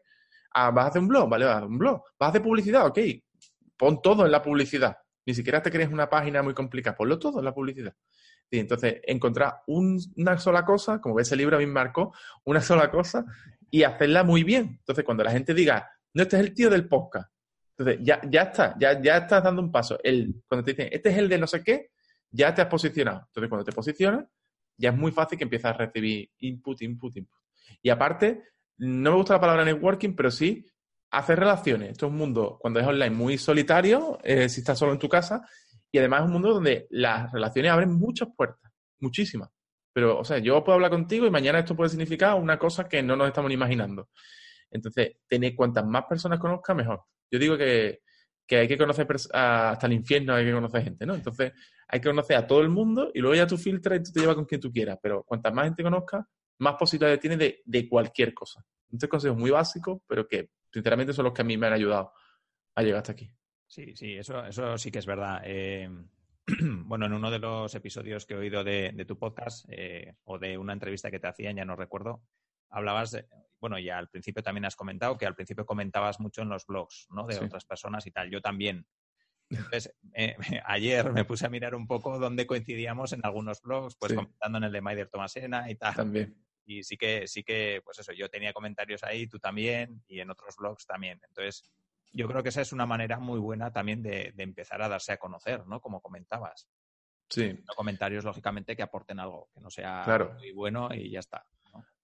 Ah, 0.54 0.72
¿Vas 0.72 0.86
a 0.86 0.88
hacer 0.90 1.02
un 1.02 1.08
blog? 1.08 1.30
Vale, 1.30 1.46
vas 1.46 1.56
a 1.56 1.58
hacer 1.58 1.70
un 1.70 1.78
blog. 1.78 2.04
¿Vas 2.20 2.28
a 2.28 2.30
hacer 2.30 2.42
publicidad? 2.42 2.86
Ok, 2.86 3.00
pon 3.78 4.02
todo 4.02 4.26
en 4.26 4.32
la 4.32 4.42
publicidad. 4.42 4.98
Ni 5.26 5.34
siquiera 5.34 5.62
te 5.62 5.72
crees 5.72 5.90
una 5.90 6.10
página 6.10 6.42
muy 6.42 6.54
complicada, 6.54 6.96
ponlo 6.96 7.20
todo 7.20 7.40
en 7.40 7.46
la 7.46 7.54
publicidad. 7.54 7.94
Y 8.50 8.60
entonces, 8.60 9.02
encontrar 9.04 9.62
una 9.68 10.38
sola 10.38 10.64
cosa, 10.64 11.02
como 11.02 11.16
ves 11.16 11.32
el 11.32 11.40
libro 11.40 11.58
a 11.58 11.60
mí 11.60 11.66
me 11.66 11.74
marcó, 11.74 12.14
una 12.46 12.62
sola 12.62 12.90
cosa 12.90 13.26
y 13.70 13.84
hacerla 13.84 14.24
muy 14.24 14.44
bien. 14.44 14.78
Entonces, 14.80 15.04
cuando 15.04 15.24
la 15.24 15.32
gente 15.32 15.54
diga, 15.54 15.90
no, 16.14 16.24
este 16.24 16.38
es 16.38 16.44
el 16.44 16.54
tío 16.54 16.70
del 16.70 16.88
podcast, 16.88 17.30
entonces 17.78 18.04
ya, 18.04 18.22
ya 18.30 18.44
está, 18.44 18.76
ya, 18.80 19.02
ya 19.02 19.18
estás 19.18 19.44
dando 19.44 19.62
un 19.62 19.72
paso. 19.72 20.00
El, 20.02 20.44
cuando 20.48 20.64
te 20.64 20.72
dicen, 20.72 20.90
este 20.92 21.10
es 21.10 21.18
el 21.18 21.30
de 21.30 21.38
no 21.38 21.46
sé 21.46 21.64
qué, 21.64 21.92
ya 22.32 22.54
te 22.54 22.62
has 22.62 22.68
posicionado. 22.68 23.24
Entonces, 23.28 23.50
cuando 23.50 23.66
te 23.66 23.72
posicionas, 23.72 24.26
ya 24.78 24.90
es 24.90 24.96
muy 24.96 25.12
fácil 25.12 25.38
que 25.38 25.44
empiezas 25.44 25.76
a 25.76 25.78
recibir 25.78 26.30
input, 26.40 26.82
input, 26.82 27.18
input. 27.18 27.40
Y 27.82 27.90
aparte, 27.90 28.44
no 28.78 29.12
me 29.12 29.18
gusta 29.18 29.34
la 29.34 29.42
palabra 29.42 29.66
networking, 29.66 30.16
pero 30.16 30.32
sí 30.32 30.66
hacer 31.12 31.40
relaciones. 31.40 31.92
Esto 31.92 32.08
es 32.08 32.12
un 32.12 32.18
mundo, 32.18 32.58
cuando 32.60 32.80
es 32.80 32.86
online, 32.86 33.16
muy 33.16 33.38
solitario, 33.38 34.20
eh, 34.24 34.50
si 34.50 34.62
estás 34.62 34.78
solo 34.78 34.92
en 34.94 35.00
tu 35.00 35.10
casa, 35.10 35.48
y 35.92 35.98
además 35.98 36.22
es 36.22 36.26
un 36.28 36.34
mundo 36.34 36.54
donde 36.54 36.88
las 36.92 37.32
relaciones 37.32 37.72
abren 37.72 37.94
muchas 37.94 38.30
puertas, 38.36 38.72
muchísimas. 39.00 39.50
Pero, 39.94 40.20
o 40.20 40.24
sea, 40.24 40.38
yo 40.38 40.64
puedo 40.64 40.76
hablar 40.76 40.92
contigo 40.92 41.26
y 41.26 41.32
mañana 41.32 41.60
esto 41.60 41.76
puede 41.76 41.90
significar 41.90 42.36
una 42.36 42.60
cosa 42.60 42.88
que 42.88 43.02
no 43.02 43.16
nos 43.16 43.28
estamos 43.28 43.52
imaginando. 43.52 44.10
Entonces, 44.70 45.18
tener 45.28 45.56
cuantas 45.56 45.86
más 45.86 46.04
personas 46.06 46.40
conozca, 46.40 46.74
mejor. 46.74 47.04
Yo 47.32 47.40
digo 47.40 47.58
que, 47.58 48.02
hay 48.50 48.68
que 48.68 48.78
conocer 48.78 49.08
hasta 49.34 49.88
el 49.88 49.94
infierno, 49.94 50.36
hay 50.36 50.46
que 50.46 50.52
conocer 50.54 50.84
gente, 50.84 51.06
¿no? 51.06 51.16
Entonces, 51.16 51.54
hay 51.88 52.00
que 52.00 52.10
conocer 52.10 52.38
a 52.38 52.46
todo 52.46 52.62
el 52.62 52.70
mundo 52.70 53.12
y 53.14 53.20
luego 53.20 53.36
ya 53.36 53.48
tú 53.48 53.58
filtras 53.58 54.00
y 54.00 54.04
tú 54.04 54.12
te 54.12 54.20
llevas 54.20 54.36
con 54.36 54.46
quien 54.46 54.62
tú 54.62 54.72
quieras. 54.72 55.00
Pero 55.02 55.24
cuantas 55.24 55.54
más 55.54 55.66
gente 55.66 55.84
conozca, 55.84 56.28
más 56.60 56.76
posibilidades 56.76 57.20
tienes 57.20 57.40
de, 57.40 57.62
de 57.66 57.90
cualquier 57.90 58.34
cosa. 58.34 58.66
Entonces, 58.86 59.10
consejos 59.10 59.38
muy 59.38 59.52
básicos, 59.52 60.02
pero 60.08 60.28
que 60.28 60.52
sinceramente 60.72 61.14
son 61.14 61.26
los 61.26 61.34
que 61.34 61.42
a 61.42 61.46
mí 61.46 61.58
me 61.58 61.68
han 61.68 61.74
ayudado 61.74 62.14
a 62.76 62.84
llegar 62.84 63.00
hasta 63.00 63.12
aquí. 63.12 63.32
Sí, 63.68 63.96
sí, 63.96 64.16
eso, 64.16 64.46
eso 64.46 64.78
sí 64.78 64.92
que 64.92 65.00
es 65.00 65.06
verdad. 65.06 65.42
Eh, 65.44 65.90
bueno, 66.86 67.06
en 67.06 67.14
uno 67.14 67.30
de 67.30 67.40
los 67.40 67.74
episodios 67.76 68.26
que 68.26 68.34
he 68.34 68.38
oído 68.38 68.64
de, 68.64 69.06
tu 69.06 69.18
podcast 69.18 69.66
eh, 69.70 70.16
o 70.24 70.40
de 70.40 70.58
una 70.58 70.74
entrevista 70.74 71.12
que 71.12 71.20
te 71.20 71.28
hacían, 71.28 71.58
ya 71.58 71.66
no 71.66 71.76
recuerdo, 71.76 72.24
hablabas, 72.70 73.12
de, 73.12 73.28
bueno, 73.60 73.78
ya 73.80 73.98
al 73.98 74.10
principio 74.10 74.42
también 74.42 74.66
has 74.66 74.76
comentado 74.76 75.18
que 75.18 75.26
al 75.26 75.36
principio 75.36 75.66
comentabas 75.66 76.20
mucho 76.20 76.42
en 76.42 76.50
los 76.50 76.66
blogs, 76.66 77.08
¿no? 77.10 77.28
De 77.28 77.38
otras 77.40 77.66
personas 77.66 78.06
y 78.08 78.12
tal. 78.12 78.30
Yo 78.30 78.42
también. 78.42 78.86
Entonces, 79.50 79.94
eh, 80.14 80.36
ayer 80.66 81.12
me 81.12 81.26
puse 81.26 81.46
a 81.46 81.50
mirar 81.50 81.76
un 81.76 81.88
poco 81.88 82.20
dónde 82.20 82.48
coincidíamos 82.48 83.12
en 83.14 83.22
algunos 83.24 83.62
blogs, 83.62 83.98
pues 83.98 84.14
comentando 84.14 84.60
en 84.60 84.64
el 84.66 84.72
de 84.72 84.82
Maider 84.82 85.10
Tomasena 85.10 85.70
y 85.70 85.76
tal. 85.76 85.96
También. 85.96 86.47
Y 86.68 86.84
sí 86.84 86.98
que, 86.98 87.28
sí 87.28 87.44
que, 87.44 87.82
pues 87.84 87.98
eso, 88.00 88.12
yo 88.12 88.30
tenía 88.30 88.52
comentarios 88.52 89.02
ahí, 89.04 89.26
tú 89.28 89.40
también, 89.40 90.04
y 90.06 90.20
en 90.20 90.30
otros 90.30 90.58
blogs 90.58 90.86
también. 90.86 91.20
Entonces, 91.26 91.64
yo 92.12 92.28
creo 92.28 92.44
que 92.44 92.50
esa 92.50 92.62
es 92.62 92.74
una 92.74 92.86
manera 92.86 93.20
muy 93.20 93.40
buena 93.40 93.72
también 93.72 94.04
de, 94.04 94.34
empezar 94.38 94.82
a 94.82 94.90
darse 94.90 95.14
a 95.14 95.18
conocer, 95.18 95.66
¿no? 95.66 95.80
Como 95.80 96.02
comentabas. 96.02 96.68
Sí. 97.30 97.58
comentarios, 97.76 98.26
lógicamente, 98.26 98.76
que 98.76 98.84
aporten 98.84 99.20
algo, 99.20 99.50
que 99.54 99.62
no 99.62 99.70
sea 99.70 100.06
muy 100.38 100.52
bueno 100.52 100.90
y 100.94 101.10
ya 101.10 101.20
está. 101.20 101.46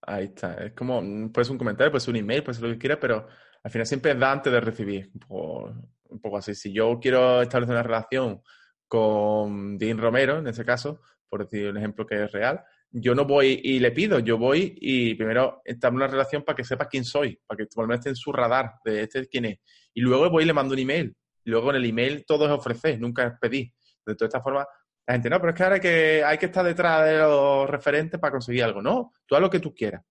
Ahí 0.02 0.26
está. 0.26 0.54
Es 0.66 0.74
como, 0.74 1.02
mm, 1.02 1.32
puede 1.32 1.46
ser 1.46 1.52
un 1.54 1.58
comentario, 1.58 1.92
puede 1.92 2.02
ser 2.02 2.14
un 2.14 2.20
email, 2.20 2.44
puede 2.44 2.56
ser 2.56 2.68
lo 2.68 2.74
que 2.74 2.80
quiera, 2.80 3.00
pero 3.00 3.28
al 3.64 3.72
final 3.72 3.86
siempre 3.86 4.16
da 4.16 4.32
antes 4.32 4.52
de 4.52 4.62
recibir. 4.62 5.12
Un 5.30 6.20
poco, 6.22 6.38
así. 6.38 6.56
Si 6.56 6.72
yo 6.72 7.00
quiero 7.02 7.42
establecer 7.42 7.76
una 7.76 7.84
relación 7.84 8.42
con 8.88 9.78
Dean 9.78 9.98
Romero, 9.98 10.38
en 10.38 10.48
este 10.48 10.64
caso, 10.64 11.02
por 11.28 11.44
decir 11.44 11.70
un 11.70 11.78
ejemplo 11.78 12.06
que 12.06 12.24
es 12.24 12.32
real, 12.32 12.64
yo 12.96 13.16
no 13.16 13.26
voy 13.26 13.60
y 13.64 13.80
le 13.80 13.92
pido, 13.92 14.20
yo 14.20 14.38
voy 14.38 14.78
y 14.80 15.16
primero 15.16 15.62
en 15.66 15.96
una 15.96 16.06
relación 16.06 16.44
para 16.44 16.56
que 16.56 16.64
sepa 16.64 16.88
quién 16.88 17.04
soy, 17.04 17.40
para 17.48 17.58
que 17.58 17.66
por 17.66 17.88
lo 17.88 17.96
esté 17.96 18.10
en 18.10 18.16
su 18.16 18.32
radar 18.32 18.76
de 18.86 19.02
este 19.02 19.28
quién 19.28 19.46
es. 19.46 19.60
Y 19.96 20.02
luego 20.02 20.30
voy 20.30 20.44
y 20.44 20.46
le 20.46 20.54
mando 20.54 20.74
un 20.74 20.80
email. 20.80 21.16
Luego 21.46 21.72
en 21.72 21.78
el 21.78 21.86
email 21.86 22.24
todo 22.26 22.46
es 22.46 22.52
ofrecer, 22.52 23.00
nunca 23.00 23.26
es 23.26 23.34
pedir. 23.42 23.74
De 24.06 24.16
toda 24.16 24.28
esta 24.28 24.42
forma, 24.42 24.68
la 25.08 25.14
gente, 25.14 25.30
no, 25.30 25.40
pero 25.40 25.50
es 25.50 25.56
que 25.56 25.64
ahora 25.64 25.76
hay 25.76 25.82
que, 25.82 26.24
hay 26.24 26.38
que 26.38 26.46
estar 26.46 26.64
detrás 26.64 27.06
de 27.06 27.18
los 27.18 27.70
referentes 27.70 28.20
para 28.20 28.32
conseguir 28.32 28.64
algo. 28.64 28.82
No, 28.82 29.12
tú 29.26 29.36
haz 29.36 29.42
lo 29.42 29.50
que 29.50 29.60
tú 29.60 29.74
quieras. 29.74 30.04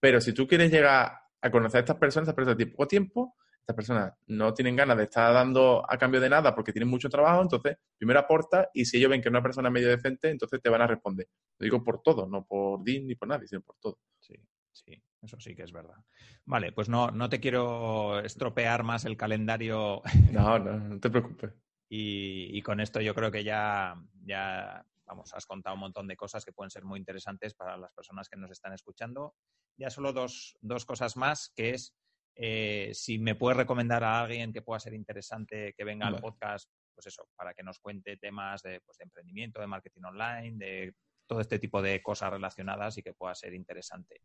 Pero 0.00 0.20
si 0.20 0.32
tú 0.32 0.48
quieres 0.48 0.70
llegar 0.70 1.12
a 1.40 1.50
conocer 1.50 1.78
a 1.78 1.80
estas 1.80 1.96
personas, 1.96 2.24
estas 2.24 2.34
personas 2.34 2.56
tienen 2.56 2.74
poco 2.74 2.88
tiempo, 2.88 3.36
estas 3.66 3.74
personas 3.74 4.14
no 4.28 4.54
tienen 4.54 4.76
ganas 4.76 4.96
de 4.96 5.02
estar 5.02 5.34
dando 5.34 5.84
a 5.88 5.98
cambio 5.98 6.20
de 6.20 6.28
nada 6.28 6.54
porque 6.54 6.72
tienen 6.72 6.88
mucho 6.88 7.10
trabajo, 7.10 7.42
entonces 7.42 7.76
primero 7.98 8.20
aporta 8.20 8.70
y 8.72 8.84
si 8.84 8.98
ellos 8.98 9.10
ven 9.10 9.20
que 9.20 9.28
es 9.28 9.32
una 9.32 9.42
persona 9.42 9.70
medio 9.70 9.88
decente, 9.88 10.30
entonces 10.30 10.62
te 10.62 10.70
van 10.70 10.82
a 10.82 10.86
responder. 10.86 11.26
Lo 11.58 11.64
digo 11.64 11.82
por 11.82 12.00
todo, 12.00 12.28
no 12.28 12.46
por 12.46 12.84
DIN 12.84 13.08
ni 13.08 13.16
por 13.16 13.26
nadie, 13.26 13.48
sino 13.48 13.62
por 13.62 13.74
todo. 13.80 13.98
Sí, 14.20 14.36
sí, 14.70 15.02
eso 15.20 15.40
sí 15.40 15.56
que 15.56 15.64
es 15.64 15.72
verdad. 15.72 15.96
Vale, 16.44 16.70
pues 16.70 16.88
no, 16.88 17.10
no 17.10 17.28
te 17.28 17.40
quiero 17.40 18.20
estropear 18.20 18.84
más 18.84 19.04
el 19.04 19.16
calendario. 19.16 20.00
No, 20.32 20.60
no, 20.60 20.78
no 20.78 21.00
te 21.00 21.10
preocupes. 21.10 21.52
Y, 21.88 22.62
con 22.62 22.78
esto 22.78 23.00
yo 23.00 23.14
creo 23.16 23.32
que 23.32 23.42
ya, 23.42 23.94
ya, 24.24 24.84
vamos, 25.06 25.34
has 25.34 25.46
contado 25.46 25.74
un 25.74 25.80
montón 25.80 26.06
de 26.06 26.16
cosas 26.16 26.44
que 26.44 26.52
pueden 26.52 26.70
ser 26.70 26.84
muy 26.84 27.00
interesantes 27.00 27.54
para 27.54 27.76
las 27.76 27.92
personas 27.92 28.28
que 28.28 28.36
nos 28.36 28.50
están 28.52 28.72
escuchando. 28.72 29.34
Ya 29.76 29.90
solo 29.90 30.12
dos, 30.12 30.56
dos 30.60 30.84
cosas 30.84 31.16
más, 31.16 31.52
que 31.54 31.70
es 31.70 31.96
eh, 32.36 32.90
si 32.92 33.18
me 33.18 33.34
puedes 33.34 33.56
recomendar 33.56 34.04
a 34.04 34.20
alguien 34.20 34.52
que 34.52 34.62
pueda 34.62 34.78
ser 34.78 34.92
interesante 34.92 35.74
que 35.76 35.84
venga 35.84 36.06
al 36.06 36.20
podcast, 36.20 36.70
pues 36.94 37.06
eso, 37.06 37.28
para 37.34 37.54
que 37.54 37.62
nos 37.62 37.78
cuente 37.78 38.16
temas 38.18 38.62
de, 38.62 38.80
pues, 38.80 38.98
de 38.98 39.04
emprendimiento, 39.04 39.60
de 39.60 39.66
marketing 39.66 40.02
online, 40.04 40.56
de 40.58 40.94
todo 41.26 41.40
este 41.40 41.58
tipo 41.58 41.80
de 41.80 42.02
cosas 42.02 42.30
relacionadas 42.30 42.98
y 42.98 43.02
que 43.02 43.14
pueda 43.14 43.34
ser 43.34 43.54
interesante. 43.54 44.20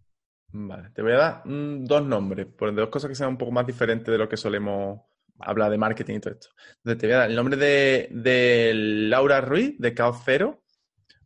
Vale, 0.53 0.89
te 0.89 1.01
voy 1.01 1.14
a 1.14 1.18
dar 1.18 1.47
mm, 1.47 1.86
dos 1.86 2.05
nombres, 2.05 2.47
por 2.47 2.76
dos 2.76 2.89
cosas 2.89 3.09
que 3.09 3.16
sean 3.16 3.30
un 3.30 3.38
poco 3.38 3.51
más 3.51 3.66
diferentes 3.66 4.12
de 4.12 4.18
lo 4.18 4.28
que 4.28 4.38
solemos 4.38 4.99
hablar 5.39 5.72
de 5.72 5.78
marketing 5.78 6.16
y 6.16 6.20
todo 6.20 6.34
esto. 6.34 6.49
Entonces 6.78 6.97
te 6.99 7.07
voy 7.07 7.14
a 7.14 7.20
dar 7.20 7.30
el 7.30 7.36
nombre 7.36 7.55
de, 7.55 8.09
de 8.12 8.74
Laura 8.74 9.41
Ruiz, 9.41 9.80
de 9.80 9.93
Caos 9.93 10.18
Cero, 10.26 10.64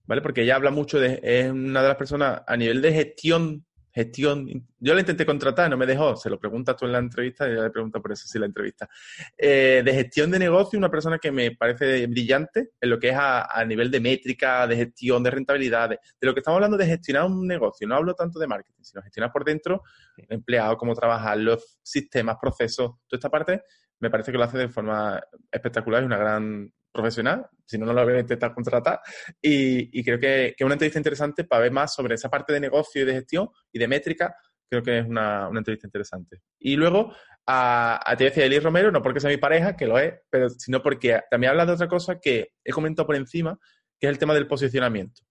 ¿vale? 0.05 0.21
Porque 0.21 0.43
ella 0.43 0.55
habla 0.55 0.71
mucho 0.71 0.99
de, 0.99 1.19
es 1.23 1.51
una 1.51 1.81
de 1.81 1.87
las 1.87 1.97
personas 1.97 2.43
a 2.45 2.55
nivel 2.55 2.81
de 2.81 2.93
gestión 2.93 3.65
gestión. 3.95 4.45
Yo 4.77 4.93
la 4.93 4.99
intenté 4.99 5.25
contratar, 5.25 5.69
no 5.69 5.77
me 5.77 5.85
dejó. 5.85 6.17
Se 6.17 6.29
lo 6.29 6.37
preguntas 6.37 6.75
tú 6.75 6.85
en 6.85 6.91
la 6.91 6.97
entrevista 6.99 7.47
y 7.47 7.55
ya 7.55 7.61
le 7.61 7.69
pregunto 7.69 8.01
por 8.01 8.11
eso 8.11 8.27
sí 8.27 8.37
la 8.37 8.45
entrevista. 8.45 8.89
Eh, 9.37 9.81
de 9.85 9.93
gestión 9.93 10.29
de 10.29 10.37
negocio, 10.37 10.77
una 10.77 10.91
persona 10.91 11.17
que 11.17 11.31
me 11.31 11.51
parece 11.51 12.05
brillante 12.07 12.71
en 12.81 12.89
lo 12.89 12.99
que 12.99 13.09
es 13.09 13.15
a, 13.17 13.63
nivel 13.65 13.89
de 13.89 14.01
métrica, 14.01 14.67
de 14.67 14.75
gestión, 14.75 15.23
de 15.23 15.31
rentabilidad, 15.31 15.89
de, 15.89 15.99
lo 16.19 16.33
que 16.33 16.41
estamos 16.41 16.57
hablando 16.57 16.75
de 16.75 16.87
gestionar 16.87 17.23
un 17.23 17.47
negocio. 17.47 17.87
No 17.87 17.95
hablo 17.95 18.13
tanto 18.13 18.37
de 18.37 18.47
marketing, 18.47 18.83
sino 18.83 19.01
gestionar 19.01 19.31
por 19.31 19.45
dentro, 19.45 19.81
empleado, 20.17 20.77
cómo 20.77 20.93
trabajar, 20.93 21.37
los 21.37 21.79
sistemas, 21.81 22.35
procesos, 22.39 22.91
toda 23.07 23.17
esta 23.17 23.29
parte. 23.29 23.63
Me 24.01 24.09
parece 24.09 24.33
que 24.33 24.37
lo 24.37 24.43
hace 24.43 24.57
de 24.57 24.67
forma 24.67 25.21
espectacular 25.49 26.03
y 26.03 26.05
una 26.05 26.17
gran 26.17 26.69
profesional, 26.95 27.45
si 27.65 27.77
no, 27.77 27.85
no 27.85 27.93
lo 27.93 28.03
voy 28.03 28.13
a 28.13 28.19
intentar 28.19 28.53
contratar. 28.53 29.01
Y, 29.41 30.03
creo 30.03 30.19
que, 30.19 30.55
es 30.57 30.65
una 30.65 30.73
entrevista 30.73 30.99
interesante 30.99 31.43
para 31.43 31.63
ver 31.63 31.71
más 31.71 31.93
sobre 31.93 32.15
esa 32.15 32.29
parte 32.29 32.53
de 32.53 32.59
negocio 32.59 33.01
y 33.01 33.05
de 33.05 33.13
gestión 33.13 33.49
y 33.71 33.77
de 33.77 33.87
métrica. 33.87 34.35
Creo 34.67 34.81
que 34.81 34.99
es 34.99 35.05
una, 35.05 35.49
entrevista 35.53 35.87
interesante. 35.87 36.41
Y 36.57 36.75
luego, 36.75 37.13
a, 37.45 37.99
a 38.03 38.15
te 38.15 38.23
decía 38.23 38.45
Eli 38.45 38.59
Romero, 38.59 38.91
no 38.91 39.01
porque 39.01 39.19
sea 39.19 39.29
mi 39.29 39.37
pareja, 39.37 39.75
que 39.75 39.85
lo 39.85 39.99
es, 39.99 40.13
pero 40.29 40.49
sino 40.49 40.81
porque 40.81 41.21
también 41.29 41.51
habla 41.51 41.65
de 41.65 41.73
otra 41.73 41.87
cosa 41.87 42.19
que 42.19 42.53
he 42.63 42.71
comentado 42.71 43.05
por 43.05 43.15
encima, 43.15 43.59
que 43.99 44.07
es 44.07 44.11
el 44.11 44.17
tema 44.17 44.33
del 44.33 44.47
posicionamiento. 44.47 45.21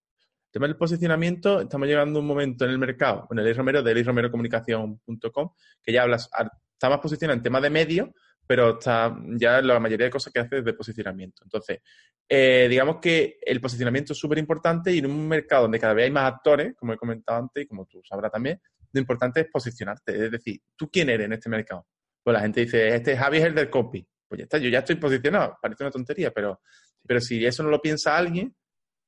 El 0.46 0.52
tema 0.52 0.66
del 0.68 0.76
posicionamiento, 0.76 1.60
estamos 1.62 1.88
llegando 1.88 2.20
a 2.20 2.22
un 2.22 2.28
momento 2.28 2.64
en 2.64 2.70
el 2.70 2.78
mercado, 2.78 3.26
en 3.30 3.40
el 3.40 3.46
Eli 3.46 3.54
Romero, 3.54 3.82
de 3.82 3.90
elirromerocomunicación.com, 3.90 5.50
que 5.82 5.92
ya 5.92 6.02
hablas, 6.02 6.30
está 6.72 6.88
más 6.88 7.00
posicionado 7.00 7.36
en 7.36 7.42
tema 7.42 7.60
de 7.60 7.70
medios, 7.70 8.08
pero 8.46 8.78
está 8.78 9.16
ya 9.36 9.60
la 9.62 9.80
mayoría 9.80 10.06
de 10.06 10.10
cosas 10.10 10.32
que 10.32 10.40
hace 10.40 10.58
es 10.58 10.64
de 10.64 10.74
posicionamiento. 10.74 11.42
Entonces, 11.44 11.80
eh, 12.28 12.66
digamos 12.68 12.98
que 13.00 13.38
el 13.42 13.60
posicionamiento 13.60 14.12
es 14.12 14.18
súper 14.18 14.38
importante 14.38 14.92
y 14.92 14.98
en 14.98 15.06
un 15.06 15.28
mercado 15.28 15.62
donde 15.62 15.78
cada 15.78 15.94
vez 15.94 16.04
hay 16.04 16.10
más 16.10 16.32
actores, 16.32 16.74
como 16.76 16.92
he 16.92 16.96
comentado 16.96 17.38
antes 17.38 17.64
y 17.64 17.66
como 17.66 17.86
tú 17.86 18.00
sabrás 18.02 18.32
también, 18.32 18.60
lo 18.92 19.00
importante 19.00 19.40
es 19.40 19.46
posicionarte. 19.50 20.24
Es 20.24 20.30
decir, 20.30 20.60
¿tú 20.76 20.88
quién 20.90 21.10
eres 21.10 21.26
en 21.26 21.32
este 21.32 21.48
mercado? 21.48 21.86
Pues 22.22 22.34
la 22.34 22.40
gente 22.40 22.60
dice, 22.60 22.94
este 22.94 23.16
Javi 23.16 23.38
es 23.38 23.44
el 23.44 23.54
del 23.54 23.70
copy. 23.70 24.06
Pues 24.26 24.38
ya 24.38 24.44
está, 24.44 24.58
yo 24.58 24.68
ya 24.68 24.78
estoy 24.78 24.96
posicionado. 24.96 25.58
Parece 25.60 25.84
una 25.84 25.90
tontería, 25.90 26.30
pero, 26.30 26.60
pero 27.06 27.20
si 27.20 27.44
eso 27.44 27.62
no 27.62 27.70
lo 27.70 27.80
piensa 27.80 28.16
alguien, 28.16 28.54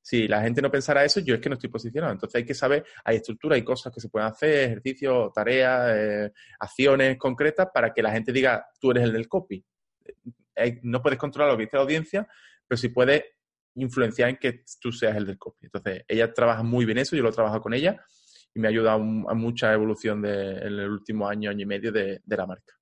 si 0.07 0.25
la 0.25 0.41
gente 0.41 0.61
no 0.61 0.71
pensara 0.71 1.03
eso, 1.03 1.19
yo 1.19 1.35
es 1.35 1.41
que 1.41 1.49
no 1.49 1.55
estoy 1.55 1.69
posicionado. 1.69 2.13
Entonces 2.13 2.35
hay 2.35 2.45
que 2.45 2.53
saber, 2.53 2.85
hay 3.03 3.17
estructuras, 3.17 3.57
hay 3.57 3.63
cosas 3.65 3.93
que 3.93 3.99
se 3.99 4.07
pueden 4.07 4.29
hacer, 4.29 4.69
ejercicios, 4.69 5.33
tareas, 5.33 5.91
eh, 5.93 6.31
acciones 6.61 7.17
concretas 7.17 7.67
para 7.73 7.93
que 7.93 8.01
la 8.01 8.11
gente 8.11 8.31
diga, 8.31 8.65
tú 8.79 8.91
eres 8.91 9.03
el 9.03 9.11
del 9.11 9.27
copy. 9.27 9.61
Eh, 10.55 10.79
no 10.83 11.01
puedes 11.01 11.19
controlar 11.19 11.51
lo 11.51 11.57
que 11.57 11.65
dice 11.65 11.75
la 11.75 11.83
audiencia, 11.83 12.25
pero 12.65 12.77
sí 12.77 12.87
puedes 12.87 13.21
influenciar 13.75 14.29
en 14.29 14.37
que 14.37 14.63
tú 14.79 14.93
seas 14.93 15.17
el 15.17 15.25
del 15.25 15.37
copy. 15.37 15.65
Entonces, 15.65 16.05
ella 16.07 16.33
trabaja 16.33 16.63
muy 16.63 16.85
bien 16.85 16.99
eso, 16.99 17.17
yo 17.17 17.23
lo 17.23 17.33
trabajo 17.33 17.59
con 17.59 17.73
ella 17.73 18.01
y 18.55 18.61
me 18.61 18.69
ha 18.69 18.71
ayudado 18.71 19.01
a, 19.01 19.33
mucha 19.33 19.73
evolución 19.73 20.25
en 20.25 20.67
el 20.67 20.89
último 20.89 21.27
año, 21.27 21.49
año 21.49 21.63
y 21.63 21.65
medio 21.65 21.91
de 21.91 22.21
la 22.25 22.45
marca. 22.45 22.77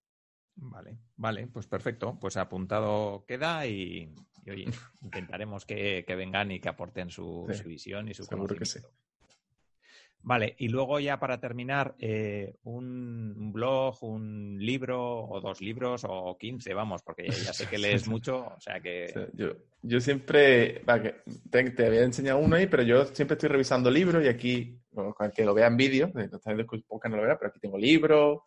Vale, 0.57 0.97
vale, 1.17 1.47
pues 1.47 1.67
perfecto. 1.67 2.17
Pues 2.19 2.37
apuntado 2.37 3.25
queda 3.27 3.65
y, 3.65 4.13
oye, 4.51 4.65
intentaremos 5.01 5.65
que, 5.65 6.03
vengan 6.07 6.51
y 6.51 6.59
que 6.59 6.69
aporten 6.69 7.09
su, 7.09 7.45
visión 7.65 8.07
y 8.09 8.13
su 8.13 8.25
conocimiento. 8.25 8.89
Vale, 10.27 10.55
y 10.57 10.69
luego 10.69 10.99
ya 10.99 11.19
para 11.19 11.39
terminar, 11.39 11.93
eh, 11.99 12.55
un, 12.63 13.51
blog, 13.53 14.03
un 14.03 14.57
libro 14.59 15.23
o 15.23 15.39
dos 15.39 15.61
libros 15.61 16.03
o 16.07 16.35
quince, 16.35 16.73
vamos, 16.73 17.03
porque 17.03 17.29
ya 17.29 17.53
sé 17.53 17.67
que 17.67 17.77
lees 17.77 18.07
mucho, 18.07 18.47
o 18.47 18.59
sea 18.59 18.79
que... 18.79 19.05
yo, 19.83 19.99
siempre, 20.01 20.81
te, 21.51 21.85
había 21.85 22.01
enseñado 22.01 22.39
uno 22.39 22.55
ahí, 22.55 22.65
pero 22.65 22.81
yo 22.81 23.05
siempre 23.05 23.35
estoy 23.35 23.49
revisando 23.49 23.91
libros 23.91 24.25
y 24.25 24.27
aquí, 24.27 24.79
bueno, 24.89 25.15
que 25.31 25.45
lo 25.45 25.53
vea 25.53 25.67
en 25.67 25.77
vídeo, 25.77 26.11
no 26.11 27.15
lo 27.15 27.21
verá, 27.21 27.37
pero 27.37 27.49
aquí 27.49 27.59
tengo 27.59 27.77
libros, 27.77 28.39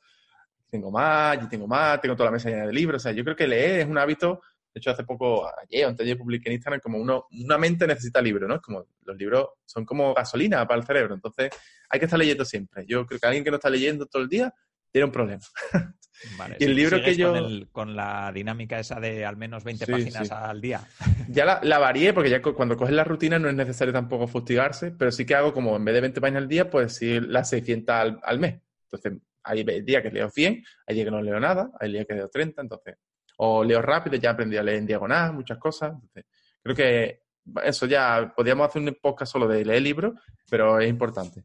tengo 0.68 0.90
más, 0.90 1.42
y 1.42 1.48
tengo 1.48 1.66
más, 1.66 2.00
tengo 2.00 2.16
toda 2.16 2.26
la 2.26 2.32
mesa 2.32 2.50
llena 2.50 2.66
de 2.66 2.72
libros. 2.72 3.00
O 3.00 3.04
sea, 3.04 3.12
yo 3.12 3.24
creo 3.24 3.36
que 3.36 3.46
leer 3.46 3.80
es 3.80 3.86
un 3.86 3.98
hábito. 3.98 4.40
De 4.78 4.80
hecho, 4.80 4.92
hace 4.92 5.02
poco, 5.02 5.44
ayer 5.60 5.86
o 5.86 5.88
antes 5.88 6.06
de 6.06 6.14
publiqué 6.14 6.48
en 6.48 6.54
Instagram, 6.54 6.80
como 6.80 6.98
uno, 6.98 7.26
una 7.32 7.58
mente 7.58 7.84
necesita 7.84 8.22
libros, 8.22 8.48
¿no? 8.48 8.54
Es 8.54 8.60
como 8.60 8.86
los 9.02 9.16
libros 9.16 9.48
son 9.64 9.84
como 9.84 10.14
gasolina 10.14 10.64
para 10.68 10.78
el 10.80 10.86
cerebro. 10.86 11.14
Entonces, 11.14 11.50
hay 11.88 11.98
que 11.98 12.04
estar 12.04 12.16
leyendo 12.16 12.44
siempre. 12.44 12.84
Yo 12.86 13.04
creo 13.04 13.18
que 13.18 13.26
alguien 13.26 13.42
que 13.42 13.50
no 13.50 13.56
está 13.56 13.70
leyendo 13.70 14.06
todo 14.06 14.22
el 14.22 14.28
día 14.28 14.54
tiene 14.92 15.06
un 15.06 15.10
problema. 15.10 15.42
Vale, 16.38 16.56
y 16.60 16.64
el 16.64 16.76
libro 16.76 17.02
que 17.02 17.16
yo. 17.16 17.34
Con, 17.72 17.96
la 17.96 18.30
dinámica 18.32 18.78
esa 18.78 19.00
de 19.00 19.24
al 19.24 19.36
menos 19.36 19.64
20 19.64 19.86
páginas 19.86 20.30
al 20.30 20.60
día. 20.60 20.80
Ya 21.28 21.44
la, 21.44 21.60
la, 21.62 21.78
varié, 21.78 22.12
porque 22.14 22.30
ya 22.30 22.40
cuando 22.40 22.76
coges 22.76 22.94
la 22.94 23.04
rutina 23.04 23.38
no 23.38 23.48
es 23.48 23.54
necesario 23.54 23.92
tampoco 23.92 24.28
fustigarse, 24.28 24.92
pero 24.92 25.10
sí 25.10 25.26
que 25.26 25.34
hago 25.34 25.52
como 25.52 25.76
en 25.76 25.84
vez 25.84 25.94
de 25.94 26.00
20 26.02 26.20
páginas 26.20 26.42
al 26.42 26.48
día, 26.48 26.70
pues 26.70 26.94
sí 26.94 27.20
las 27.20 27.50
600 27.50 27.94
al, 27.94 28.20
al 28.22 28.38
mes. 28.38 28.60
Entonces, 28.84 29.20
hay 29.42 29.64
días 29.82 30.02
que 30.02 30.10
leo 30.10 30.30
100, 30.30 30.64
hay 30.86 30.94
días 30.94 31.04
que 31.04 31.10
no 31.10 31.20
leo 31.20 31.40
nada, 31.40 31.70
hay 31.80 31.92
días 31.92 32.06
que 32.06 32.14
leo 32.14 32.28
30, 32.28 32.62
entonces, 32.62 32.96
o 33.40 33.64
leo 33.64 33.82
rápido, 33.82 34.16
ya 34.16 34.30
aprendí 34.30 34.56
a 34.56 34.62
leer 34.62 34.78
en 34.78 34.86
diagonal, 34.86 35.32
muchas 35.32 35.58
cosas. 35.58 35.92
Entonces, 35.92 36.24
creo 36.62 36.76
que 36.76 37.22
eso 37.64 37.86
ya, 37.86 38.32
podríamos 38.34 38.68
hacer 38.68 38.82
un 38.82 38.96
podcast 39.00 39.32
solo 39.32 39.48
de 39.48 39.64
leer 39.64 39.82
libros, 39.82 40.14
pero 40.50 40.78
es 40.80 40.88
importante, 40.88 41.44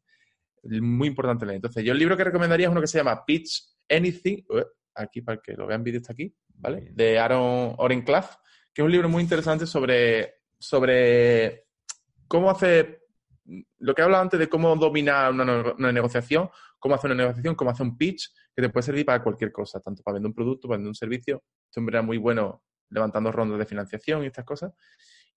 muy 0.63 1.07
importante 1.07 1.45
leer. 1.45 1.57
Entonces, 1.57 1.83
yo 1.83 1.93
el 1.93 1.99
libro 1.99 2.17
que 2.17 2.23
recomendaría 2.23 2.67
es 2.67 2.71
uno 2.71 2.81
que 2.81 2.87
se 2.87 2.97
llama 2.97 3.23
Pitch 3.25 3.63
Anything, 3.89 4.43
aquí 4.95 5.21
para 5.21 5.41
que 5.41 5.53
lo 5.53 5.67
vean 5.67 5.83
vídeo 5.83 5.99
está 5.99 6.13
aquí, 6.13 6.35
¿vale? 6.55 6.89
De 6.93 7.19
Aaron 7.19 7.75
Orenclaff, 7.77 8.37
que 8.73 8.81
es 8.81 8.85
un 8.85 8.91
libro 8.91 9.09
muy 9.09 9.21
interesante 9.21 9.65
sobre, 9.65 10.35
sobre 10.57 11.67
cómo 12.27 12.49
hacer 12.49 13.03
lo 13.79 13.93
que 13.93 14.01
he 14.01 14.05
hablado 14.05 14.23
antes 14.23 14.39
de 14.39 14.49
cómo 14.49 14.75
dominar 14.75 15.31
una, 15.31 15.91
negociación, 15.91 16.49
cómo 16.79 16.95
hacer 16.95 17.11
una 17.11 17.23
negociación, 17.23 17.55
cómo 17.55 17.71
hacer 17.71 17.85
un 17.85 17.97
pitch, 17.97 18.33
que 18.55 18.61
te 18.61 18.69
puede 18.69 18.83
servir 18.83 19.05
para 19.05 19.23
cualquier 19.23 19.51
cosa, 19.51 19.79
tanto 19.79 20.03
para 20.03 20.15
vender 20.15 20.29
un 20.29 20.35
producto, 20.35 20.67
para 20.67 20.77
vender 20.77 20.89
un 20.89 20.95
servicio. 20.95 21.43
Este 21.65 21.79
hombre 21.79 21.97
era 21.97 22.01
muy 22.01 22.17
bueno 22.17 22.63
levantando 22.89 23.31
rondas 23.31 23.59
de 23.59 23.65
financiación 23.65 24.23
y 24.23 24.27
estas 24.27 24.45
cosas. 24.45 24.73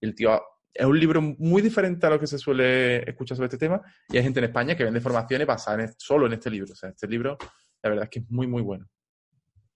Y 0.01 0.07
el 0.07 0.15
tío 0.15 0.41
es 0.73 0.85
un 0.85 0.99
libro 0.99 1.23
muy 1.23 1.63
diferente 1.63 2.07
a 2.07 2.11
lo 2.11 2.21
que 2.21 2.27
se 2.27 2.39
suele 2.39 3.09
escuchar 3.09 3.37
sobre 3.37 3.47
este 3.47 3.59
tema. 3.59 3.81
Y 4.09 4.19
hay 4.19 4.23
gente 4.23 4.41
en 4.41 4.45
España 4.45 4.77
que 4.77 4.85
vende 4.85 5.01
formaciones 5.01 5.47
basadas 5.47 5.95
solo 5.99 6.27
en 6.27 6.35
este 6.35 6.51
libro. 6.51 6.73
O 6.73 6.77
sea, 6.77 6.91
este 6.91 7.09
libro, 7.09 7.39
la 7.83 7.91
verdad 7.91 8.05
es 8.05 8.11
que 8.11 8.19
es 8.21 8.31
muy, 8.31 8.47
muy 8.47 8.63
bueno. 8.63 8.87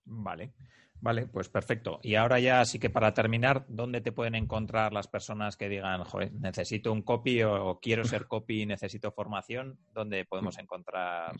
Vale. 0.04 0.52
Vale, 1.02 1.26
pues 1.26 1.48
perfecto. 1.48 1.98
Y 2.02 2.16
ahora 2.16 2.38
ya 2.40 2.62
sí 2.66 2.78
que 2.78 2.90
para 2.90 3.14
terminar, 3.14 3.64
¿dónde 3.68 4.02
te 4.02 4.12
pueden 4.12 4.34
encontrar 4.34 4.92
las 4.92 5.08
personas 5.08 5.56
que 5.56 5.70
digan, 5.70 6.04
joder, 6.04 6.32
necesito 6.34 6.92
un 6.92 7.00
copy 7.00 7.42
o, 7.42 7.78
quiero 7.80 8.04
ser 8.04 8.26
copy 8.28 8.62
y 8.62 8.66
necesito 8.66 9.10
formación? 9.10 9.78
¿Dónde 9.92 10.26
podemos 10.26 10.58
mm. 10.58 10.60
encontrar 10.60 11.32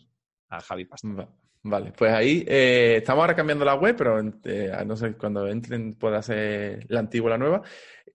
Javi 0.61 0.85
Pastor? 0.85 1.27
Vale, 1.63 1.93
pues 1.95 2.11
ahí 2.11 2.43
eh, 2.47 2.95
estamos 2.97 3.21
ahora 3.21 3.35
cambiando 3.35 3.63
la 3.63 3.75
web, 3.75 3.95
pero 3.95 4.19
eh, 4.19 4.71
no 4.85 4.95
sé, 4.95 5.13
cuando 5.13 5.47
entren 5.47 5.93
pueda 5.93 6.21
ser 6.23 6.85
la 6.89 7.01
antigua 7.01 7.27
o 7.27 7.29
la 7.29 7.37
nueva 7.37 7.61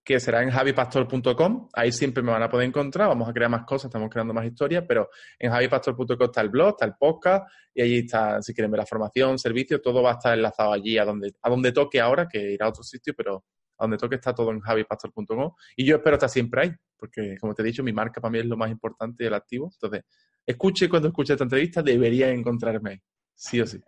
que 0.07 0.21
será 0.21 0.41
en 0.41 0.49
javipastor.com. 0.49 1.67
Ahí 1.73 1.91
siempre 1.91 2.23
me 2.23 2.31
van 2.31 2.41
a 2.41 2.49
poder 2.49 2.65
encontrar. 2.65 3.09
Vamos 3.09 3.27
a 3.27 3.33
crear 3.33 3.51
más 3.51 3.65
cosas, 3.65 3.89
estamos 3.89 4.09
creando 4.09 4.33
más 4.33 4.45
historias, 4.45 4.85
pero 4.87 5.09
en 5.37 5.51
javipastor.com 5.51 6.17
está 6.21 6.39
el 6.39 6.47
blog, 6.47 6.69
está 6.69 6.85
el 6.85 6.95
podcast 6.97 7.45
y 7.73 7.81
allí 7.81 7.97
está, 7.99 8.41
si 8.41 8.53
quieren 8.53 8.71
ver 8.71 8.79
la 8.79 8.85
formación, 8.85 9.37
servicio, 9.37 9.81
todo 9.81 10.01
va 10.01 10.11
a 10.11 10.13
estar 10.13 10.33
enlazado 10.33 10.71
allí 10.71 10.97
a 10.97 11.03
donde, 11.03 11.33
a 11.41 11.49
donde 11.49 11.73
toque 11.73 11.99
ahora, 11.99 12.25
que 12.25 12.53
irá 12.53 12.67
a 12.67 12.69
otro 12.69 12.83
sitio, 12.83 13.13
pero 13.17 13.43
a 13.77 13.83
donde 13.83 13.97
toque 13.97 14.15
está 14.15 14.33
todo 14.33 14.51
en 14.51 14.59
javipastor.com. 14.59 15.53
Y 15.75 15.85
yo 15.85 15.97
espero 15.97 16.15
estar 16.15 16.29
siempre 16.29 16.61
ahí, 16.61 16.71
porque 16.97 17.37
como 17.39 17.53
te 17.53 17.61
he 17.61 17.65
dicho, 17.65 17.83
mi 17.83 17.93
marca 17.93 18.21
para 18.21 18.31
mí 18.31 18.39
es 18.39 18.45
lo 18.45 18.57
más 18.57 18.71
importante 18.71 19.23
y 19.23 19.27
el 19.27 19.33
activo. 19.33 19.69
Entonces, 19.73 20.03
escuche 20.45 20.89
cuando 20.89 21.09
escuche 21.09 21.33
esta 21.33 21.43
entrevista, 21.43 21.81
debería 21.81 22.29
encontrarme 22.29 22.91
ahí, 22.91 23.01
sí 23.33 23.61
o 23.61 23.67
sí. 23.67 23.79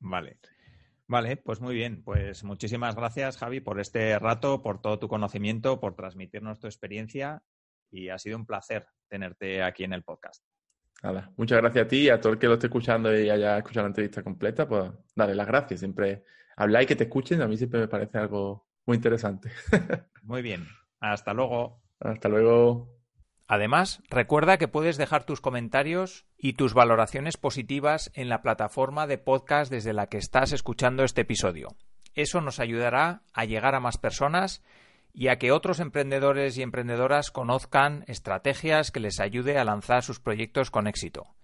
Vale. 0.00 0.38
Vale, 1.06 1.36
pues 1.36 1.60
muy 1.60 1.74
bien. 1.74 2.02
Pues 2.02 2.44
muchísimas 2.44 2.94
gracias, 2.96 3.36
Javi, 3.36 3.60
por 3.60 3.78
este 3.80 4.18
rato, 4.18 4.62
por 4.62 4.80
todo 4.80 4.98
tu 4.98 5.08
conocimiento, 5.08 5.80
por 5.80 5.94
transmitirnos 5.94 6.60
tu 6.60 6.66
experiencia 6.66 7.42
y 7.90 8.08
ha 8.08 8.18
sido 8.18 8.36
un 8.36 8.46
placer 8.46 8.86
tenerte 9.08 9.62
aquí 9.62 9.84
en 9.84 9.92
el 9.92 10.02
podcast. 10.02 10.42
Nada, 11.02 11.30
muchas 11.36 11.60
gracias 11.60 11.84
a 11.84 11.88
ti 11.88 11.96
y 11.98 12.08
a 12.08 12.20
todo 12.20 12.32
el 12.32 12.38
que 12.38 12.46
lo 12.46 12.54
esté 12.54 12.68
escuchando 12.68 13.14
y 13.14 13.28
haya 13.28 13.58
escuchado 13.58 13.84
la 13.84 13.88
entrevista 13.88 14.22
completa, 14.22 14.66
pues 14.66 14.90
dale 15.14 15.34
las 15.34 15.46
gracias. 15.46 15.80
Siempre 15.80 16.24
hablar 16.56 16.84
y 16.84 16.86
que 16.86 16.96
te 16.96 17.04
escuchen, 17.04 17.42
a 17.42 17.48
mí 17.48 17.56
siempre 17.56 17.80
me 17.80 17.88
parece 17.88 18.18
algo 18.18 18.63
muy 18.86 18.96
interesante. 18.96 19.50
muy 20.22 20.42
bien. 20.42 20.66
Hasta 21.00 21.32
luego. 21.32 21.82
Hasta 22.00 22.28
luego. 22.28 22.94
Además, 23.46 24.02
recuerda 24.08 24.56
que 24.56 24.68
puedes 24.68 24.96
dejar 24.96 25.24
tus 25.24 25.40
comentarios 25.40 26.24
y 26.38 26.54
tus 26.54 26.72
valoraciones 26.72 27.36
positivas 27.36 28.10
en 28.14 28.28
la 28.28 28.40
plataforma 28.40 29.06
de 29.06 29.18
podcast 29.18 29.70
desde 29.70 29.92
la 29.92 30.06
que 30.06 30.16
estás 30.16 30.52
escuchando 30.52 31.04
este 31.04 31.22
episodio. 31.22 31.76
Eso 32.14 32.40
nos 32.40 32.58
ayudará 32.58 33.22
a 33.32 33.44
llegar 33.44 33.74
a 33.74 33.80
más 33.80 33.98
personas 33.98 34.62
y 35.12 35.28
a 35.28 35.38
que 35.38 35.52
otros 35.52 35.78
emprendedores 35.78 36.56
y 36.56 36.62
emprendedoras 36.62 37.30
conozcan 37.30 38.04
estrategias 38.08 38.90
que 38.90 39.00
les 39.00 39.20
ayude 39.20 39.58
a 39.58 39.64
lanzar 39.64 40.02
sus 40.02 40.20
proyectos 40.20 40.70
con 40.70 40.86
éxito. 40.86 41.34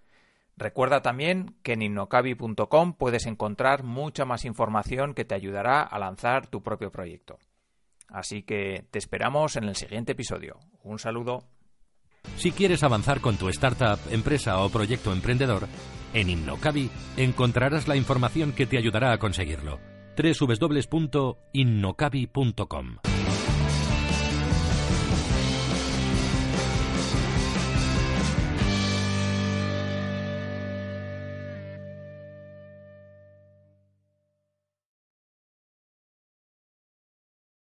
Recuerda 0.56 1.02
también 1.02 1.56
que 1.62 1.72
en 1.72 1.82
innocabi.com 1.82 2.94
puedes 2.94 3.26
encontrar 3.26 3.82
mucha 3.82 4.24
más 4.24 4.44
información 4.44 5.14
que 5.14 5.24
te 5.24 5.34
ayudará 5.34 5.82
a 5.82 5.98
lanzar 5.98 6.46
tu 6.46 6.62
propio 6.62 6.90
proyecto. 6.90 7.38
Así 8.08 8.42
que 8.42 8.86
te 8.90 8.98
esperamos 8.98 9.56
en 9.56 9.64
el 9.64 9.76
siguiente 9.76 10.12
episodio. 10.12 10.58
Un 10.82 10.98
saludo. 10.98 11.44
Si 12.36 12.52
quieres 12.52 12.82
avanzar 12.82 13.20
con 13.20 13.36
tu 13.36 13.48
startup, 13.48 13.98
empresa 14.10 14.60
o 14.60 14.68
proyecto 14.68 15.12
emprendedor, 15.12 15.68
en 16.12 16.28
Innocabi 16.28 16.90
encontrarás 17.16 17.88
la 17.88 17.96
información 17.96 18.52
que 18.52 18.66
te 18.66 18.78
ayudará 18.78 19.12
a 19.12 19.18
conseguirlo. 19.18 19.78
www.innocabi.com 20.16 23.09